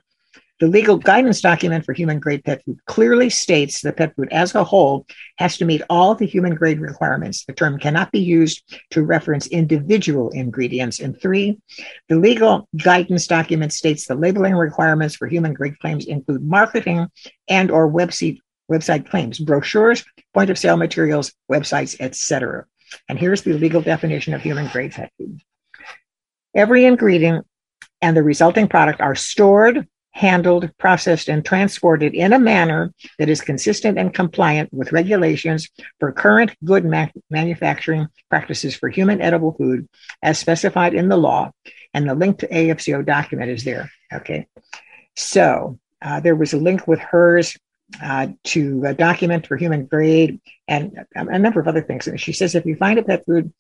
the 0.60 0.68
legal 0.68 0.98
guidance 0.98 1.42
document 1.42 1.86
for 1.86 1.94
human 1.94 2.20
grade 2.20 2.44
pet 2.44 2.64
food 2.66 2.80
clearly 2.86 3.30
states 3.30 3.82
that 3.82 3.98
pet 3.98 4.16
food 4.16 4.28
as 4.32 4.54
a 4.56 4.64
whole 4.64 5.06
has 5.38 5.58
to 5.58 5.66
meet 5.66 5.82
all 5.90 6.16
the 6.16 6.26
human 6.26 6.54
grade 6.54 6.80
requirements. 6.80 7.46
The 7.46 7.54
term 7.54 7.80
cannot 7.80 8.12
be 8.12 8.20
used 8.20 8.64
to 8.92 9.04
reference 9.04 9.48
individual 9.48 10.30
ingredients. 10.32 11.00
And 11.00 11.20
three, 11.20 11.60
the 12.10 12.18
legal 12.18 12.68
guidance 12.76 13.26
document 13.28 13.72
states 13.72 14.06
the 14.06 14.16
labeling 14.16 14.56
requirements 14.56 15.16
for 15.16 15.28
human 15.28 15.54
grade 15.54 15.80
claims 15.80 16.06
include 16.06 16.44
marketing 16.44 17.08
and 17.48 17.72
or 17.72 17.90
website 17.90 18.40
website 18.70 19.10
claims, 19.10 19.40
brochures, 19.40 20.06
point 20.34 20.52
of 20.52 20.58
sale 20.58 20.78
materials, 20.78 21.34
websites, 21.52 21.96
etc. 22.00 22.66
And 23.08 23.18
here's 23.18 23.42
the 23.42 23.54
legal 23.54 23.82
definition 23.82 24.34
of 24.34 24.42
human 24.42 24.68
grade 24.68 24.92
pet 24.92 25.12
food. 25.18 25.42
Every 26.54 26.86
ingredient 26.86 27.48
and 28.02 28.16
the 28.16 28.24
resulting 28.24 28.68
product 28.68 29.02
are 29.02 29.16
stored, 29.16 29.88
handled, 30.12 30.70
processed, 30.78 31.30
and 31.30 31.46
transported 31.46 32.14
in 32.14 32.34
a 32.34 32.40
manner 32.40 32.94
that 33.20 33.30
is 33.30 33.42
consistent 33.42 33.98
and 33.98 34.14
compliant 34.14 34.72
with 34.74 34.92
regulations 34.92 35.70
for 36.00 36.12
current 36.12 36.52
good 36.64 36.84
ma- 36.84 37.08
manufacturing 37.30 38.08
practices 38.30 38.76
for 38.76 38.90
human 38.90 39.22
edible 39.22 39.54
food 39.54 39.88
as 40.22 40.40
specified 40.40 40.94
in 40.94 41.10
the 41.10 41.18
law. 41.18 41.52
And 41.94 42.10
the 42.10 42.16
link 42.16 42.40
to 42.40 42.48
AAFCO 42.48 43.06
document 43.06 43.52
is 43.52 43.64
there. 43.64 43.90
Okay. 44.14 44.48
So 45.16 45.80
uh, 46.02 46.20
there 46.20 46.36
was 46.36 46.54
a 46.54 46.58
link 46.58 46.88
with 46.88 47.00
hers 47.00 47.58
uh, 48.04 48.28
to 48.44 48.84
a 48.86 48.94
document 48.94 49.48
for 49.48 49.58
human 49.58 49.86
grade 49.86 50.40
and 50.68 51.06
a 51.16 51.40
number 51.40 51.60
of 51.60 51.68
other 51.68 51.82
things. 51.82 52.08
And 52.08 52.20
she 52.20 52.34
says 52.34 52.56
if 52.56 52.66
you 52.66 52.76
find 52.76 53.00
a 53.00 53.04
pet 53.04 53.26
food 53.26 53.52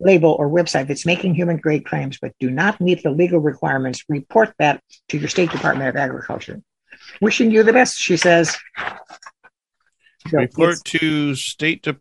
label 0.00 0.34
or 0.38 0.48
website 0.48 0.88
that's 0.88 1.06
making 1.06 1.34
human 1.34 1.58
grade 1.58 1.84
claims 1.84 2.18
but 2.20 2.32
do 2.40 2.50
not 2.50 2.80
meet 2.80 3.02
the 3.02 3.10
legal 3.10 3.38
requirements, 3.38 4.04
report 4.08 4.52
that 4.58 4.82
to 5.08 5.18
your 5.18 5.28
State 5.28 5.50
Department 5.50 5.88
of 5.88 5.96
Agriculture. 5.96 6.62
Wishing 7.20 7.50
you 7.50 7.62
the 7.62 7.72
best, 7.72 7.98
she 7.98 8.16
says. 8.16 8.56
So 10.28 10.38
report 10.38 10.78
to 10.84 11.34
State 11.34 11.82
De- 11.82 11.96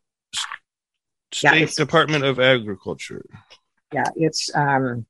State 1.31 1.59
yeah, 1.59 1.65
Department 1.75 2.23
of 2.23 2.39
Agriculture. 2.39 3.23
Yeah, 3.93 4.05
it's 4.15 4.53
um, 4.55 5.05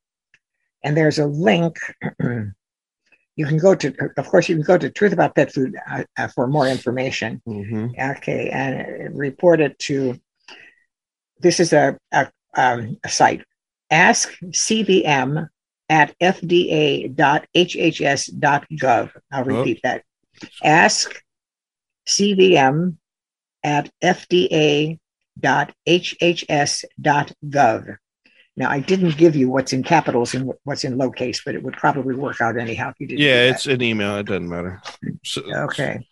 and 0.82 0.96
there's 0.96 1.18
a 1.18 1.26
link. 1.26 1.76
you 2.20 3.46
can 3.46 3.58
go 3.58 3.74
to, 3.74 3.94
of 4.16 4.28
course, 4.28 4.48
you 4.48 4.54
can 4.56 4.64
go 4.64 4.78
to 4.78 4.90
Truth 4.90 5.12
About 5.12 5.34
Pet 5.34 5.52
Food 5.52 5.76
uh, 5.90 6.04
uh, 6.18 6.28
for 6.28 6.46
more 6.46 6.68
information. 6.68 7.42
Mm-hmm. 7.46 8.00
Okay, 8.18 8.50
and 8.50 9.16
report 9.16 9.60
it 9.60 9.78
to. 9.80 10.18
This 11.40 11.58
is 11.58 11.72
a, 11.72 11.96
a 12.12 12.30
um, 12.56 12.96
site 13.06 13.44
ask 13.90 14.32
cvm 14.46 15.48
at 15.88 16.16
fda.hhs.gov. 16.20 17.10
I'll 19.32 19.44
repeat 19.44 19.80
oh. 19.84 19.88
that. 19.88 20.04
Ask 20.62 21.22
cvm 22.08 22.96
at 23.64 23.90
fda.hhs.gov. 24.02 24.98
Now, 28.56 28.68
I 28.68 28.80
didn't 28.80 29.16
give 29.16 29.36
you 29.36 29.48
what's 29.48 29.72
in 29.72 29.82
capitals 29.82 30.34
and 30.34 30.52
what's 30.64 30.84
in 30.84 30.96
lowercase, 30.96 31.40
but 31.44 31.54
it 31.54 31.62
would 31.62 31.74
probably 31.74 32.14
work 32.14 32.40
out 32.40 32.58
anyhow 32.58 32.90
if 32.90 32.96
you 32.98 33.06
did. 33.06 33.18
Yeah, 33.18 33.44
it's 33.50 33.66
an 33.66 33.82
email. 33.82 34.16
It 34.18 34.26
doesn't 34.26 34.48
matter. 34.48 34.82
So, 35.24 35.42
okay. 35.64 36.06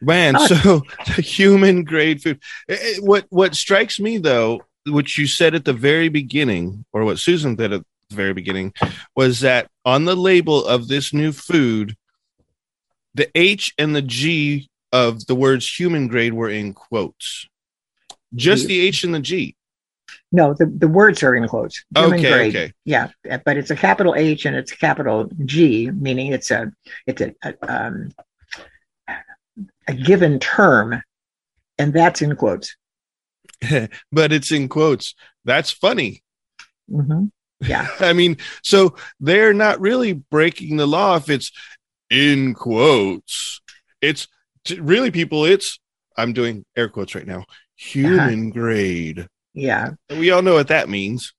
Man, 0.00 0.36
oh. 0.36 0.46
so 0.46 0.82
human 1.20 1.84
grade 1.84 2.22
food. 2.22 2.40
Eh, 2.68 2.76
eh, 2.80 2.96
what 3.00 3.26
what 3.28 3.54
strikes 3.54 4.00
me 4.00 4.18
though 4.18 4.62
what 4.86 5.16
you 5.16 5.26
said 5.26 5.54
at 5.54 5.64
the 5.64 5.72
very 5.72 6.08
beginning, 6.08 6.84
or 6.92 7.04
what 7.04 7.18
Susan 7.18 7.56
said 7.56 7.72
at 7.72 7.84
the 8.08 8.16
very 8.16 8.32
beginning, 8.32 8.72
was 9.14 9.40
that 9.40 9.70
on 9.84 10.04
the 10.04 10.16
label 10.16 10.64
of 10.64 10.88
this 10.88 11.12
new 11.12 11.32
food, 11.32 11.96
the 13.14 13.28
H 13.34 13.74
and 13.78 13.94
the 13.94 14.02
G 14.02 14.68
of 14.92 15.26
the 15.26 15.34
words 15.34 15.68
human 15.78 16.08
grade 16.08 16.34
were 16.34 16.50
in 16.50 16.72
quotes. 16.72 17.48
Just 18.34 18.66
the 18.66 18.80
H 18.80 19.04
and 19.04 19.14
the 19.14 19.20
G. 19.20 19.56
No, 20.32 20.54
the, 20.54 20.66
the 20.66 20.88
words 20.88 21.22
are 21.22 21.34
in 21.34 21.48
quotes. 21.48 21.84
Human 21.96 22.20
okay, 22.20 22.30
grade. 22.30 22.56
okay. 22.56 22.72
Yeah, 22.84 23.10
but 23.44 23.56
it's 23.56 23.70
a 23.70 23.76
capital 23.76 24.14
H 24.14 24.44
and 24.44 24.54
it's 24.54 24.72
a 24.72 24.76
capital 24.76 25.28
G, 25.44 25.90
meaning 25.90 26.32
it's 26.32 26.50
a 26.50 26.72
it's 27.06 27.20
a, 27.20 27.34
a, 27.42 27.54
um, 27.62 28.10
a 29.88 29.94
given 29.94 30.38
term, 30.38 31.02
and 31.78 31.92
that's 31.92 32.22
in 32.22 32.36
quotes. 32.36 32.76
but 34.12 34.32
it's 34.32 34.52
in 34.52 34.68
quotes. 34.68 35.14
That's 35.44 35.70
funny. 35.70 36.22
Mm-hmm. 36.90 37.26
Yeah. 37.60 37.88
I 38.00 38.12
mean, 38.12 38.38
so 38.62 38.96
they're 39.18 39.54
not 39.54 39.80
really 39.80 40.12
breaking 40.12 40.76
the 40.76 40.86
law 40.86 41.16
if 41.16 41.28
it's 41.28 41.52
in 42.10 42.54
quotes. 42.54 43.60
It's 44.00 44.28
really 44.78 45.10
people, 45.10 45.44
it's, 45.44 45.78
I'm 46.16 46.32
doing 46.32 46.64
air 46.76 46.88
quotes 46.88 47.14
right 47.14 47.26
now, 47.26 47.44
human 47.76 48.46
uh-huh. 48.46 48.50
grade. 48.52 49.28
Yeah. 49.54 49.90
We 50.10 50.30
all 50.30 50.42
know 50.42 50.54
what 50.54 50.68
that 50.68 50.88
means. 50.88 51.32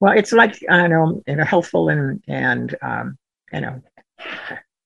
Well, 0.00 0.16
it's 0.16 0.32
like, 0.32 0.58
I 0.68 0.86
know, 0.88 1.22
you 1.26 1.36
know, 1.36 1.44
healthful 1.44 1.88
and, 1.88 2.22
and, 2.28 2.74
um, 2.82 3.18
you 3.52 3.60
know, 3.60 3.82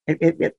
it, 0.07 0.19
it, 0.21 0.37
it 0.41 0.57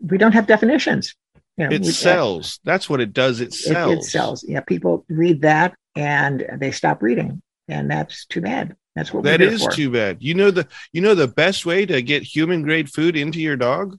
we 0.00 0.18
don't 0.18 0.32
have 0.32 0.46
definitions. 0.46 1.14
You 1.56 1.68
know, 1.68 1.76
it 1.76 1.84
sells. 1.84 2.58
That's 2.64 2.90
what 2.90 3.00
it 3.00 3.12
does. 3.12 3.40
It 3.40 3.52
sells. 3.52 3.92
It, 3.92 3.98
it, 3.98 4.04
sells. 4.04 4.44
Yeah, 4.46 4.60
people 4.60 5.04
read 5.08 5.42
that 5.42 5.74
and 5.94 6.44
they 6.58 6.72
stop 6.72 7.02
reading, 7.02 7.42
and 7.68 7.90
that's 7.90 8.26
too 8.26 8.40
bad. 8.40 8.76
That's 8.96 9.12
what 9.12 9.24
that 9.24 9.40
is 9.40 9.62
for. 9.62 9.70
too 9.70 9.90
bad. 9.90 10.18
You 10.20 10.34
know 10.34 10.50
the 10.50 10.66
you 10.92 11.00
know 11.00 11.14
the 11.14 11.28
best 11.28 11.64
way 11.64 11.86
to 11.86 12.02
get 12.02 12.22
human 12.22 12.62
grade 12.62 12.90
food 12.90 13.16
into 13.16 13.40
your 13.40 13.56
dog. 13.56 13.98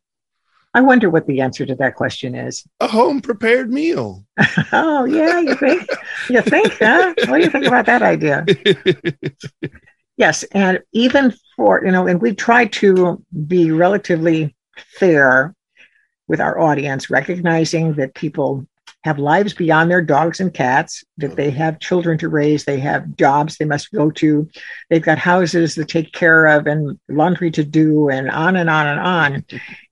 I 0.74 0.82
wonder 0.82 1.10
what 1.10 1.26
the 1.26 1.40
answer 1.40 1.66
to 1.66 1.76
that 1.76 1.96
question 1.96 2.36
is. 2.36 2.66
A 2.82 2.88
home 2.88 3.22
prepared 3.22 3.72
meal. 3.72 4.26
oh 4.74 5.06
yeah, 5.06 5.40
you 5.40 5.56
think? 5.56 5.88
you 6.30 6.42
think, 6.42 6.74
huh? 6.80 7.14
What 7.28 7.38
do 7.38 7.44
you 7.44 7.50
think 7.50 7.66
about 7.66 7.86
that 7.86 8.02
idea? 8.02 8.46
yes, 10.18 10.44
and 10.52 10.82
even 10.92 11.34
for 11.56 11.82
you 11.86 11.92
know, 11.92 12.08
and 12.08 12.22
we 12.22 12.36
try 12.36 12.66
to 12.66 13.24
be 13.48 13.72
relatively 13.72 14.54
fair 14.98 15.55
with 16.28 16.40
our 16.42 16.60
audience, 16.60 17.10
recognizing 17.10 17.94
that 17.94 18.16
people 18.16 18.66
have 19.04 19.20
lives 19.20 19.54
beyond 19.54 19.92
their 19.92 20.02
dogs 20.02 20.40
and 20.40 20.52
cats, 20.54 21.04
that 21.18 21.36
they 21.36 21.52
have 21.52 21.80
children 21.80 22.18
to 22.18 22.28
raise, 22.28 22.66
they 22.66 22.80
have 22.80 23.16
jobs 23.16 23.58
they 23.58 23.66
must 23.66 23.92
go 23.92 24.10
to, 24.10 24.50
they've 24.90 25.04
got 25.04 25.20
houses 25.20 25.76
to 25.76 25.86
take 25.86 26.12
care 26.12 26.46
of 26.48 26.66
and 26.66 27.00
laundry 27.08 27.52
to 27.52 27.64
do, 27.64 28.10
and 28.10 28.32
on 28.32 28.56
and 28.56 28.68
on 28.70 28.88
and 28.88 29.00
on. 29.00 29.46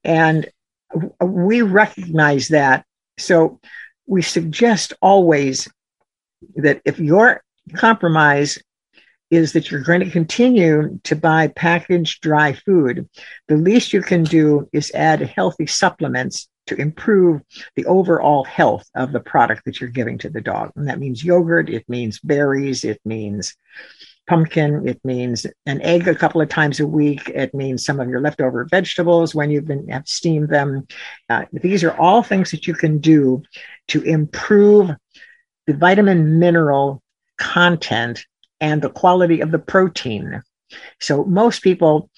And 0.04 0.50
we 1.22 1.62
recognize 1.62 2.48
that. 2.48 2.86
So 3.20 3.60
we 4.08 4.24
suggest 4.24 4.94
always 5.02 5.70
that 6.56 6.82
if 6.84 7.00
your 7.00 7.44
compromise 7.76 8.58
is 9.34 9.54
that 9.54 9.72
you're 9.72 9.82
going 9.82 10.00
to 10.00 10.12
continue 10.12 11.00
to 11.04 11.16
buy 11.16 11.48
packaged 11.48 12.22
dry 12.22 12.54
food. 12.54 13.10
The 13.48 13.58
least 13.58 13.92
you 13.92 14.02
can 14.04 14.24
do 14.24 14.70
is 14.72 14.92
add 14.94 15.22
healthy 15.22 15.66
supplements 15.66 16.48
to 16.68 16.76
improve 16.76 17.42
the 17.76 17.86
overall 17.86 18.44
health 18.44 18.88
of 18.96 19.12
the 19.12 19.20
product 19.20 19.66
that 19.66 19.82
you're 19.82 19.90
giving 19.90 20.20
to 20.20 20.30
the 20.30 20.40
dog. 20.40 20.72
And 20.76 20.88
that 20.88 21.00
means 21.00 21.24
yogurt, 21.24 21.68
it 21.68 21.90
means 21.90 22.20
berries, 22.20 22.84
it 22.84 23.02
means 23.04 23.56
pumpkin, 24.28 24.88
it 24.88 25.04
means 25.04 25.48
an 25.66 25.82
egg 25.82 26.08
a 26.08 26.16
couple 26.16 26.40
of 26.40 26.48
times 26.48 26.80
a 26.80 26.88
week, 26.88 27.28
it 27.30 27.56
means 27.56 27.84
some 27.84 28.00
of 28.00 28.08
your 28.08 28.22
leftover 28.22 28.66
vegetables 28.70 29.34
when 29.34 29.50
you've 29.50 29.68
been 29.68 29.90
have 29.90 30.08
steamed 30.08 30.50
them. 30.50 30.88
Uh, 31.28 31.46
these 31.52 31.84
are 31.84 31.98
all 31.98 32.22
things 32.22 32.52
that 32.52 32.68
you 32.68 32.76
can 32.76 33.00
do 33.00 33.42
to 33.88 34.02
improve 34.04 34.92
the 35.66 35.74
vitamin 35.74 36.40
mineral 36.40 37.02
content 37.38 38.26
and 38.64 38.82
the 38.82 38.90
quality 38.90 39.42
of 39.42 39.52
the 39.52 39.60
protein. 39.60 40.42
So 41.02 41.26
most 41.26 41.62
people, 41.62 42.10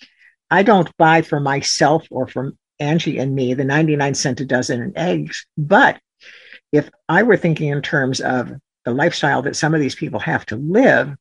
I 0.51 0.61
don't 0.61 0.95
buy 0.95 1.23
for 1.23 1.39
myself 1.39 2.05
or 2.11 2.27
for 2.27 2.53
Angie 2.79 3.17
and 3.17 3.33
me 3.33 3.55
the 3.55 3.63
99 3.65 4.13
cent 4.13 4.41
a 4.41 4.45
dozen 4.45 4.79
in 4.79 4.95
eggs. 4.95 5.47
But 5.57 5.99
if 6.71 6.87
I 7.09 7.23
were 7.23 7.35
thinking 7.35 7.69
in 7.69 7.81
terms 7.81 8.21
of 8.21 8.51
the 8.85 8.93
lifestyle 8.93 9.41
that 9.41 9.55
some 9.55 9.73
of 9.73 9.81
these 9.81 9.95
people 9.95 10.19
have 10.19 10.45
to 10.45 10.55
live, 10.55 11.15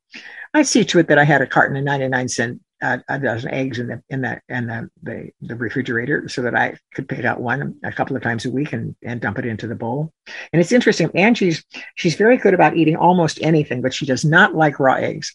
I'd 0.52 0.66
see 0.66 0.84
to 0.84 0.98
it 0.98 1.08
that 1.08 1.18
I 1.18 1.24
had 1.24 1.40
a 1.40 1.46
carton 1.46 1.78
of 1.78 1.84
99 1.84 2.28
cent 2.28 2.60
uh, 2.82 2.98
a 3.08 3.18
dozen 3.18 3.50
eggs 3.50 3.78
in 3.78 3.88
the 3.88 4.02
in 4.08 4.20
the 4.22 4.40
in 4.48 4.66
the, 4.66 4.90
the, 5.02 5.30
the 5.40 5.56
refrigerator 5.56 6.28
so 6.28 6.42
that 6.42 6.54
I 6.54 6.76
could 6.94 7.08
pick 7.08 7.24
out 7.24 7.40
one 7.40 7.76
a 7.82 7.92
couple 7.92 8.16
of 8.16 8.22
times 8.22 8.44
a 8.44 8.50
week 8.50 8.72
and 8.72 8.94
and 9.02 9.20
dump 9.20 9.38
it 9.38 9.46
into 9.46 9.66
the 9.66 9.74
bowl. 9.74 10.12
And 10.52 10.60
it's 10.60 10.72
interesting. 10.72 11.10
Angie's 11.14 11.64
she's 11.94 12.14
very 12.16 12.36
good 12.36 12.54
about 12.54 12.76
eating 12.76 12.96
almost 12.96 13.38
anything, 13.42 13.82
but 13.82 13.94
she 13.94 14.06
does 14.06 14.24
not 14.24 14.54
like 14.54 14.80
raw 14.80 14.94
eggs. 14.94 15.34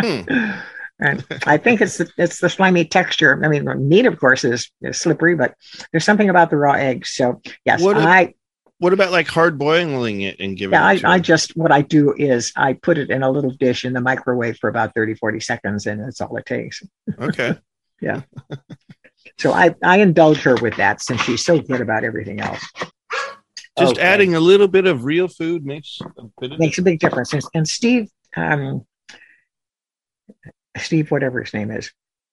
hmm. 0.00 0.20
And 1.00 1.24
I 1.46 1.58
think 1.58 1.80
it's 1.80 1.98
the, 1.98 2.10
it's 2.18 2.40
the 2.40 2.50
slimy 2.50 2.84
texture. 2.84 3.40
I 3.44 3.48
mean, 3.48 3.88
meat, 3.88 4.06
of 4.06 4.18
course, 4.18 4.42
is, 4.42 4.68
is 4.82 4.98
slippery, 5.00 5.36
but 5.36 5.54
there's 5.92 6.04
something 6.04 6.28
about 6.28 6.50
the 6.50 6.56
raw 6.56 6.72
eggs. 6.72 7.10
So 7.10 7.40
yes, 7.64 7.80
what 7.80 7.96
I 7.96 8.34
what 8.78 8.92
about 8.92 9.12
like 9.12 9.28
hard 9.28 9.58
boiling 9.58 10.20
it 10.22 10.36
and 10.40 10.56
giving 10.56 10.74
yeah 10.74 10.86
I, 10.86 11.00
I, 11.04 11.18
just 11.18 11.56
what 11.56 11.72
i 11.72 11.82
do 11.82 12.14
is 12.16 12.52
i 12.56 12.72
put 12.72 12.98
it 12.98 13.10
in 13.10 13.22
a 13.22 13.30
little 13.30 13.50
dish 13.50 13.84
in 13.84 13.92
the 13.92 14.00
microwave 14.00 14.58
for 14.58 14.68
about 14.68 14.94
30 14.94 15.14
40 15.14 15.40
seconds 15.40 15.86
and 15.86 16.00
that's 16.00 16.20
all 16.20 16.36
it 16.36 16.46
takes. 16.46 16.82
Okay. 17.18 17.56
Yeah. 18.00 18.20
So 19.38 19.50
i 19.52 19.74
i 19.82 19.98
indulge 19.98 20.38
her 20.42 20.54
with 20.54 20.76
that 20.76 21.02
since 21.02 21.20
she's 21.22 21.44
so 21.44 21.58
good 21.58 21.80
about 21.80 22.04
everything 22.04 22.38
else. 22.40 22.64
Just 23.76 23.94
okay. 23.94 24.00
adding 24.02 24.36
a 24.36 24.40
little 24.40 24.68
bit 24.68 24.86
of 24.86 25.04
real 25.04 25.26
food 25.26 25.66
makes 25.66 25.98
a 26.16 26.22
bit 26.40 26.60
makes 26.60 26.78
a 26.78 26.82
big 26.82 27.00
difference. 27.00 27.32
And, 27.32 27.42
and 27.54 27.66
steve 27.66 28.08
um 28.36 28.86
steve 30.76 31.10
whatever 31.10 31.42
his 31.42 31.52
name 31.52 31.72
is 31.72 31.90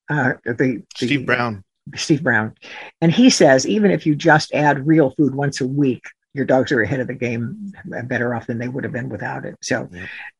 uh 0.07 0.33
the, 0.45 0.53
the 0.53 0.83
steve 0.95 1.25
brown. 1.25 1.63
Steve 1.95 2.23
Brown. 2.23 2.53
And 3.01 3.11
he 3.11 3.29
says 3.29 3.67
even 3.67 3.91
if 3.91 4.05
you 4.05 4.15
just 4.15 4.53
add 4.53 4.87
real 4.87 5.11
food 5.11 5.35
once 5.35 5.61
a 5.61 5.67
week, 5.67 6.03
your 6.35 6.45
dogs 6.45 6.71
are 6.71 6.81
ahead 6.81 6.99
of 6.99 7.07
the 7.07 7.13
game, 7.13 7.71
better 8.03 8.35
off 8.35 8.47
than 8.47 8.57
they 8.57 8.67
would 8.67 8.83
have 8.83 8.93
been 8.93 9.09
without 9.09 9.45
it. 9.45 9.55
So 9.61 9.89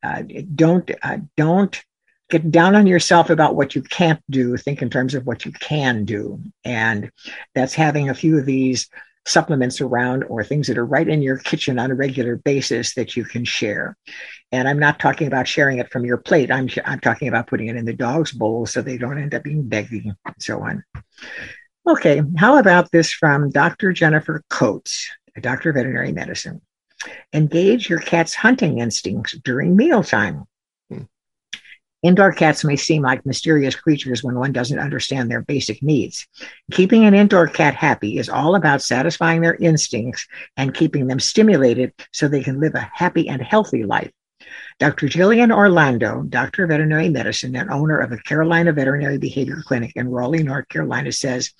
uh, 0.02 0.22
don't 0.54 0.90
uh, 1.02 1.18
don't 1.36 1.82
get 2.28 2.50
down 2.50 2.76
on 2.76 2.86
yourself 2.86 3.30
about 3.30 3.56
what 3.56 3.74
you 3.74 3.82
can't 3.82 4.22
do. 4.28 4.56
Think 4.56 4.82
in 4.82 4.90
terms 4.90 5.14
of 5.14 5.26
what 5.26 5.44
you 5.46 5.52
can 5.52 6.04
do, 6.04 6.40
and 6.64 7.10
that's 7.54 7.74
having 7.74 8.10
a 8.10 8.14
few 8.14 8.38
of 8.38 8.44
these 8.44 8.88
supplements 9.26 9.80
around 9.80 10.22
or 10.24 10.44
things 10.44 10.68
that 10.68 10.78
are 10.78 10.86
right 10.86 11.08
in 11.08 11.22
your 11.22 11.38
kitchen 11.38 11.78
on 11.78 11.90
a 11.90 11.94
regular 11.94 12.36
basis 12.36 12.94
that 12.94 13.16
you 13.16 13.24
can 13.24 13.44
share. 13.44 13.96
And 14.52 14.68
I'm 14.68 14.78
not 14.78 15.00
talking 15.00 15.26
about 15.26 15.48
sharing 15.48 15.78
it 15.78 15.90
from 15.90 16.04
your 16.04 16.18
plate. 16.18 16.50
I'm 16.50 16.68
I'm 16.84 17.00
talking 17.00 17.28
about 17.28 17.46
putting 17.46 17.68
it 17.68 17.76
in 17.76 17.86
the 17.86 17.92
dog's 17.92 18.32
bowl 18.32 18.66
so 18.66 18.82
they 18.82 18.98
don't 18.98 19.18
end 19.18 19.34
up 19.34 19.42
being 19.42 19.66
begging 19.66 20.14
and 20.26 20.34
so 20.38 20.62
on. 20.62 20.84
Okay, 21.88 22.20
how 22.36 22.58
about 22.58 22.90
this 22.90 23.12
from 23.12 23.50
Dr. 23.50 23.92
Jennifer 23.92 24.42
Coates? 24.50 25.08
A 25.36 25.40
doctor 25.40 25.70
of 25.70 25.76
veterinary 25.76 26.12
medicine. 26.12 26.60
Engage 27.32 27.88
your 27.88 27.98
cat's 27.98 28.34
hunting 28.34 28.78
instincts 28.78 29.36
during 29.44 29.76
mealtime. 29.76 30.44
Hmm. 30.90 31.02
Indoor 32.02 32.32
cats 32.32 32.64
may 32.64 32.76
seem 32.76 33.02
like 33.02 33.26
mysterious 33.26 33.74
creatures 33.74 34.24
when 34.24 34.36
one 34.36 34.52
doesn't 34.52 34.78
understand 34.78 35.30
their 35.30 35.42
basic 35.42 35.82
needs. 35.82 36.26
Keeping 36.72 37.04
an 37.04 37.14
indoor 37.14 37.48
cat 37.48 37.74
happy 37.74 38.18
is 38.18 38.28
all 38.28 38.54
about 38.54 38.82
satisfying 38.82 39.40
their 39.42 39.56
instincts 39.56 40.26
and 40.56 40.74
keeping 40.74 41.06
them 41.06 41.20
stimulated 41.20 41.92
so 42.12 42.28
they 42.28 42.42
can 42.42 42.60
live 42.60 42.74
a 42.74 42.90
happy 42.92 43.28
and 43.28 43.42
healthy 43.42 43.84
life. 43.84 44.10
Dr. 44.78 45.06
Jillian 45.06 45.50
Orlando, 45.50 46.22
doctor 46.24 46.64
of 46.64 46.68
veterinary 46.68 47.08
medicine 47.08 47.56
and 47.56 47.70
owner 47.70 47.98
of 47.98 48.10
the 48.10 48.18
Carolina 48.18 48.72
Veterinary 48.74 49.16
Behavior 49.16 49.62
Clinic 49.64 49.92
in 49.96 50.10
Raleigh, 50.10 50.42
North 50.42 50.68
Carolina, 50.68 51.12
says, 51.12 51.50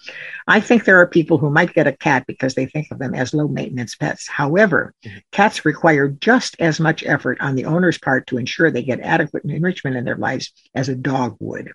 I 0.47 0.61
think 0.61 0.85
there 0.85 1.01
are 1.01 1.07
people 1.07 1.39
who 1.39 1.49
might 1.49 1.73
get 1.73 1.87
a 1.87 1.97
cat 1.97 2.27
because 2.27 2.55
they 2.55 2.67
think 2.67 2.89
of 2.91 2.99
them 2.99 3.15
as 3.15 3.33
low 3.33 3.49
maintenance 3.49 3.95
pets. 3.95 4.29
However, 4.29 4.93
mm-hmm. 5.03 5.17
cats 5.33 5.65
require 5.65 6.09
just 6.09 6.57
as 6.61 6.79
much 6.79 7.05
effort 7.07 7.41
on 7.41 7.55
the 7.55 7.65
owner's 7.65 7.97
part 7.97 8.27
to 8.27 8.37
ensure 8.37 8.71
they 8.71 8.83
get 8.83 9.01
adequate 9.01 9.45
enrichment 9.45 9.97
in 9.97 10.05
their 10.05 10.17
lives 10.17 10.53
as 10.75 10.91
a 10.91 10.95
dog 10.95 11.39
would. 11.41 11.73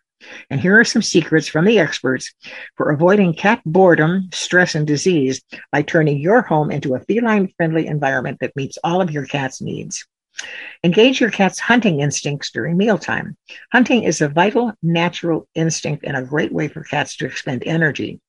And 0.51 0.61
here 0.61 0.79
are 0.79 0.85
some 0.85 1.01
secrets 1.01 1.47
from 1.47 1.65
the 1.65 1.79
experts 1.79 2.31
for 2.77 2.91
avoiding 2.91 3.33
cat 3.33 3.61
boredom, 3.65 4.29
stress, 4.31 4.75
and 4.75 4.85
disease 4.85 5.41
by 5.71 5.81
turning 5.81 6.19
your 6.19 6.43
home 6.43 6.69
into 6.69 6.93
a 6.93 6.99
feline 6.99 7.51
friendly 7.57 7.87
environment 7.87 8.37
that 8.41 8.55
meets 8.55 8.77
all 8.83 9.01
of 9.01 9.09
your 9.09 9.25
cat's 9.25 9.59
needs. 9.59 10.05
Engage 10.83 11.21
your 11.21 11.31
cat's 11.31 11.59
hunting 11.59 12.01
instincts 12.01 12.51
during 12.51 12.77
mealtime. 12.77 13.37
Hunting 13.71 14.03
is 14.03 14.21
a 14.21 14.29
vital 14.29 14.73
natural 14.81 15.47
instinct 15.55 16.03
and 16.05 16.17
a 16.17 16.23
great 16.23 16.51
way 16.51 16.67
for 16.67 16.83
cats 16.83 17.15
to 17.17 17.25
expend 17.25 17.63
energy. 17.65 18.19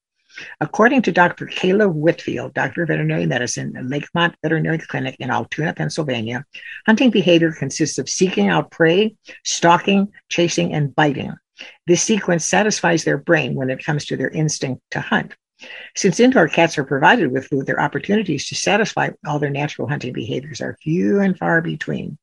According 0.60 1.02
to 1.02 1.12
Dr. 1.12 1.46
Kayla 1.46 1.92
Whitfield, 1.92 2.54
Doctor 2.54 2.82
of 2.82 2.88
Veterinary 2.88 3.26
Medicine 3.26 3.76
at 3.76 3.84
Lakemont 3.84 4.34
Veterinary 4.42 4.78
Clinic 4.78 5.16
in 5.18 5.30
Altoona, 5.30 5.74
Pennsylvania, 5.74 6.44
hunting 6.86 7.10
behavior 7.10 7.52
consists 7.52 7.98
of 7.98 8.08
seeking 8.08 8.48
out 8.48 8.70
prey, 8.70 9.14
stalking, 9.44 10.10
chasing, 10.28 10.72
and 10.72 10.94
biting. 10.94 11.34
This 11.86 12.02
sequence 12.02 12.44
satisfies 12.44 13.04
their 13.04 13.18
brain 13.18 13.54
when 13.54 13.70
it 13.70 13.84
comes 13.84 14.06
to 14.06 14.16
their 14.16 14.30
instinct 14.30 14.82
to 14.92 15.00
hunt. 15.00 15.34
Since 15.94 16.20
indoor 16.20 16.48
cats 16.48 16.78
are 16.78 16.84
provided 16.84 17.32
with 17.32 17.46
food, 17.46 17.66
their 17.66 17.80
opportunities 17.80 18.46
to 18.48 18.54
satisfy 18.54 19.10
all 19.26 19.38
their 19.38 19.50
natural 19.50 19.88
hunting 19.88 20.12
behaviors 20.12 20.60
are 20.60 20.76
few 20.82 21.20
and 21.20 21.36
far 21.36 21.60
between. 21.60 22.18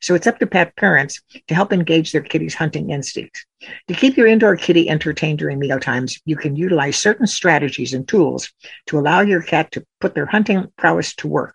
So 0.00 0.14
it's 0.14 0.26
up 0.26 0.38
to 0.38 0.46
pet 0.46 0.76
parents 0.76 1.20
to 1.48 1.54
help 1.54 1.72
engage 1.72 2.12
their 2.12 2.22
kitty's 2.22 2.54
hunting 2.54 2.90
instincts. 2.90 3.44
To 3.88 3.94
keep 3.94 4.16
your 4.16 4.26
indoor 4.26 4.56
kitty 4.56 4.88
entertained 4.88 5.38
during 5.38 5.58
meal 5.58 5.80
times, 5.80 6.20
you 6.24 6.36
can 6.36 6.56
utilize 6.56 6.96
certain 6.96 7.26
strategies 7.26 7.94
and 7.94 8.06
tools 8.06 8.52
to 8.86 8.98
allow 8.98 9.20
your 9.20 9.42
cat 9.42 9.70
to 9.72 9.84
put 10.00 10.14
their 10.14 10.26
hunting 10.26 10.66
prowess 10.76 11.14
to 11.16 11.28
work. 11.28 11.54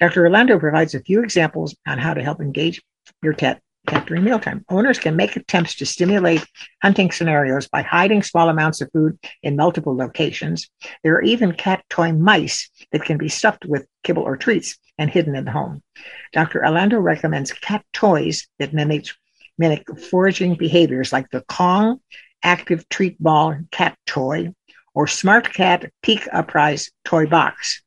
Dr. 0.00 0.24
Orlando 0.24 0.58
provides 0.58 0.94
a 0.94 1.00
few 1.00 1.22
examples 1.22 1.76
on 1.86 1.98
how 1.98 2.14
to 2.14 2.22
help 2.22 2.40
engage 2.40 2.82
your 3.22 3.34
cat 3.34 3.60
during 4.06 4.24
mealtime. 4.24 4.64
Owners 4.68 4.98
can 4.98 5.16
make 5.16 5.36
attempts 5.36 5.74
to 5.76 5.86
stimulate 5.86 6.44
hunting 6.82 7.10
scenarios 7.10 7.68
by 7.68 7.82
hiding 7.82 8.22
small 8.22 8.48
amounts 8.48 8.80
of 8.80 8.90
food 8.92 9.18
in 9.42 9.56
multiple 9.56 9.96
locations. 9.96 10.68
There 11.02 11.14
are 11.14 11.22
even 11.22 11.52
cat 11.52 11.84
toy 11.88 12.12
mice 12.12 12.70
that 12.92 13.04
can 13.04 13.18
be 13.18 13.28
stuffed 13.28 13.64
with 13.64 13.86
kibble 14.04 14.22
or 14.22 14.36
treats 14.36 14.78
and 14.98 15.10
hidden 15.10 15.34
in 15.34 15.44
the 15.44 15.52
home. 15.52 15.82
Dr. 16.32 16.64
Orlando 16.64 16.98
recommends 16.98 17.52
cat 17.52 17.84
toys 17.92 18.46
that 18.58 18.72
mimic, 18.72 19.06
mimic 19.58 19.86
foraging 19.98 20.54
behaviors 20.56 21.12
like 21.12 21.30
the 21.30 21.42
Kong 21.48 22.00
active 22.42 22.88
treat 22.88 23.20
ball 23.22 23.56
cat 23.70 23.96
toy 24.06 24.52
or 24.94 25.06
Smart 25.06 25.52
Cat 25.52 25.92
Peek-a-Prize 26.02 26.90
toy 27.04 27.26
box. 27.26 27.82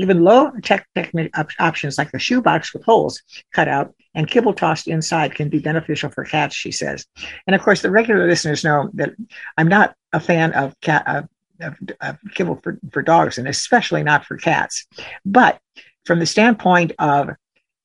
Even 0.00 0.24
low 0.24 0.50
tech 0.62 0.88
technique 0.94 1.30
options 1.58 1.98
like 1.98 2.10
the 2.10 2.18
shoebox 2.18 2.72
with 2.72 2.82
holes 2.84 3.22
cut 3.52 3.68
out 3.68 3.94
and 4.14 4.26
kibble 4.26 4.54
tossed 4.54 4.88
inside 4.88 5.34
can 5.34 5.50
be 5.50 5.58
beneficial 5.58 6.08
for 6.10 6.24
cats, 6.24 6.54
she 6.54 6.72
says. 6.72 7.06
And 7.46 7.54
of 7.54 7.60
course, 7.60 7.82
the 7.82 7.90
regular 7.90 8.26
listeners 8.26 8.64
know 8.64 8.88
that 8.94 9.10
I'm 9.58 9.68
not 9.68 9.94
a 10.14 10.20
fan 10.20 10.52
of 10.52 10.74
cat 10.80 11.06
of, 11.06 11.28
of, 11.60 11.76
of 12.00 12.16
kibble 12.34 12.58
for, 12.62 12.78
for 12.90 13.02
dogs, 13.02 13.36
and 13.36 13.46
especially 13.46 14.02
not 14.02 14.24
for 14.24 14.38
cats. 14.38 14.86
But 15.26 15.60
from 16.06 16.18
the 16.18 16.26
standpoint 16.26 16.92
of 16.98 17.28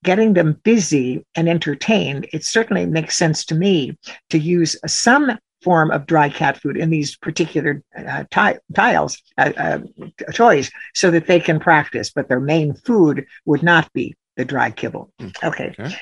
getting 0.05 0.33
them 0.33 0.53
busy 0.63 1.25
and 1.35 1.49
entertained, 1.49 2.29
it 2.31 2.45
certainly 2.45 2.85
makes 2.85 3.17
sense 3.17 3.43
to 3.43 3.55
me 3.55 3.97
to 4.29 4.39
use 4.39 4.77
some 4.87 5.37
form 5.65 5.89
of 5.89 6.05
dry 6.05 6.29
cat 6.29 6.61
food 6.61 6.77
in 6.77 6.91
these 6.91 7.17
particular 7.17 7.81
uh, 7.97 8.23
t- 8.31 8.59
tiles, 8.73 9.21
uh, 9.39 9.51
uh, 9.57 9.79
toys, 10.31 10.71
so 10.93 11.09
that 11.11 11.25
they 11.25 11.39
can 11.39 11.59
practice. 11.59 12.11
But 12.11 12.29
their 12.29 12.39
main 12.39 12.75
food 12.75 13.25
would 13.45 13.63
not 13.63 13.91
be 13.91 14.15
the 14.37 14.45
dry 14.45 14.69
kibble. 14.69 15.11
Hmm. 15.19 15.29
Okay. 15.43 15.75
okay. 15.77 15.97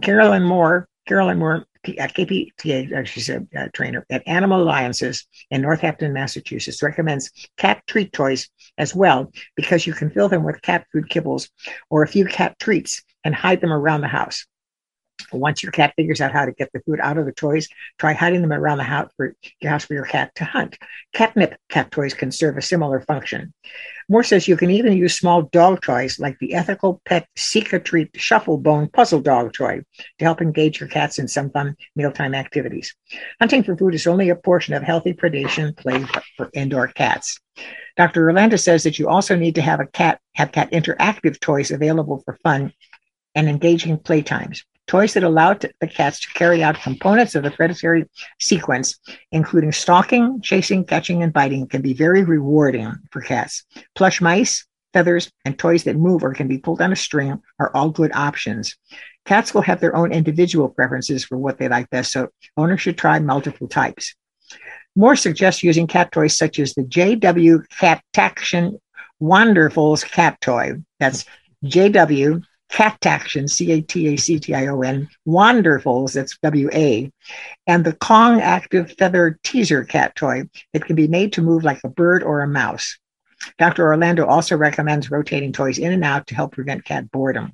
Carolyn 0.00 0.44
Moore, 0.44 0.88
Carolyn 1.06 1.38
Moore 1.38 1.66
at 1.98 2.14
KPTA, 2.14 2.92
uh, 2.92 3.04
she's 3.04 3.28
a, 3.28 3.44
a 3.54 3.68
trainer 3.70 4.06
at 4.08 4.22
Animal 4.26 4.62
Alliances 4.62 5.26
in 5.50 5.62
Northampton, 5.62 6.12
Massachusetts, 6.12 6.82
recommends 6.82 7.30
cat 7.56 7.82
treat 7.86 8.12
toys 8.12 8.48
as 8.76 8.94
well 8.94 9.32
because 9.56 9.86
you 9.86 9.94
can 9.94 10.10
fill 10.10 10.28
them 10.28 10.44
with 10.44 10.62
cat 10.62 10.86
food 10.92 11.08
kibbles 11.08 11.48
or 11.90 12.02
a 12.02 12.08
few 12.08 12.24
cat 12.24 12.58
treats 12.60 13.02
and 13.24 13.34
hide 13.34 13.60
them 13.60 13.72
around 13.72 14.02
the 14.02 14.08
house. 14.08 14.46
Once 15.32 15.62
your 15.62 15.72
cat 15.72 15.92
figures 15.96 16.20
out 16.20 16.32
how 16.32 16.44
to 16.44 16.52
get 16.52 16.70
the 16.72 16.80
food 16.80 17.00
out 17.00 17.18
of 17.18 17.26
the 17.26 17.32
toys, 17.32 17.68
try 17.98 18.12
hiding 18.12 18.40
them 18.40 18.52
around 18.52 18.78
the 18.78 18.84
house 18.84 19.10
for 19.16 19.34
your 19.60 19.70
house 19.70 19.84
for 19.84 19.94
your 19.94 20.04
cat 20.04 20.34
to 20.34 20.44
hunt. 20.44 20.78
Catnip 21.12 21.56
cat 21.68 21.90
toys 21.90 22.14
can 22.14 22.30
serve 22.32 22.56
a 22.56 22.62
similar 22.62 23.00
function. 23.00 23.52
Moore 24.08 24.24
says 24.24 24.48
you 24.48 24.56
can 24.56 24.70
even 24.70 24.96
use 24.96 25.18
small 25.18 25.42
dog 25.42 25.82
toys 25.82 26.18
like 26.18 26.38
the 26.38 26.54
Ethical 26.54 27.02
Pet 27.04 27.26
Seek 27.36 27.72
a 27.74 27.78
Treat 27.78 28.10
Shuffle 28.16 28.56
Bone 28.56 28.88
Puzzle 28.88 29.20
Dog 29.20 29.52
Toy 29.52 29.82
to 30.18 30.24
help 30.24 30.40
engage 30.40 30.80
your 30.80 30.88
cats 30.88 31.18
in 31.18 31.28
some 31.28 31.50
fun 31.50 31.76
mealtime 31.94 32.34
activities. 32.34 32.94
Hunting 33.38 33.62
for 33.62 33.76
food 33.76 33.94
is 33.94 34.06
only 34.06 34.30
a 34.30 34.36
portion 34.36 34.72
of 34.72 34.82
healthy 34.82 35.12
predation 35.12 35.76
play 35.76 36.06
for 36.36 36.48
indoor 36.54 36.88
cats. 36.88 37.38
Dr. 37.98 38.24
Orlando 38.24 38.56
says 38.56 38.84
that 38.84 38.98
you 38.98 39.08
also 39.08 39.36
need 39.36 39.56
to 39.56 39.62
have 39.62 39.80
a 39.80 39.86
cat 39.86 40.20
have 40.34 40.52
cat 40.52 40.70
interactive 40.70 41.38
toys 41.38 41.70
available 41.70 42.22
for 42.24 42.38
fun 42.42 42.72
and 43.34 43.48
engaging 43.48 43.98
playtimes. 43.98 44.62
Toys 44.88 45.14
that 45.14 45.22
allow 45.22 45.54
the 45.54 45.86
cats 45.86 46.20
to 46.20 46.28
carry 46.32 46.62
out 46.62 46.80
components 46.80 47.34
of 47.34 47.42
the 47.44 47.50
predatory 47.50 48.06
sequence, 48.40 48.98
including 49.30 49.70
stalking, 49.70 50.40
chasing, 50.42 50.84
catching, 50.84 51.22
and 51.22 51.32
biting, 51.32 51.68
can 51.68 51.82
be 51.82 51.92
very 51.92 52.24
rewarding 52.24 52.92
for 53.10 53.20
cats. 53.20 53.64
Plush 53.94 54.20
mice, 54.22 54.66
feathers, 54.94 55.30
and 55.44 55.58
toys 55.58 55.84
that 55.84 55.96
move 55.96 56.24
or 56.24 56.32
can 56.32 56.48
be 56.48 56.58
pulled 56.58 56.80
on 56.80 56.92
a 56.92 56.96
string 56.96 57.40
are 57.60 57.70
all 57.74 57.90
good 57.90 58.10
options. 58.14 58.76
Cats 59.26 59.52
will 59.52 59.60
have 59.62 59.80
their 59.80 59.94
own 59.94 60.10
individual 60.10 60.70
preferences 60.70 61.22
for 61.22 61.36
what 61.36 61.58
they 61.58 61.68
like 61.68 61.90
best, 61.90 62.10
so 62.10 62.28
owners 62.56 62.80
should 62.80 62.96
try 62.96 63.18
multiple 63.18 63.68
types. 63.68 64.14
Moore 64.96 65.16
suggest 65.16 65.62
using 65.62 65.86
cat 65.86 66.10
toys 66.10 66.36
such 66.36 66.58
as 66.58 66.74
the 66.74 66.82
JW 66.82 67.68
Cat 67.78 68.02
Taction 68.12 68.78
Wonderfuls 69.20 70.04
cat 70.04 70.40
toy. 70.40 70.72
That's 70.98 71.26
JW 71.64 72.42
Cataction, 72.70 73.48
C 73.48 73.72
A 73.72 73.80
T 73.80 74.08
A 74.08 74.16
C 74.16 74.38
T 74.38 74.54
I 74.54 74.66
O 74.66 74.82
N, 74.82 75.08
Wonderfuls, 75.26 76.12
that's 76.12 76.38
W 76.42 76.68
A, 76.72 77.10
and 77.66 77.84
the 77.84 77.94
Kong 77.94 78.40
Active 78.40 78.92
Feather 78.98 79.38
Teaser 79.42 79.84
cat 79.84 80.14
toy 80.14 80.48
that 80.72 80.84
can 80.84 80.96
be 80.96 81.08
made 81.08 81.32
to 81.34 81.42
move 81.42 81.64
like 81.64 81.80
a 81.84 81.88
bird 81.88 82.22
or 82.22 82.42
a 82.42 82.48
mouse. 82.48 82.98
Dr. 83.58 83.86
Orlando 83.86 84.26
also 84.26 84.56
recommends 84.56 85.10
rotating 85.10 85.52
toys 85.52 85.78
in 85.78 85.92
and 85.92 86.04
out 86.04 86.26
to 86.26 86.34
help 86.34 86.52
prevent 86.52 86.84
cat 86.84 87.10
boredom. 87.10 87.52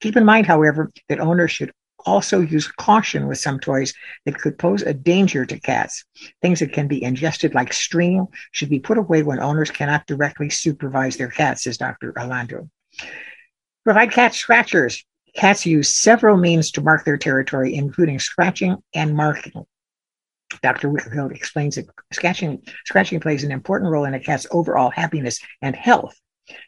Keep 0.00 0.16
in 0.16 0.24
mind, 0.24 0.46
however, 0.46 0.90
that 1.08 1.20
owners 1.20 1.50
should 1.50 1.72
also 2.06 2.40
use 2.40 2.66
caution 2.66 3.26
with 3.26 3.38
some 3.38 3.60
toys 3.60 3.92
that 4.24 4.38
could 4.38 4.58
pose 4.58 4.82
a 4.82 4.94
danger 4.94 5.44
to 5.44 5.60
cats. 5.60 6.04
Things 6.42 6.60
that 6.60 6.72
can 6.72 6.88
be 6.88 7.02
ingested, 7.02 7.54
like 7.54 7.72
string, 7.72 8.26
should 8.52 8.70
be 8.70 8.80
put 8.80 8.98
away 8.98 9.22
when 9.22 9.40
owners 9.40 9.70
cannot 9.70 10.06
directly 10.06 10.50
supervise 10.50 11.16
their 11.16 11.28
cats, 11.28 11.64
says 11.64 11.78
Dr. 11.78 12.14
Orlando. 12.18 12.68
Provide 13.84 14.12
cat 14.12 14.34
scratchers. 14.34 15.04
Cats 15.34 15.64
use 15.64 15.94
several 15.94 16.36
means 16.36 16.70
to 16.72 16.80
mark 16.80 17.04
their 17.04 17.16
territory, 17.16 17.74
including 17.74 18.18
scratching 18.18 18.76
and 18.94 19.14
marking. 19.14 19.64
Dr. 20.62 20.88
Whitfield 20.88 21.32
explains 21.32 21.76
that 21.76 21.86
scratching, 22.12 22.62
scratching 22.84 23.20
plays 23.20 23.44
an 23.44 23.52
important 23.52 23.90
role 23.90 24.04
in 24.04 24.14
a 24.14 24.20
cat's 24.20 24.46
overall 24.50 24.90
happiness 24.90 25.40
and 25.62 25.76
health. 25.76 26.18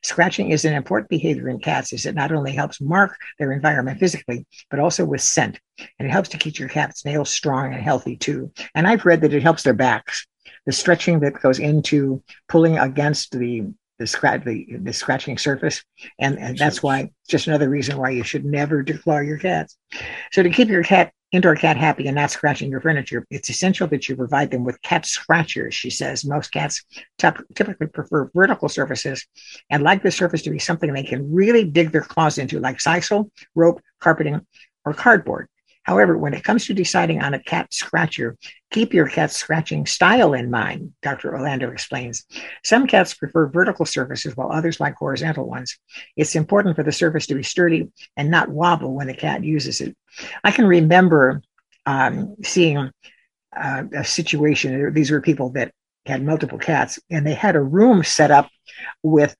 Scratching 0.02 0.50
is 0.50 0.64
an 0.64 0.74
important 0.74 1.10
behavior 1.10 1.48
in 1.48 1.58
cats 1.58 1.92
as 1.92 2.06
it 2.06 2.14
not 2.14 2.30
only 2.30 2.52
helps 2.52 2.80
mark 2.80 3.16
their 3.38 3.52
environment 3.52 3.98
physically, 3.98 4.46
but 4.70 4.78
also 4.78 5.04
with 5.04 5.20
scent. 5.20 5.58
And 5.98 6.08
it 6.08 6.12
helps 6.12 6.28
to 6.30 6.38
keep 6.38 6.58
your 6.58 6.68
cat's 6.68 7.04
nails 7.04 7.30
strong 7.30 7.74
and 7.74 7.82
healthy 7.82 8.16
too. 8.16 8.52
And 8.74 8.86
I've 8.86 9.04
read 9.04 9.20
that 9.22 9.34
it 9.34 9.42
helps 9.42 9.64
their 9.64 9.74
backs. 9.74 10.26
The 10.66 10.72
stretching 10.72 11.20
that 11.20 11.42
goes 11.42 11.58
into 11.58 12.22
pulling 12.48 12.78
against 12.78 13.36
the 13.36 13.66
the 14.02 14.06
scratch 14.08 14.44
the, 14.44 14.66
the 14.80 14.92
scratching 14.92 15.38
surface. 15.38 15.84
And, 16.18 16.38
and 16.38 16.58
that's 16.58 16.82
why 16.82 17.10
just 17.28 17.46
another 17.46 17.68
reason 17.68 17.96
why 17.98 18.10
you 18.10 18.24
should 18.24 18.44
never 18.44 18.82
declaw 18.82 19.24
your 19.24 19.38
cats. 19.38 19.78
So 20.32 20.42
to 20.42 20.50
keep 20.50 20.68
your 20.68 20.82
cat 20.82 21.12
indoor 21.30 21.54
cat 21.54 21.76
happy 21.78 22.08
and 22.08 22.16
not 22.16 22.30
scratching 22.30 22.70
your 22.70 22.82
furniture 22.82 23.26
it's 23.30 23.48
essential 23.48 23.86
that 23.88 24.06
you 24.06 24.14
provide 24.14 24.50
them 24.50 24.64
with 24.64 24.82
cat 24.82 25.06
scratchers 25.06 25.72
she 25.72 25.88
says. 25.88 26.24
Most 26.24 26.52
cats 26.52 26.82
typically 27.18 27.86
prefer 27.86 28.28
vertical 28.34 28.68
surfaces 28.68 29.24
and 29.70 29.82
like 29.82 30.02
the 30.02 30.10
surface 30.10 30.42
to 30.42 30.50
be 30.50 30.58
something 30.58 30.92
they 30.92 31.04
can 31.04 31.32
really 31.32 31.64
dig 31.64 31.92
their 31.92 32.02
claws 32.02 32.38
into 32.38 32.58
like 32.58 32.78
sisal 32.78 33.30
rope 33.54 33.80
carpeting 34.00 34.44
or 34.84 34.92
cardboard 34.92 35.48
However, 35.84 36.16
when 36.16 36.34
it 36.34 36.44
comes 36.44 36.66
to 36.66 36.74
deciding 36.74 37.22
on 37.22 37.34
a 37.34 37.42
cat 37.42 37.72
scratcher, 37.72 38.36
keep 38.70 38.94
your 38.94 39.08
cat 39.08 39.32
scratching 39.32 39.84
style 39.86 40.32
in 40.32 40.50
mind, 40.50 40.92
Dr. 41.02 41.34
Orlando 41.34 41.70
explains. 41.70 42.24
Some 42.64 42.86
cats 42.86 43.14
prefer 43.14 43.48
vertical 43.48 43.84
surfaces 43.84 44.36
while 44.36 44.52
others 44.52 44.78
like 44.78 44.94
horizontal 44.94 45.48
ones. 45.48 45.78
It's 46.16 46.36
important 46.36 46.76
for 46.76 46.82
the 46.82 46.92
surface 46.92 47.26
to 47.26 47.34
be 47.34 47.42
sturdy 47.42 47.90
and 48.16 48.30
not 48.30 48.48
wobble 48.48 48.94
when 48.94 49.08
the 49.08 49.14
cat 49.14 49.42
uses 49.42 49.80
it. 49.80 49.96
I 50.44 50.52
can 50.52 50.66
remember 50.66 51.42
um, 51.84 52.36
seeing 52.42 52.90
uh, 53.56 53.84
a 53.92 54.04
situation, 54.04 54.94
these 54.94 55.10
were 55.10 55.20
people 55.20 55.50
that 55.50 55.72
had 56.06 56.24
multiple 56.24 56.58
cats, 56.58 56.98
and 57.10 57.26
they 57.26 57.34
had 57.34 57.56
a 57.56 57.60
room 57.60 58.02
set 58.04 58.30
up 58.30 58.48
with 59.02 59.36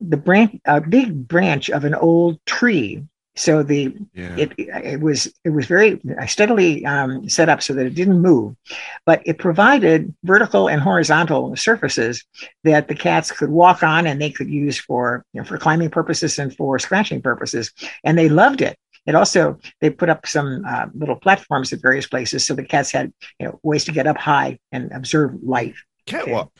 the 0.00 0.16
branch, 0.16 0.58
a 0.64 0.80
big 0.80 1.28
branch 1.28 1.70
of 1.70 1.84
an 1.84 1.94
old 1.94 2.44
tree 2.46 3.04
so 3.34 3.62
the 3.62 3.94
yeah. 4.14 4.36
it 4.36 4.52
it 4.58 5.00
was 5.00 5.32
it 5.44 5.50
was 5.50 5.66
very 5.66 6.00
steadily 6.26 6.84
um, 6.84 7.28
set 7.28 7.48
up 7.48 7.62
so 7.62 7.72
that 7.72 7.86
it 7.86 7.94
didn't 7.94 8.20
move, 8.20 8.54
but 9.06 9.22
it 9.24 9.38
provided 9.38 10.14
vertical 10.22 10.68
and 10.68 10.82
horizontal 10.82 11.56
surfaces 11.56 12.24
that 12.64 12.88
the 12.88 12.94
cats 12.94 13.30
could 13.30 13.48
walk 13.48 13.82
on 13.82 14.06
and 14.06 14.20
they 14.20 14.30
could 14.30 14.50
use 14.50 14.78
for 14.78 15.24
you 15.32 15.40
know, 15.40 15.46
for 15.46 15.56
climbing 15.56 15.88
purposes 15.88 16.38
and 16.38 16.54
for 16.56 16.78
scratching 16.78 17.22
purposes, 17.22 17.72
and 18.04 18.18
they 18.18 18.28
loved 18.28 18.60
it. 18.60 18.76
It 19.06 19.14
also 19.14 19.58
they 19.80 19.88
put 19.88 20.10
up 20.10 20.26
some 20.26 20.64
uh, 20.68 20.86
little 20.94 21.16
platforms 21.16 21.72
at 21.72 21.80
various 21.80 22.06
places 22.06 22.46
so 22.46 22.54
the 22.54 22.64
cats 22.64 22.92
had 22.92 23.12
you 23.40 23.46
know 23.46 23.60
ways 23.62 23.84
to 23.86 23.92
get 23.92 24.06
up 24.06 24.18
high 24.18 24.58
and 24.72 24.92
observe 24.92 25.42
light. 25.42 25.74
Catwalk. 26.04 26.52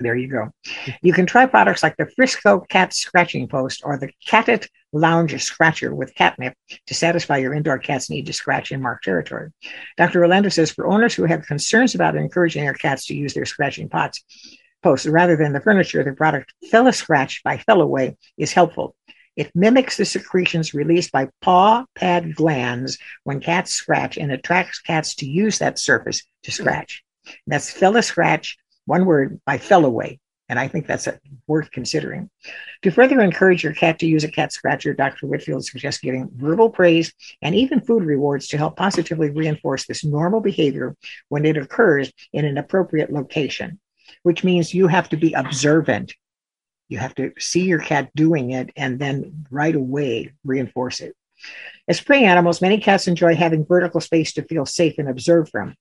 There 0.00 0.16
you 0.16 0.28
go. 0.28 0.50
You 1.02 1.12
can 1.12 1.26
try 1.26 1.44
products 1.44 1.82
like 1.82 1.96
the 1.98 2.10
Frisco 2.16 2.60
Cat 2.60 2.94
Scratching 2.94 3.48
Post 3.48 3.82
or 3.84 3.98
the 3.98 4.10
Catit 4.26 4.66
Lounge 4.92 5.40
Scratcher 5.42 5.94
with 5.94 6.14
catnip 6.14 6.54
to 6.86 6.94
satisfy 6.94 7.36
your 7.36 7.52
indoor 7.52 7.78
cat's 7.78 8.08
need 8.08 8.26
to 8.26 8.32
scratch 8.32 8.72
in 8.72 8.80
marked 8.80 9.04
territory. 9.04 9.50
Dr. 9.98 10.22
Orlando 10.22 10.48
says 10.48 10.70
for 10.70 10.86
owners 10.86 11.14
who 11.14 11.24
have 11.24 11.46
concerns 11.46 11.94
about 11.94 12.16
encouraging 12.16 12.64
their 12.64 12.72
cats 12.72 13.06
to 13.06 13.14
use 13.14 13.34
their 13.34 13.44
scratching 13.44 13.90
pots, 13.90 14.24
posts 14.82 15.06
rather 15.06 15.36
than 15.36 15.52
the 15.52 15.60
furniture, 15.60 16.02
the 16.02 16.12
product 16.12 16.54
Feli-Scratch 16.72 17.42
by 17.44 17.58
Feliway 17.58 18.16
is 18.38 18.54
helpful. 18.54 18.96
It 19.36 19.52
mimics 19.54 19.98
the 19.98 20.06
secretions 20.06 20.72
released 20.72 21.12
by 21.12 21.28
paw 21.42 21.84
pad 21.94 22.34
glands 22.34 22.98
when 23.24 23.40
cats 23.40 23.72
scratch 23.72 24.16
and 24.16 24.32
attracts 24.32 24.80
cats 24.80 25.14
to 25.16 25.26
use 25.26 25.58
that 25.58 25.78
surface 25.78 26.22
to 26.44 26.50
scratch. 26.50 27.04
That's 27.46 27.72
Feli-Scratch 27.72 28.56
one 28.90 29.06
word 29.06 29.40
by 29.46 29.56
Feliway. 29.56 30.18
And 30.48 30.58
I 30.58 30.66
think 30.66 30.88
that's 30.88 31.06
a, 31.06 31.16
worth 31.46 31.70
considering. 31.70 32.28
To 32.82 32.90
further 32.90 33.20
encourage 33.20 33.62
your 33.62 33.72
cat 33.72 34.00
to 34.00 34.06
use 34.06 34.24
a 34.24 34.30
cat 34.30 34.52
scratcher, 34.52 34.92
Dr. 34.94 35.28
Whitfield 35.28 35.64
suggests 35.64 36.00
giving 36.00 36.28
verbal 36.34 36.70
praise 36.70 37.12
and 37.40 37.54
even 37.54 37.82
food 37.82 38.02
rewards 38.02 38.48
to 38.48 38.58
help 38.58 38.76
positively 38.76 39.30
reinforce 39.30 39.86
this 39.86 40.04
normal 40.04 40.40
behavior 40.40 40.96
when 41.28 41.44
it 41.44 41.56
occurs 41.56 42.12
in 42.32 42.44
an 42.44 42.58
appropriate 42.58 43.12
location, 43.12 43.78
which 44.24 44.42
means 44.42 44.74
you 44.74 44.88
have 44.88 45.08
to 45.10 45.16
be 45.16 45.34
observant. 45.34 46.12
You 46.88 46.98
have 46.98 47.14
to 47.14 47.32
see 47.38 47.66
your 47.66 47.78
cat 47.78 48.10
doing 48.16 48.50
it 48.50 48.70
and 48.74 48.98
then 48.98 49.46
right 49.52 49.76
away 49.76 50.32
reinforce 50.44 50.98
it. 50.98 51.14
As 51.88 52.00
prey 52.00 52.24
animals, 52.24 52.62
many 52.62 52.78
cats 52.78 53.08
enjoy 53.08 53.34
having 53.34 53.66
vertical 53.66 54.00
space 54.00 54.32
to 54.34 54.44
feel 54.44 54.66
safe 54.66 54.94
and 54.98 55.08
observe 55.08 55.48
from. 55.50 55.74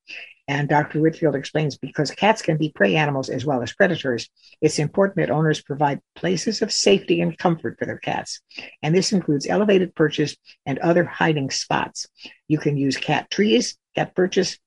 And 0.48 0.68
Dr. 0.68 1.00
Whitfield 1.00 1.36
explains 1.36 1.78
because 1.78 2.10
cats 2.10 2.42
can 2.42 2.58
be 2.58 2.72
prey 2.72 2.96
animals 2.96 3.30
as 3.30 3.46
well 3.46 3.62
as 3.62 3.74
predators, 3.74 4.28
it's 4.62 4.80
important 4.80 5.18
that 5.18 5.30
owners 5.30 5.62
provide 5.62 6.02
places 6.16 6.64
of 6.64 6.72
safety 6.72 7.22
and 7.22 7.38
comfort 7.38 7.78
for 7.78 7.86
their 7.86 8.00
cats. 8.00 8.42
And 8.82 8.96
this 8.96 9.14
includes 9.14 9.46
elevated 9.46 9.94
perches 9.94 10.36
and 10.66 10.80
other 10.80 11.04
hiding 11.04 11.52
spots. 11.52 12.08
You 12.48 12.58
can 12.58 12.78
use 12.78 12.98
cat 12.98 13.30
trees, 13.30 13.78
cat 13.96 14.16
perches, 14.16 14.58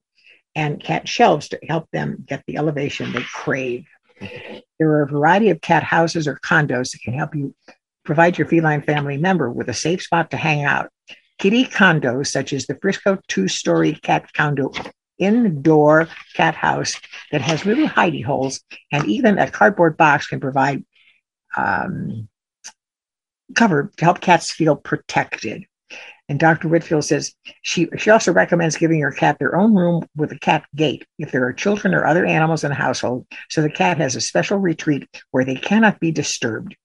and 0.55 0.81
cat 0.81 1.09
shelves 1.09 1.49
to 1.49 1.59
help 1.69 1.89
them 1.93 2.25
get 2.29 2.45
the 2.47 2.59
elevation 2.59 3.13
they 3.13 3.23
crave. 3.23 3.87
There 4.79 4.91
are 4.91 5.03
a 5.03 5.09
variety 5.09 5.51
of 5.51 5.61
cat 5.61 5.85
houses 5.85 6.27
or 6.27 6.41
condos 6.45 6.91
that 6.91 7.03
can 7.03 7.15
help 7.15 7.37
you 7.37 7.55
provide 8.05 8.39
your 8.39 8.47
feline 8.47 8.83
family 8.83 9.17
member 9.17 9.51
with 9.51 9.69
a 9.69 9.75
safe 9.75 10.03
spot 10.03 10.31
to 10.31 10.37
hang 10.37 10.65
out. 10.65 10.91
Kitty 11.39 11.65
condos, 11.65 12.29
such 12.29 12.53
as 12.53 12.67
the 12.67 12.79
Frisco 12.81 13.19
two 13.29 13.49
story 13.49 13.95
cat 13.95 14.33
condo 14.33 14.73
indoor 15.19 16.09
cat 16.35 16.55
house 16.55 17.01
that 17.31 17.41
has 17.41 17.65
little 17.65 17.89
hidey 17.89 18.25
holes, 18.25 18.61
and 18.91 19.07
even 19.07 19.39
a 19.39 19.51
cardboard 19.51 19.97
box 19.97 20.27
can 20.27 20.41
provide 20.41 20.85
um, 21.57 22.29
cover 23.55 23.91
to 23.97 24.05
help 24.05 24.21
cats 24.21 24.51
feel 24.51 24.77
protected. 24.77 25.65
And 26.29 26.41
Dr. 26.41 26.69
Whitfield 26.69 27.05
says 27.05 27.35
she, 27.63 27.89
she 27.99 28.11
also 28.11 28.33
recommends 28.33 28.77
giving 28.77 28.99
your 28.99 29.13
cat 29.13 29.39
their 29.39 29.57
own 29.57 29.75
room 29.75 30.07
with 30.17 30.33
a 30.33 30.39
cat 30.39 30.65
gate 30.75 31.05
if 31.19 31.31
there 31.31 31.45
are 31.47 31.53
children 31.53 31.93
or 31.95 32.07
other 32.07 32.25
animals 32.25 32.65
in 32.65 32.71
the 32.71 32.75
household, 32.75 33.27
so 33.51 33.61
the 33.61 33.71
cat 33.71 33.99
has 33.99 34.17
a 34.17 34.21
special 34.21 34.59
retreat 34.59 35.07
where 35.31 35.45
they 35.45 35.57
cannot 35.57 36.01
be 36.01 36.11
disturbed. 36.11 36.77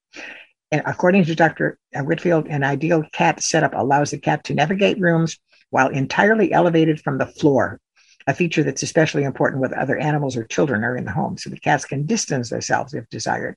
And 0.72 0.82
according 0.86 1.26
to 1.26 1.36
Dr. 1.36 1.80
Whitfield, 1.95 2.47
an 2.47 2.63
ideal 2.63 3.03
cat 3.13 3.41
setup 3.41 3.74
allows 3.74 4.11
the 4.11 4.18
cat 4.18 4.43
to 4.45 4.53
navigate 4.53 4.99
rooms 4.99 5.38
while 5.70 5.89
entirely 5.89 6.51
elevated 6.51 6.99
from 6.99 7.18
the 7.18 7.26
floor 7.26 7.80
a 8.28 8.34
feature 8.34 8.61
that's 8.61 8.84
especially 8.84 9.24
important 9.24 9.61
when 9.61 9.74
other 9.74 9.97
animals 9.97 10.36
or 10.36 10.43
children 10.43 10.84
are 10.84 10.97
in 10.97 11.05
the 11.05 11.11
home, 11.11 11.38
so 11.38 11.49
the 11.49 11.59
cats 11.59 11.86
can 11.86 12.05
distance 12.05 12.49
themselves 12.49 12.93
if 12.93 13.09
desired. 13.09 13.55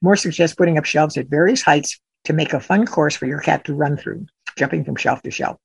Moore 0.00 0.16
suggest 0.16 0.56
putting 0.56 0.78
up 0.78 0.86
shelves 0.86 1.18
at 1.18 1.28
various 1.28 1.60
heights 1.60 2.00
to 2.24 2.32
make 2.32 2.54
a 2.54 2.60
fun 2.60 2.86
course 2.86 3.14
for 3.14 3.26
your 3.26 3.40
cat 3.40 3.64
to 3.66 3.74
run 3.74 3.98
through, 3.98 4.26
jumping 4.56 4.84
from 4.84 4.96
shelf 4.96 5.20
to 5.22 5.30
shelf. 5.30 5.58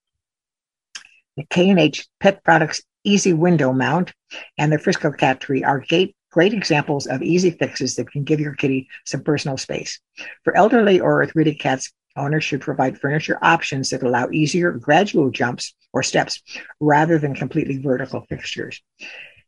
The 1.38 1.45
K&H 1.49 2.07
Pet 2.20 2.43
Products 2.43 2.82
Easy 3.05 3.32
Window 3.32 3.72
Mount 3.72 4.11
and 4.57 4.74
the 4.74 4.80
Frisco 4.80 5.11
Cat 5.11 5.39
Tree 5.39 5.63
are 5.63 5.84
great, 5.88 6.13
great 6.38 6.53
examples 6.53 7.07
of 7.07 7.23
easy 7.23 7.49
fixes 7.49 7.95
that 7.95 8.11
can 8.11 8.23
give 8.23 8.39
your 8.39 8.53
kitty 8.53 8.88
some 9.05 9.23
personal 9.23 9.57
space. 9.57 9.99
For 10.43 10.55
elderly 10.55 10.99
or 10.99 11.23
arthritic 11.23 11.59
cats, 11.59 11.91
Owners 12.15 12.43
should 12.43 12.61
provide 12.61 12.99
furniture 12.99 13.38
options 13.41 13.91
that 13.91 14.03
allow 14.03 14.27
easier 14.31 14.71
gradual 14.71 15.29
jumps 15.29 15.75
or 15.93 16.01
steps 16.03 16.41
rather 16.79 17.19
than 17.19 17.35
completely 17.35 17.77
vertical 17.77 18.25
fixtures. 18.27 18.81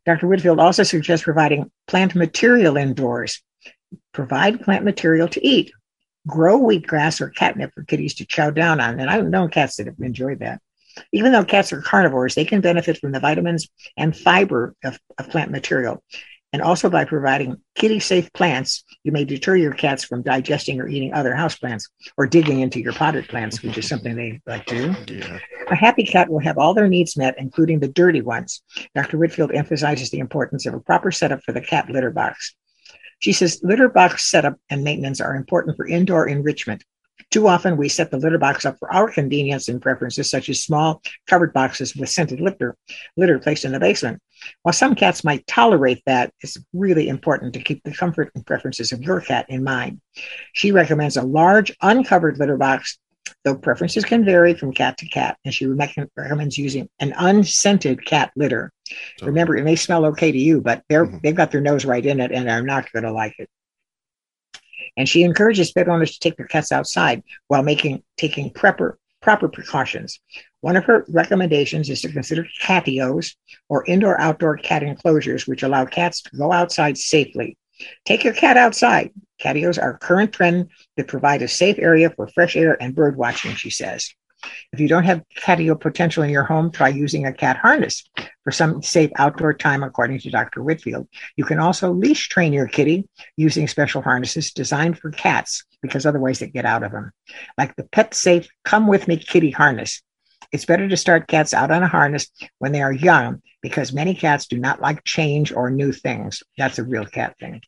Dr. 0.05 0.27
Whitfield 0.27 0.59
also 0.59 0.83
suggests 0.83 1.23
providing 1.23 1.71
plant 1.87 2.15
material 2.15 2.77
indoors. 2.77 3.41
Provide 4.13 4.61
plant 4.61 4.85
material 4.85 5.27
to 5.29 5.45
eat. 5.45 5.71
Grow 6.27 6.59
wheatgrass 6.59 7.21
or 7.21 7.29
catnip 7.29 7.71
for 7.73 7.83
kitties 7.83 8.13
to 8.15 8.25
chow 8.25 8.51
down 8.51 8.79
on. 8.79 8.99
And 8.99 9.09
I've 9.09 9.25
known 9.25 9.49
cats 9.49 9.77
that 9.77 9.87
have 9.87 9.99
enjoyed 9.99 10.39
that. 10.39 10.61
Even 11.11 11.31
though 11.31 11.43
cats 11.43 11.73
are 11.73 11.81
carnivores, 11.81 12.35
they 12.35 12.45
can 12.45 12.61
benefit 12.61 12.99
from 12.99 13.11
the 13.11 13.19
vitamins 13.19 13.67
and 13.97 14.15
fiber 14.15 14.75
of, 14.83 14.99
of 15.17 15.29
plant 15.29 15.49
material. 15.49 16.03
And 16.51 16.63
also 16.63 16.89
by 16.89 17.05
providing 17.05 17.57
kitty 17.75 17.99
safe 17.99 18.31
plants, 18.33 18.83
you 19.03 19.11
may 19.11 19.23
deter 19.23 19.55
your 19.55 19.73
cats 19.73 20.03
from 20.03 20.23
digesting 20.23 20.81
or 20.81 20.87
eating 20.87 21.13
other 21.13 21.33
houseplants 21.33 21.83
or 22.17 22.25
digging 22.25 22.61
into 22.61 22.79
your 22.79 22.93
potted 22.93 23.27
plants, 23.27 23.61
which 23.61 23.77
is 23.77 23.87
something 23.87 24.15
they 24.15 24.41
like 24.47 24.65
to 24.65 24.93
do. 25.05 25.15
Yeah. 25.17 25.39
A 25.69 25.75
happy 25.75 26.03
cat 26.03 26.27
will 26.27 26.39
have 26.39 26.57
all 26.57 26.73
their 26.73 26.87
needs 26.87 27.15
met, 27.15 27.35
including 27.37 27.79
the 27.79 27.87
dirty 27.87 28.21
ones. 28.21 28.63
Dr. 28.95 29.19
Whitfield 29.19 29.51
emphasizes 29.51 30.09
the 30.09 30.19
importance 30.19 30.65
of 30.65 30.73
a 30.73 30.79
proper 30.79 31.11
setup 31.11 31.43
for 31.43 31.51
the 31.51 31.61
cat 31.61 31.87
litter 31.89 32.09
box. 32.09 32.55
She 33.19 33.31
says 33.31 33.59
litter 33.61 33.89
box 33.89 34.25
setup 34.25 34.57
and 34.69 34.83
maintenance 34.83 35.21
are 35.21 35.35
important 35.35 35.77
for 35.77 35.85
indoor 35.85 36.27
enrichment. 36.27 36.83
Too 37.31 37.47
often, 37.47 37.77
we 37.77 37.89
set 37.89 38.11
the 38.11 38.17
litter 38.17 38.37
box 38.37 38.65
up 38.65 38.77
for 38.79 38.91
our 38.93 39.11
convenience 39.11 39.69
and 39.69 39.81
preferences, 39.81 40.29
such 40.29 40.49
as 40.49 40.63
small 40.63 41.01
covered 41.27 41.53
boxes 41.53 41.95
with 41.95 42.09
scented 42.09 42.39
litter, 42.39 42.75
litter 43.17 43.39
placed 43.39 43.65
in 43.65 43.71
the 43.71 43.79
basement. 43.79 44.21
While 44.63 44.73
some 44.73 44.95
cats 44.95 45.23
might 45.23 45.45
tolerate 45.45 46.01
that, 46.05 46.33
it's 46.41 46.57
really 46.73 47.09
important 47.09 47.53
to 47.53 47.61
keep 47.61 47.83
the 47.83 47.93
comfort 47.93 48.31
and 48.35 48.45
preferences 48.45 48.91
of 48.91 49.01
your 49.01 49.21
cat 49.21 49.45
in 49.49 49.63
mind. 49.63 50.01
She 50.53 50.71
recommends 50.71 51.17
a 51.17 51.23
large, 51.23 51.75
uncovered 51.81 52.39
litter 52.39 52.57
box, 52.57 52.97
though 53.43 53.55
preferences 53.55 54.05
can 54.05 54.25
vary 54.25 54.53
from 54.53 54.73
cat 54.73 54.97
to 54.97 55.07
cat, 55.07 55.37
and 55.45 55.53
she 55.53 55.65
recommends 55.65 56.57
using 56.57 56.89
an 56.99 57.13
unscented 57.17 58.05
cat 58.05 58.31
litter. 58.35 58.71
Remember, 59.21 59.55
it 59.55 59.63
may 59.63 59.75
smell 59.75 60.05
okay 60.07 60.31
to 60.31 60.37
you, 60.37 60.61
but 60.61 60.83
they're 60.89 61.05
Mhm. 61.05 61.21
they've 61.21 61.35
got 61.35 61.51
their 61.51 61.61
nose 61.61 61.85
right 61.85 62.05
in 62.05 62.19
it 62.19 62.31
and 62.31 62.49
are 62.49 62.61
not 62.61 62.91
going 62.91 63.03
to 63.03 63.11
like 63.11 63.35
it. 63.37 63.49
And 64.97 65.07
she 65.07 65.23
encourages 65.23 65.71
pet 65.71 65.87
owners 65.87 66.13
to 66.13 66.19
take 66.19 66.37
their 66.37 66.47
cats 66.47 66.71
outside 66.71 67.23
while 67.47 67.63
making 67.63 68.03
taking 68.17 68.49
proper 68.51 68.97
proper 69.21 69.49
precautions. 69.49 70.19
One 70.61 70.75
of 70.75 70.85
her 70.85 71.05
recommendations 71.09 71.89
is 71.89 72.01
to 72.01 72.11
consider 72.11 72.45
catios 72.61 73.35
or 73.67 73.85
indoor 73.85 74.19
outdoor 74.19 74.57
cat 74.57 74.83
enclosures, 74.83 75.47
which 75.47 75.63
allow 75.63 75.85
cats 75.85 76.21
to 76.23 76.37
go 76.37 76.51
outside 76.51 76.97
safely. 76.97 77.57
Take 78.05 78.23
your 78.23 78.33
cat 78.33 78.57
outside. 78.57 79.11
Catios 79.41 79.81
are 79.81 79.91
a 79.91 79.97
current 79.97 80.33
trend 80.33 80.69
that 80.97 81.07
provide 81.07 81.41
a 81.41 81.47
safe 81.47 81.77
area 81.79 82.09
for 82.09 82.27
fresh 82.27 82.55
air 82.55 82.81
and 82.81 82.95
bird 82.95 83.15
watching, 83.15 83.55
she 83.55 83.69
says. 83.69 84.13
If 84.71 84.79
you 84.79 84.87
don't 84.87 85.03
have 85.03 85.23
catio 85.37 85.79
potential 85.79 86.23
in 86.23 86.29
your 86.29 86.43
home, 86.43 86.71
try 86.71 86.89
using 86.89 87.25
a 87.25 87.33
cat 87.33 87.57
harness 87.57 88.03
for 88.43 88.51
some 88.51 88.81
safe 88.81 89.11
outdoor 89.17 89.53
time, 89.53 89.83
according 89.83 90.19
to 90.19 90.29
Dr. 90.29 90.63
Whitfield. 90.63 91.07
You 91.35 91.45
can 91.45 91.59
also 91.59 91.91
leash 91.91 92.29
train 92.29 92.53
your 92.53 92.67
kitty 92.67 93.07
using 93.37 93.67
special 93.67 94.01
harnesses 94.01 94.51
designed 94.51 94.97
for 94.97 95.11
cats 95.11 95.65
because 95.81 96.05
otherwise 96.05 96.39
they 96.39 96.47
get 96.47 96.65
out 96.65 96.83
of 96.83 96.91
them, 96.91 97.11
like 97.57 97.75
the 97.75 97.83
Pet 97.83 98.13
Safe 98.13 98.47
Come 98.63 98.87
With 98.87 99.07
Me 99.07 99.17
Kitty 99.17 99.51
harness. 99.51 100.01
It's 100.51 100.65
better 100.65 100.87
to 100.87 100.97
start 100.97 101.27
cats 101.27 101.53
out 101.53 101.71
on 101.71 101.83
a 101.83 101.87
harness 101.87 102.27
when 102.57 102.71
they 102.71 102.81
are 102.81 102.91
young 102.91 103.41
because 103.61 103.93
many 103.93 104.15
cats 104.15 104.47
do 104.47 104.57
not 104.57 104.81
like 104.81 105.03
change 105.03 105.51
or 105.51 105.69
new 105.69 105.91
things. 105.91 106.41
That's 106.57 106.79
a 106.79 106.83
real 106.83 107.05
cat 107.05 107.35
thing. 107.39 107.61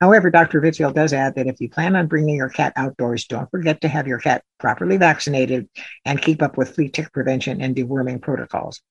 However, 0.00 0.30
Dr. 0.30 0.60
Whitfield 0.60 0.94
does 0.94 1.12
add 1.12 1.36
that 1.36 1.46
if 1.46 1.60
you 1.60 1.70
plan 1.70 1.96
on 1.96 2.06
bringing 2.06 2.36
your 2.36 2.48
cat 2.48 2.72
outdoors, 2.76 3.26
don't 3.26 3.50
forget 3.50 3.80
to 3.80 3.88
have 3.88 4.06
your 4.06 4.18
cat 4.18 4.42
properly 4.58 4.96
vaccinated 4.96 5.68
and 6.04 6.20
keep 6.20 6.42
up 6.42 6.58
with 6.58 6.74
flea 6.74 6.88
tick 6.88 7.12
prevention 7.12 7.62
and 7.62 7.74
deworming 7.74 8.20
protocols. 8.20 8.82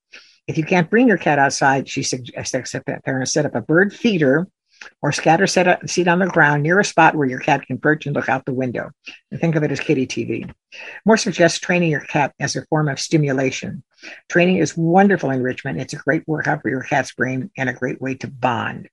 If 0.47 0.57
you 0.57 0.63
can't 0.63 0.89
bring 0.89 1.07
your 1.07 1.17
cat 1.17 1.39
outside, 1.39 1.89
she 1.89 2.03
suggests 2.03 2.51
that 2.51 3.03
parents 3.03 3.33
set 3.33 3.45
up 3.45 3.55
a 3.55 3.61
bird 3.61 3.93
feeder 3.93 4.47
or 5.01 5.11
scatter 5.11 5.47
set 5.47 5.89
seat 5.89 6.07
on 6.07 6.19
the 6.19 6.27
ground 6.27 6.63
near 6.63 6.79
a 6.79 6.85
spot 6.85 7.15
where 7.15 7.27
your 7.27 7.39
cat 7.39 7.65
can 7.65 7.77
perch 7.77 8.05
and 8.05 8.15
look 8.15 8.29
out 8.29 8.45
the 8.45 8.53
window. 8.53 8.91
And 9.31 9.39
think 9.39 9.55
of 9.55 9.63
it 9.63 9.71
as 9.71 9.79
kitty 9.79 10.07
TV. 10.07 10.51
Moore 11.05 11.17
suggests 11.17 11.59
training 11.59 11.91
your 11.91 12.01
cat 12.01 12.33
as 12.39 12.55
a 12.55 12.65
form 12.65 12.87
of 12.87 12.99
stimulation. 12.99 13.83
Training 14.29 14.57
is 14.57 14.77
wonderful 14.77 15.31
enrichment. 15.31 15.79
It's 15.79 15.93
a 15.93 15.97
great 15.97 16.23
workout 16.27 16.61
for 16.61 16.69
your 16.69 16.83
cat's 16.83 17.13
brain 17.13 17.51
and 17.57 17.69
a 17.69 17.73
great 17.73 18.01
way 18.01 18.15
to 18.15 18.27
bond. 18.27 18.89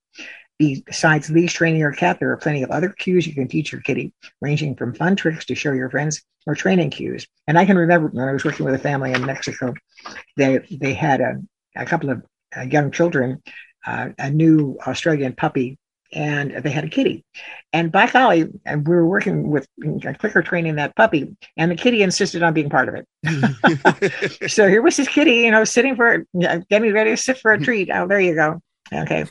Besides 0.59 1.30
leash 1.30 1.55
training 1.55 1.80
your 1.80 1.93
cat, 1.93 2.18
there 2.20 2.30
are 2.30 2.37
plenty 2.37 2.62
of 2.62 2.70
other 2.70 2.89
cues 2.89 3.26
you 3.26 3.35
can 3.35 3.49
teach 3.49 3.72
your 3.72 3.80
kitty, 3.80 4.12
ranging 4.41 4.76
from 4.76 4.95
fun 4.95 5.16
tricks 5.16 5.45
to 5.47 5.55
show 5.55 5.72
your 5.72 5.91
friends 5.91 6.22
or 6.47 6.55
training 6.55 6.91
cues. 6.91 7.26
And 7.47 7.59
I 7.59 7.64
can 7.64 7.76
remember 7.76 8.09
when 8.09 8.28
I 8.28 8.33
was 8.33 8.45
working 8.45 8.64
with 8.64 8.74
a 8.74 8.78
family 8.78 9.12
in 9.12 9.26
Mexico, 9.26 9.74
they 10.37 10.59
they 10.70 10.95
had 10.95 11.20
a, 11.20 11.43
a 11.74 11.85
couple 11.85 12.11
of 12.11 12.22
uh, 12.57 12.62
young 12.62 12.91
children, 12.91 13.43
uh, 13.87 14.11
a 14.18 14.30
new 14.30 14.78
Australian 14.87 15.35
puppy, 15.35 15.78
and 16.12 16.53
they 16.62 16.70
had 16.70 16.85
a 16.85 16.89
kitty. 16.89 17.24
And 17.72 17.91
by 17.91 18.07
golly, 18.07 18.47
and 18.64 18.87
we 18.87 18.95
were 18.95 19.07
working 19.07 19.51
with 19.51 19.66
clicker 20.18 20.43
training 20.43 20.76
that 20.76 20.95
puppy, 20.95 21.35
and 21.57 21.70
the 21.70 21.76
kitty 21.76 22.03
insisted 22.03 22.43
on 22.43 22.55
being 22.55 22.70
part 22.70 22.89
of 22.89 22.95
it. 22.95 24.51
so 24.51 24.68
here 24.68 24.83
was 24.83 24.97
this 24.97 25.09
kitty, 25.09 25.37
you 25.37 25.51
know, 25.51 25.64
sitting 25.64 25.97
for 25.97 26.26
getting 26.68 26.93
ready 26.93 27.11
to 27.11 27.16
sit 27.16 27.39
for 27.39 27.53
a 27.53 27.61
treat. 27.61 27.91
Oh, 27.93 28.07
there 28.07 28.20
you 28.20 28.35
go. 28.35 28.61
Okay. 28.93 29.24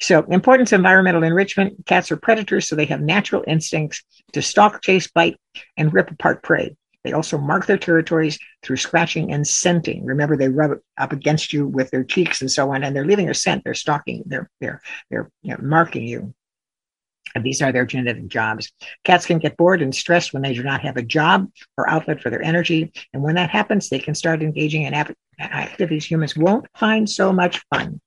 So, 0.00 0.22
importance 0.24 0.72
of 0.72 0.78
environmental 0.78 1.24
enrichment. 1.24 1.84
Cats 1.86 2.12
are 2.12 2.16
predators, 2.16 2.68
so 2.68 2.76
they 2.76 2.84
have 2.86 3.00
natural 3.00 3.42
instincts 3.46 4.02
to 4.32 4.42
stalk, 4.42 4.82
chase, 4.82 5.08
bite, 5.08 5.36
and 5.76 5.92
rip 5.92 6.10
apart 6.10 6.42
prey. 6.42 6.76
They 7.04 7.12
also 7.12 7.38
mark 7.38 7.66
their 7.66 7.78
territories 7.78 8.38
through 8.62 8.76
scratching 8.76 9.32
and 9.32 9.46
scenting. 9.46 10.04
Remember, 10.04 10.36
they 10.36 10.48
rub 10.48 10.78
up 10.98 11.12
against 11.12 11.52
you 11.52 11.66
with 11.66 11.90
their 11.90 12.04
cheeks 12.04 12.40
and 12.40 12.50
so 12.50 12.72
on, 12.72 12.82
and 12.82 12.94
they're 12.94 13.06
leaving 13.06 13.30
a 13.30 13.34
scent. 13.34 13.64
They're 13.64 13.74
stalking. 13.74 14.22
They're 14.26 14.50
they're 14.60 14.80
they're 15.10 15.30
you 15.42 15.52
know, 15.52 15.60
marking 15.62 16.06
you. 16.06 16.34
And 17.34 17.44
these 17.44 17.62
are 17.62 17.70
their 17.70 17.86
genetic 17.86 18.26
jobs. 18.26 18.72
Cats 19.04 19.24
can 19.24 19.38
get 19.38 19.56
bored 19.56 19.82
and 19.82 19.94
stressed 19.94 20.32
when 20.32 20.42
they 20.42 20.52
do 20.52 20.64
not 20.64 20.80
have 20.80 20.96
a 20.96 21.02
job 21.02 21.48
or 21.76 21.88
outlet 21.88 22.20
for 22.20 22.28
their 22.28 22.42
energy. 22.42 22.92
And 23.12 23.22
when 23.22 23.36
that 23.36 23.50
happens, 23.50 23.88
they 23.88 24.00
can 24.00 24.16
start 24.16 24.42
engaging 24.42 24.82
in 24.82 24.94
activities 25.38 26.04
humans 26.04 26.36
won't 26.36 26.66
find 26.76 27.08
so 27.08 27.32
much 27.32 27.62
fun. 27.72 28.00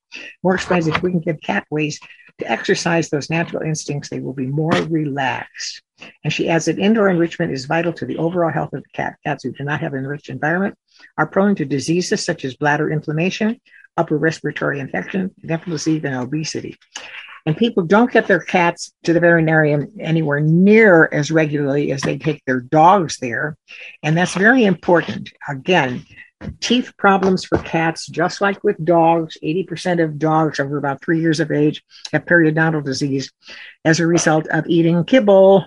Moore 0.43 0.55
explains 0.55 0.87
if 0.87 1.01
we 1.01 1.11
can 1.11 1.21
give 1.21 1.41
cat 1.41 1.65
ways 1.71 1.99
to 2.39 2.51
exercise 2.51 3.09
those 3.09 3.29
natural 3.29 3.63
instincts, 3.63 4.09
they 4.09 4.19
will 4.19 4.34
be 4.34 4.47
more 4.47 4.71
relaxed. 4.71 5.81
And 6.23 6.34
she 6.34 6.49
adds 6.49 6.65
that 6.65 6.79
indoor 6.79 7.09
enrichment 7.09 7.51
is 7.51 7.65
vital 7.65 7.93
to 7.93 8.05
the 8.05 8.17
overall 8.17 8.51
health 8.51 8.73
of 8.73 8.84
the 8.84 8.89
cat. 8.93 9.15
Cats 9.25 9.43
who 9.43 9.51
do 9.51 9.63
not 9.63 9.79
have 9.81 9.93
an 9.93 9.99
enriched 9.99 10.29
environment 10.29 10.75
are 11.17 11.27
prone 11.27 11.55
to 11.55 11.65
diseases 11.65 12.23
such 12.23 12.43
as 12.43 12.55
bladder 12.55 12.91
inflammation, 12.91 13.59
upper 13.97 14.17
respiratory 14.17 14.79
infection, 14.79 15.31
dental 15.45 15.71
disease, 15.71 16.03
and 16.03 16.15
obesity. 16.15 16.77
And 17.45 17.57
people 17.57 17.84
don't 17.84 18.11
get 18.11 18.27
their 18.27 18.39
cats 18.39 18.93
to 19.03 19.13
the 19.13 19.19
veterinarian 19.19 19.91
anywhere 19.99 20.39
near 20.39 21.09
as 21.11 21.29
regularly 21.29 21.91
as 21.91 22.01
they 22.01 22.17
take 22.17 22.41
their 22.45 22.61
dogs 22.61 23.17
there. 23.17 23.57
And 24.01 24.17
that's 24.17 24.34
very 24.34 24.63
important. 24.63 25.29
Again, 25.49 26.05
teeth 26.59 26.93
problems 26.97 27.45
for 27.45 27.57
cats, 27.59 28.07
just 28.07 28.41
like 28.41 28.63
with 28.63 28.83
dogs. 28.83 29.37
80% 29.43 30.03
of 30.03 30.19
dogs 30.19 30.59
over 30.59 30.77
about 30.77 31.03
three 31.03 31.19
years 31.19 31.39
of 31.39 31.51
age 31.51 31.83
have 32.11 32.25
periodontal 32.25 32.83
disease 32.83 33.31
as 33.85 33.99
a 33.99 34.07
result 34.07 34.47
of 34.47 34.65
eating 34.67 35.03
kibble 35.03 35.65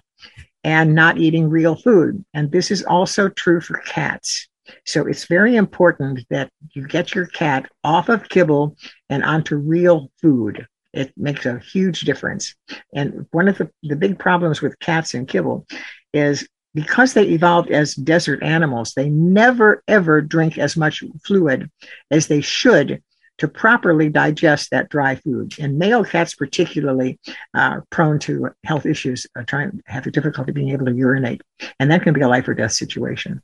and 0.65 0.95
not 0.95 1.19
eating 1.19 1.49
real 1.49 1.77
food. 1.77 2.25
And 2.35 2.51
this 2.51 2.71
is 2.71 2.83
also 2.83 3.29
true 3.29 3.61
for 3.61 3.79
cats. 3.79 4.49
So 4.85 5.07
it's 5.07 5.27
very 5.27 5.57
important 5.57 6.27
that 6.31 6.51
you 6.73 6.87
get 6.87 7.15
your 7.15 7.27
cat 7.27 7.71
off 7.85 8.09
of 8.09 8.29
kibble 8.29 8.77
and 9.09 9.23
onto 9.23 9.57
real 9.57 10.11
food. 10.21 10.67
It 10.93 11.13
makes 11.17 11.47
a 11.47 11.59
huge 11.59 12.01
difference. 12.01 12.55
And 12.93 13.27
one 13.31 13.49
of 13.49 13.59
the, 13.59 13.71
the 13.83 13.97
big 13.97 14.19
problems 14.19 14.61
with 14.61 14.79
cats 14.81 15.15
and 15.15 15.29
kibble 15.29 15.67
is 16.13 16.49
because 16.77 17.15
they 17.15 17.25
evolved 17.25 17.71
as 17.71 17.95
desert 17.95 18.43
animals, 18.43 18.93
they 18.93 19.09
never 19.09 19.83
ever 19.89 20.21
drink 20.21 20.59
as 20.59 20.77
much 20.77 21.03
fluid 21.25 21.71
as 22.11 22.27
they 22.27 22.43
should 22.43 23.03
to 23.39 23.49
properly 23.49 24.11
digest 24.11 24.71
that 24.71 24.91
dry 24.91 25.15
food. 25.15 25.55
And 25.59 25.79
male 25.79 26.05
cats, 26.05 26.35
particularly, 26.35 27.19
are 27.55 27.83
prone 27.89 28.19
to 28.21 28.51
health 28.63 28.85
issues, 28.85 29.27
are 29.35 29.45
trying 29.45 29.83
have 29.87 30.07
a 30.07 30.11
difficulty 30.11 30.53
being 30.53 30.69
able 30.69 30.85
to 30.85 30.95
urinate, 30.95 31.41
and 31.81 31.91
that 31.91 32.03
can 32.03 32.13
be 32.13 32.21
a 32.21 32.29
life 32.29 32.47
or 32.47 32.53
death 32.53 32.73
situation. 32.73 33.41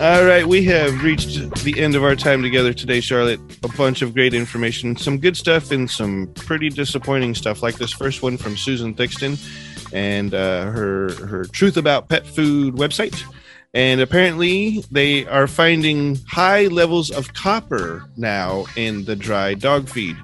All 0.00 0.24
right, 0.24 0.44
we 0.44 0.64
have 0.64 1.04
reached 1.04 1.62
the 1.62 1.78
end 1.78 1.94
of 1.94 2.02
our 2.02 2.16
time 2.16 2.42
together 2.42 2.72
today, 2.72 3.00
Charlotte. 3.00 3.38
A 3.62 3.68
bunch 3.68 4.02
of 4.02 4.14
great 4.14 4.34
information, 4.34 4.96
some 4.96 5.18
good 5.18 5.36
stuff, 5.36 5.70
and 5.70 5.88
some 5.88 6.32
pretty 6.34 6.70
disappointing 6.70 7.36
stuff, 7.36 7.62
like 7.62 7.76
this 7.76 7.92
first 7.92 8.20
one 8.20 8.36
from 8.36 8.56
Susan 8.56 8.92
Thixton 8.92 9.38
and 9.94 10.34
uh, 10.34 10.70
her 10.70 11.14
her 11.24 11.44
Truth 11.46 11.78
About 11.78 12.10
Pet 12.10 12.26
Food 12.26 12.74
website. 12.74 13.22
And 13.72 14.00
apparently, 14.00 14.84
they 14.92 15.26
are 15.26 15.48
finding 15.48 16.16
high 16.28 16.66
levels 16.66 17.10
of 17.10 17.32
copper 17.32 18.04
now 18.16 18.66
in 18.76 19.04
the 19.04 19.16
dry 19.16 19.54
dog 19.54 19.88
feed. 19.88 20.16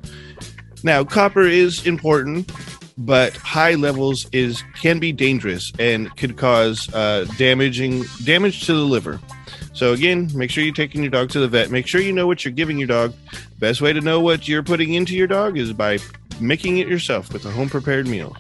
Now, 0.85 1.03
copper 1.05 1.43
is 1.43 1.85
important, 1.85 2.53
but 2.97 3.35
high 3.37 3.75
levels 3.75 4.29
is 4.33 4.63
can 4.81 4.99
be 4.99 5.11
dangerous 5.13 5.73
and 5.79 6.15
could 6.17 6.37
cause 6.37 6.93
uh, 6.95 7.27
damaging 7.39 8.05
damage 8.25 8.67
to 8.67 8.75
the 8.75 8.85
liver. 8.85 9.21
So 9.73 9.93
again, 9.93 10.31
make 10.35 10.51
sure 10.51 10.63
you're 10.63 10.75
taking 10.75 11.03
your 11.03 11.11
dog 11.11 11.31
to 11.31 11.41
the 11.41 11.49
vet. 11.49 11.71
Make 11.71 11.87
sure 11.87 12.01
you 12.01 12.13
know 12.13 12.27
what 12.27 12.45
you're 12.45 12.53
giving 12.53 12.79
your 12.79 12.89
dog. 12.89 13.15
Best 13.59 13.81
way 13.81 13.93
to 13.93 14.01
know 14.01 14.21
what 14.21 14.47
you're 14.47 14.63
putting 14.63 14.95
into 14.95 15.17
your 15.17 15.27
dog 15.27 15.57
is 15.57 15.73
by 15.73 15.99
making 16.41 16.79
it 16.79 16.89
yourself 16.89 17.33
with 17.33 17.45
a 17.47 17.51
home 17.51 17.69
prepared 17.69 18.07
meal. 18.07 18.37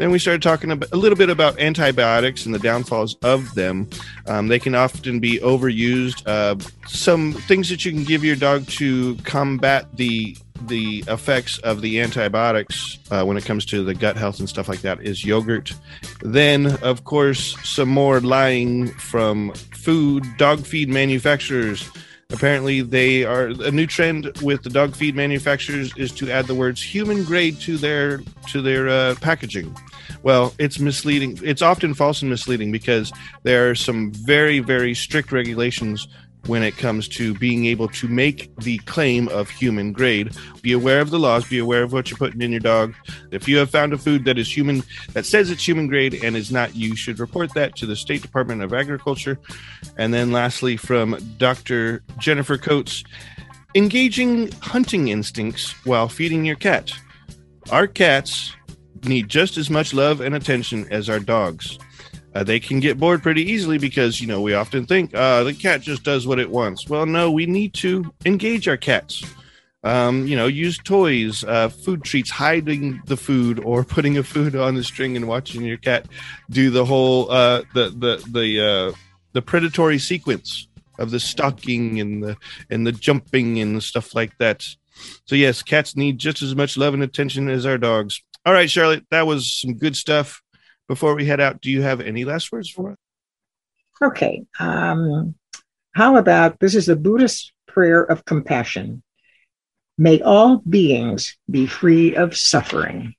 Then 0.00 0.10
we 0.10 0.18
started 0.18 0.40
talking 0.40 0.70
a 0.70 0.96
little 0.96 1.18
bit 1.18 1.28
about 1.28 1.60
antibiotics 1.60 2.46
and 2.46 2.54
the 2.54 2.58
downfalls 2.58 3.16
of 3.16 3.54
them. 3.54 3.86
Um, 4.26 4.48
they 4.48 4.58
can 4.58 4.74
often 4.74 5.20
be 5.20 5.38
overused. 5.40 6.26
Uh, 6.26 6.56
some 6.88 7.34
things 7.34 7.68
that 7.68 7.84
you 7.84 7.92
can 7.92 8.04
give 8.04 8.24
your 8.24 8.34
dog 8.34 8.66
to 8.78 9.16
combat 9.24 9.94
the 9.98 10.38
the 10.68 11.04
effects 11.08 11.58
of 11.58 11.82
the 11.82 12.00
antibiotics 12.00 12.98
uh, 13.10 13.24
when 13.24 13.36
it 13.36 13.44
comes 13.44 13.66
to 13.66 13.84
the 13.84 13.92
gut 13.92 14.16
health 14.16 14.38
and 14.40 14.48
stuff 14.48 14.68
like 14.68 14.80
that 14.80 15.02
is 15.02 15.22
yogurt. 15.22 15.74
Then, 16.22 16.78
of 16.82 17.04
course, 17.04 17.54
some 17.62 17.90
more 17.90 18.20
lying 18.20 18.88
from 18.92 19.52
food 19.52 20.24
dog 20.38 20.60
feed 20.60 20.88
manufacturers. 20.88 21.86
Apparently, 22.30 22.80
they 22.80 23.24
are 23.24 23.48
a 23.48 23.70
new 23.70 23.86
trend 23.86 24.32
with 24.40 24.62
the 24.62 24.70
dog 24.70 24.94
feed 24.94 25.14
manufacturers 25.14 25.94
is 25.98 26.10
to 26.12 26.30
add 26.30 26.46
the 26.46 26.54
words 26.54 26.82
"human 26.82 27.22
grade" 27.22 27.60
to 27.60 27.76
their 27.76 28.22
to 28.48 28.62
their 28.62 28.88
uh, 28.88 29.14
packaging. 29.20 29.76
Well, 30.22 30.54
it's 30.58 30.78
misleading. 30.78 31.38
It's 31.42 31.62
often 31.62 31.94
false 31.94 32.22
and 32.22 32.30
misleading 32.30 32.72
because 32.72 33.12
there 33.42 33.70
are 33.70 33.74
some 33.74 34.12
very 34.12 34.60
very 34.60 34.94
strict 34.94 35.32
regulations 35.32 36.08
when 36.46 36.62
it 36.62 36.76
comes 36.76 37.06
to 37.06 37.34
being 37.34 37.66
able 37.66 37.88
to 37.88 38.08
make 38.08 38.54
the 38.56 38.78
claim 38.78 39.28
of 39.28 39.48
human 39.50 39.92
grade. 39.92 40.34
Be 40.62 40.72
aware 40.72 41.00
of 41.00 41.10
the 41.10 41.18
laws, 41.18 41.48
be 41.48 41.58
aware 41.58 41.82
of 41.82 41.92
what 41.92 42.10
you're 42.10 42.18
putting 42.18 42.40
in 42.40 42.50
your 42.50 42.60
dog. 42.60 42.94
If 43.30 43.46
you 43.46 43.58
have 43.58 43.70
found 43.70 43.92
a 43.92 43.98
food 43.98 44.24
that 44.24 44.38
is 44.38 44.54
human, 44.54 44.82
that 45.12 45.26
says 45.26 45.50
it's 45.50 45.66
human 45.66 45.86
grade 45.86 46.24
and 46.24 46.36
is 46.36 46.50
not, 46.50 46.74
you 46.74 46.96
should 46.96 47.18
report 47.18 47.52
that 47.54 47.76
to 47.76 47.86
the 47.86 47.96
State 47.96 48.22
Department 48.22 48.62
of 48.62 48.72
Agriculture. 48.72 49.38
And 49.96 50.14
then 50.14 50.32
lastly, 50.32 50.76
from 50.76 51.18
Dr. 51.38 52.02
Jennifer 52.18 52.56
Coates, 52.56 53.04
engaging 53.74 54.50
hunting 54.60 55.08
instincts 55.08 55.72
while 55.84 56.08
feeding 56.08 56.44
your 56.44 56.56
cat. 56.56 56.92
Our 57.70 57.86
cats 57.86 58.54
need 59.04 59.28
just 59.28 59.56
as 59.56 59.70
much 59.70 59.94
love 59.94 60.20
and 60.20 60.34
attention 60.34 60.86
as 60.90 61.08
our 61.08 61.20
dogs 61.20 61.78
uh, 62.34 62.44
they 62.44 62.60
can 62.60 62.80
get 62.80 62.98
bored 62.98 63.22
pretty 63.22 63.42
easily 63.42 63.78
because 63.78 64.20
you 64.20 64.26
know 64.26 64.40
we 64.40 64.54
often 64.54 64.86
think 64.86 65.14
uh, 65.14 65.42
the 65.42 65.54
cat 65.54 65.80
just 65.80 66.04
does 66.04 66.26
what 66.26 66.38
it 66.38 66.50
wants. 66.50 66.88
Well, 66.88 67.06
no, 67.06 67.30
we 67.30 67.46
need 67.46 67.74
to 67.74 68.12
engage 68.24 68.68
our 68.68 68.76
cats. 68.76 69.24
Um, 69.82 70.26
you 70.26 70.36
know, 70.36 70.46
use 70.46 70.76
toys, 70.76 71.42
uh, 71.42 71.70
food 71.70 72.04
treats, 72.04 72.30
hiding 72.30 73.00
the 73.06 73.16
food, 73.16 73.58
or 73.60 73.82
putting 73.96 74.18
a 74.18 74.22
food 74.22 74.54
on 74.54 74.74
the 74.74 74.84
string 74.84 75.16
and 75.16 75.26
watching 75.26 75.62
your 75.62 75.78
cat 75.78 76.06
do 76.50 76.70
the 76.70 76.84
whole 76.84 77.30
uh, 77.30 77.62
the 77.74 77.90
the 77.90 78.24
the 78.30 78.64
uh, 78.64 78.96
the 79.32 79.42
predatory 79.42 79.98
sequence 79.98 80.68
of 80.98 81.10
the 81.10 81.20
stalking 81.20 81.98
and 81.98 82.22
the 82.22 82.36
and 82.68 82.86
the 82.86 82.92
jumping 82.92 83.58
and 83.60 83.82
stuff 83.82 84.14
like 84.14 84.36
that. 84.38 84.64
So 85.24 85.34
yes, 85.34 85.62
cats 85.62 85.96
need 85.96 86.18
just 86.18 86.42
as 86.42 86.54
much 86.54 86.76
love 86.76 86.94
and 86.94 87.02
attention 87.02 87.48
as 87.48 87.64
our 87.66 87.78
dogs. 87.78 88.22
All 88.46 88.52
right, 88.52 88.70
Charlotte, 88.70 89.04
that 89.10 89.26
was 89.26 89.52
some 89.52 89.74
good 89.74 89.96
stuff 89.96 90.42
before 90.88 91.14
we 91.14 91.24
head 91.24 91.40
out, 91.40 91.60
do 91.60 91.70
you 91.70 91.82
have 91.82 92.00
any 92.00 92.24
last 92.24 92.50
words 92.50 92.68
for 92.68 92.92
us? 92.92 92.96
Okay. 94.02 94.44
Um, 94.58 95.34
how 95.94 96.16
about 96.16 96.58
this 96.58 96.74
is 96.74 96.86
the 96.86 96.96
Buddhist 96.96 97.52
prayer 97.70 98.02
of 98.02 98.24
compassion. 98.24 99.02
May 99.96 100.20
all 100.20 100.62
beings 100.68 101.36
be 101.50 101.66
free 101.66 102.16
of 102.16 102.36
suffering. 102.36 103.14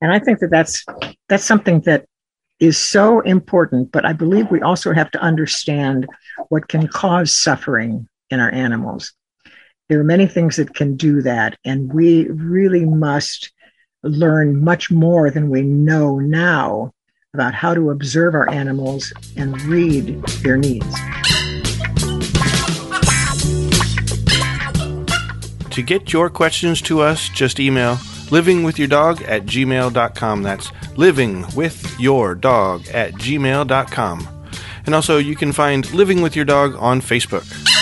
And 0.00 0.12
I 0.12 0.18
think 0.18 0.38
that 0.38 0.50
that's 0.50 0.84
that's 1.28 1.44
something 1.44 1.80
that 1.80 2.06
is 2.60 2.78
so 2.78 3.20
important, 3.20 3.92
but 3.92 4.04
I 4.04 4.12
believe 4.12 4.50
we 4.50 4.62
also 4.62 4.92
have 4.92 5.10
to 5.12 5.20
understand 5.20 6.06
what 6.48 6.68
can 6.68 6.88
cause 6.88 7.36
suffering 7.36 8.08
in 8.30 8.40
our 8.40 8.50
animals. 8.50 9.12
There 9.88 9.98
are 9.98 10.04
many 10.04 10.26
things 10.26 10.56
that 10.56 10.74
can 10.74 10.96
do 10.96 11.22
that, 11.22 11.56
and 11.64 11.90
we 11.90 12.28
really 12.28 12.84
must 12.84 13.50
learn 14.02 14.62
much 14.62 14.90
more 14.90 15.30
than 15.30 15.48
we 15.48 15.62
know 15.62 16.18
now 16.18 16.92
about 17.32 17.54
how 17.54 17.72
to 17.72 17.88
observe 17.88 18.34
our 18.34 18.50
animals 18.50 19.14
and 19.36 19.58
read 19.62 20.22
their 20.42 20.58
needs. 20.58 20.94
To 25.70 25.82
get 25.82 26.12
your 26.12 26.28
questions 26.28 26.82
to 26.82 27.00
us, 27.00 27.30
just 27.30 27.58
email 27.58 27.94
livingwithyourdog 28.28 29.26
at 29.26 29.46
gmail.com. 29.46 30.42
That's 30.42 30.68
livingwithyourdog 30.68 32.94
at 32.94 33.14
gmail.com. 33.14 34.28
And 34.84 34.94
also, 34.94 35.16
you 35.16 35.34
can 35.34 35.52
find 35.52 35.90
Living 35.94 36.20
With 36.20 36.36
Your 36.36 36.44
Dog 36.44 36.76
on 36.76 37.00
Facebook. 37.00 37.77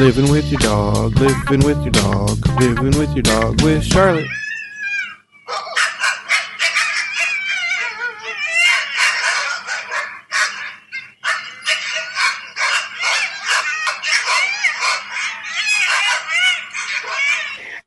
Living 0.00 0.30
with 0.30 0.50
your 0.50 0.60
dog, 0.60 1.14
living 1.18 1.60
with 1.60 1.76
your 1.82 1.90
dog, 1.90 2.38
living 2.58 2.98
with 2.98 3.14
your 3.14 3.22
dog 3.22 3.60
with 3.60 3.84
Charlotte. 3.84 4.26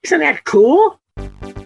Isn't 0.03 0.19
that 0.19 0.43
cool? 0.43 0.99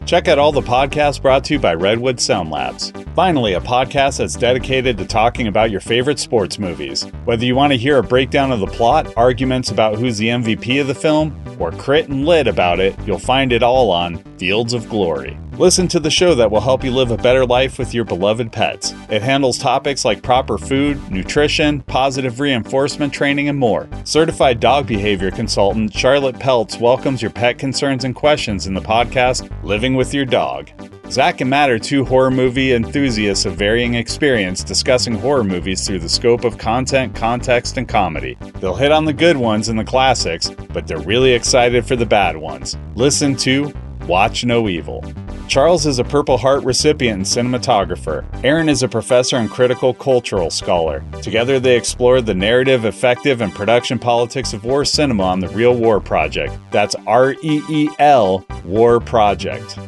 Check 0.06 0.30
out 0.30 0.40
all 0.40 0.54
the 0.54 0.62
podcasts 0.62 1.22
brought 1.22 1.44
to 1.44 1.56
you 1.56 1.60
by 1.60 1.74
Redwood 1.74 2.22
Sound 2.22 2.52
Labs. 2.52 2.94
Finally, 3.18 3.54
a 3.54 3.60
podcast 3.60 4.20
that's 4.20 4.36
dedicated 4.36 4.96
to 4.96 5.04
talking 5.04 5.48
about 5.48 5.72
your 5.72 5.80
favorite 5.80 6.20
sports 6.20 6.60
movies. 6.60 7.02
Whether 7.26 7.46
you 7.46 7.56
want 7.56 7.74
to 7.74 7.78
hear 7.78 7.98
a 7.98 8.04
breakdown 8.04 8.52
of 8.52 8.60
the 8.60 8.68
plot, 8.68 9.12
arguments 9.18 9.72
about 9.72 9.98
who's 9.98 10.20
the 10.20 10.28
MVP 10.28 10.80
of 10.80 10.86
the 10.86 10.94
film, 10.94 11.36
or 11.58 11.72
crit 11.72 12.10
and 12.10 12.28
lit 12.28 12.46
about 12.46 12.80
it, 12.80 12.96
you'll 13.08 13.18
find 13.18 13.52
it 13.52 13.64
all 13.64 13.90
on 13.90 14.20
Fields 14.38 14.74
of 14.74 14.88
Glory. 14.88 15.36
Listen 15.54 15.88
to 15.88 16.00
the 16.00 16.12
show 16.12 16.36
that 16.36 16.52
will 16.52 16.62
help 16.62 16.84
you 16.84 16.92
live 16.92 17.10
a 17.10 17.18
better 17.18 17.44
life 17.44 17.80
with 17.80 17.92
your 17.92 18.06
beloved 18.06 18.52
pets. 18.52 18.94
It 19.10 19.24
handles 19.24 19.58
topics 19.58 20.06
like 20.06 20.22
proper 20.22 20.60
food, 20.60 21.12
nutrition, 21.12 21.82
positive 21.82 22.40
reinforcement 22.40 23.12
training, 23.12 23.50
and 23.50 23.58
more. 23.58 23.90
Certified 24.04 24.60
dog 24.60 24.86
behavior 24.86 25.32
consultant 25.32 25.92
Charlotte 25.92 26.36
Peltz 26.36 26.80
welcomes 26.80 27.24
your 27.24 27.32
pet 27.32 27.58
concerns 27.58 28.04
and 28.04 28.14
questions 28.14 28.68
in 28.68 28.76
the 28.76 28.80
podcast 28.80 29.50
Living 29.64 29.96
with 29.96 30.14
Your 30.14 30.26
Dog. 30.26 30.70
Zach 31.10 31.40
and 31.40 31.50
Matt 31.50 31.70
are 31.70 31.80
two 31.80 32.04
horror 32.04 32.30
movie 32.30 32.74
enthusiasts 32.74 33.46
of 33.46 33.56
varying 33.56 33.94
experience 33.94 34.62
discussing 34.62 35.14
horror 35.16 35.44
movies 35.44 35.88
through 35.88 36.00
the 36.00 36.10
scope 36.10 36.44
of 36.44 36.58
content, 36.58 37.16
context, 37.16 37.78
and 37.78 37.88
comedy. 37.88 38.38
They'll 38.60 38.76
hit 38.76 38.92
on 38.92 39.06
the 39.06 39.14
good 39.14 39.38
ones 39.38 39.70
and 39.70 39.80
the 39.80 39.86
classics, 39.86 40.52
but 40.74 40.86
they're 40.86 41.00
really 41.00 41.32
excited 41.32 41.86
for 41.86 41.96
the 41.96 42.06
bad 42.06 42.36
ones. 42.36 42.78
Listen 42.96 43.38
to 43.38 43.74
Watch 44.06 44.44
No 44.44 44.68
Evil. 44.68 45.02
Charles 45.48 45.86
is 45.86 46.00
a 46.00 46.04
Purple 46.04 46.38
Heart 46.38 46.66
recipient 46.66 47.16
and 47.18 47.54
cinematographer. 47.54 48.26
Aaron 48.44 48.68
is 48.68 48.84
a 48.84 48.88
professor 48.90 49.38
and 49.38 49.50
critical 49.50 49.94
cultural 49.94 50.50
scholar. 50.50 51.06
Together, 51.22 51.58
they 51.58 51.78
explore 51.78 52.20
the 52.20 52.34
narrative, 52.34 52.84
effective, 52.84 53.40
and 53.40 53.56
production 53.56 53.98
politics 53.98 54.52
of 54.52 54.66
war 54.66 54.84
cinema 54.84 55.24
on 55.24 55.40
the 55.40 55.48
Real 55.50 55.74
War 55.74 56.02
Project. 56.02 56.54
That's 56.72 56.96
R 57.08 57.32
E 57.42 57.62
E 57.70 57.90
L 57.98 58.46
War 58.66 59.00
Project. 59.00 59.80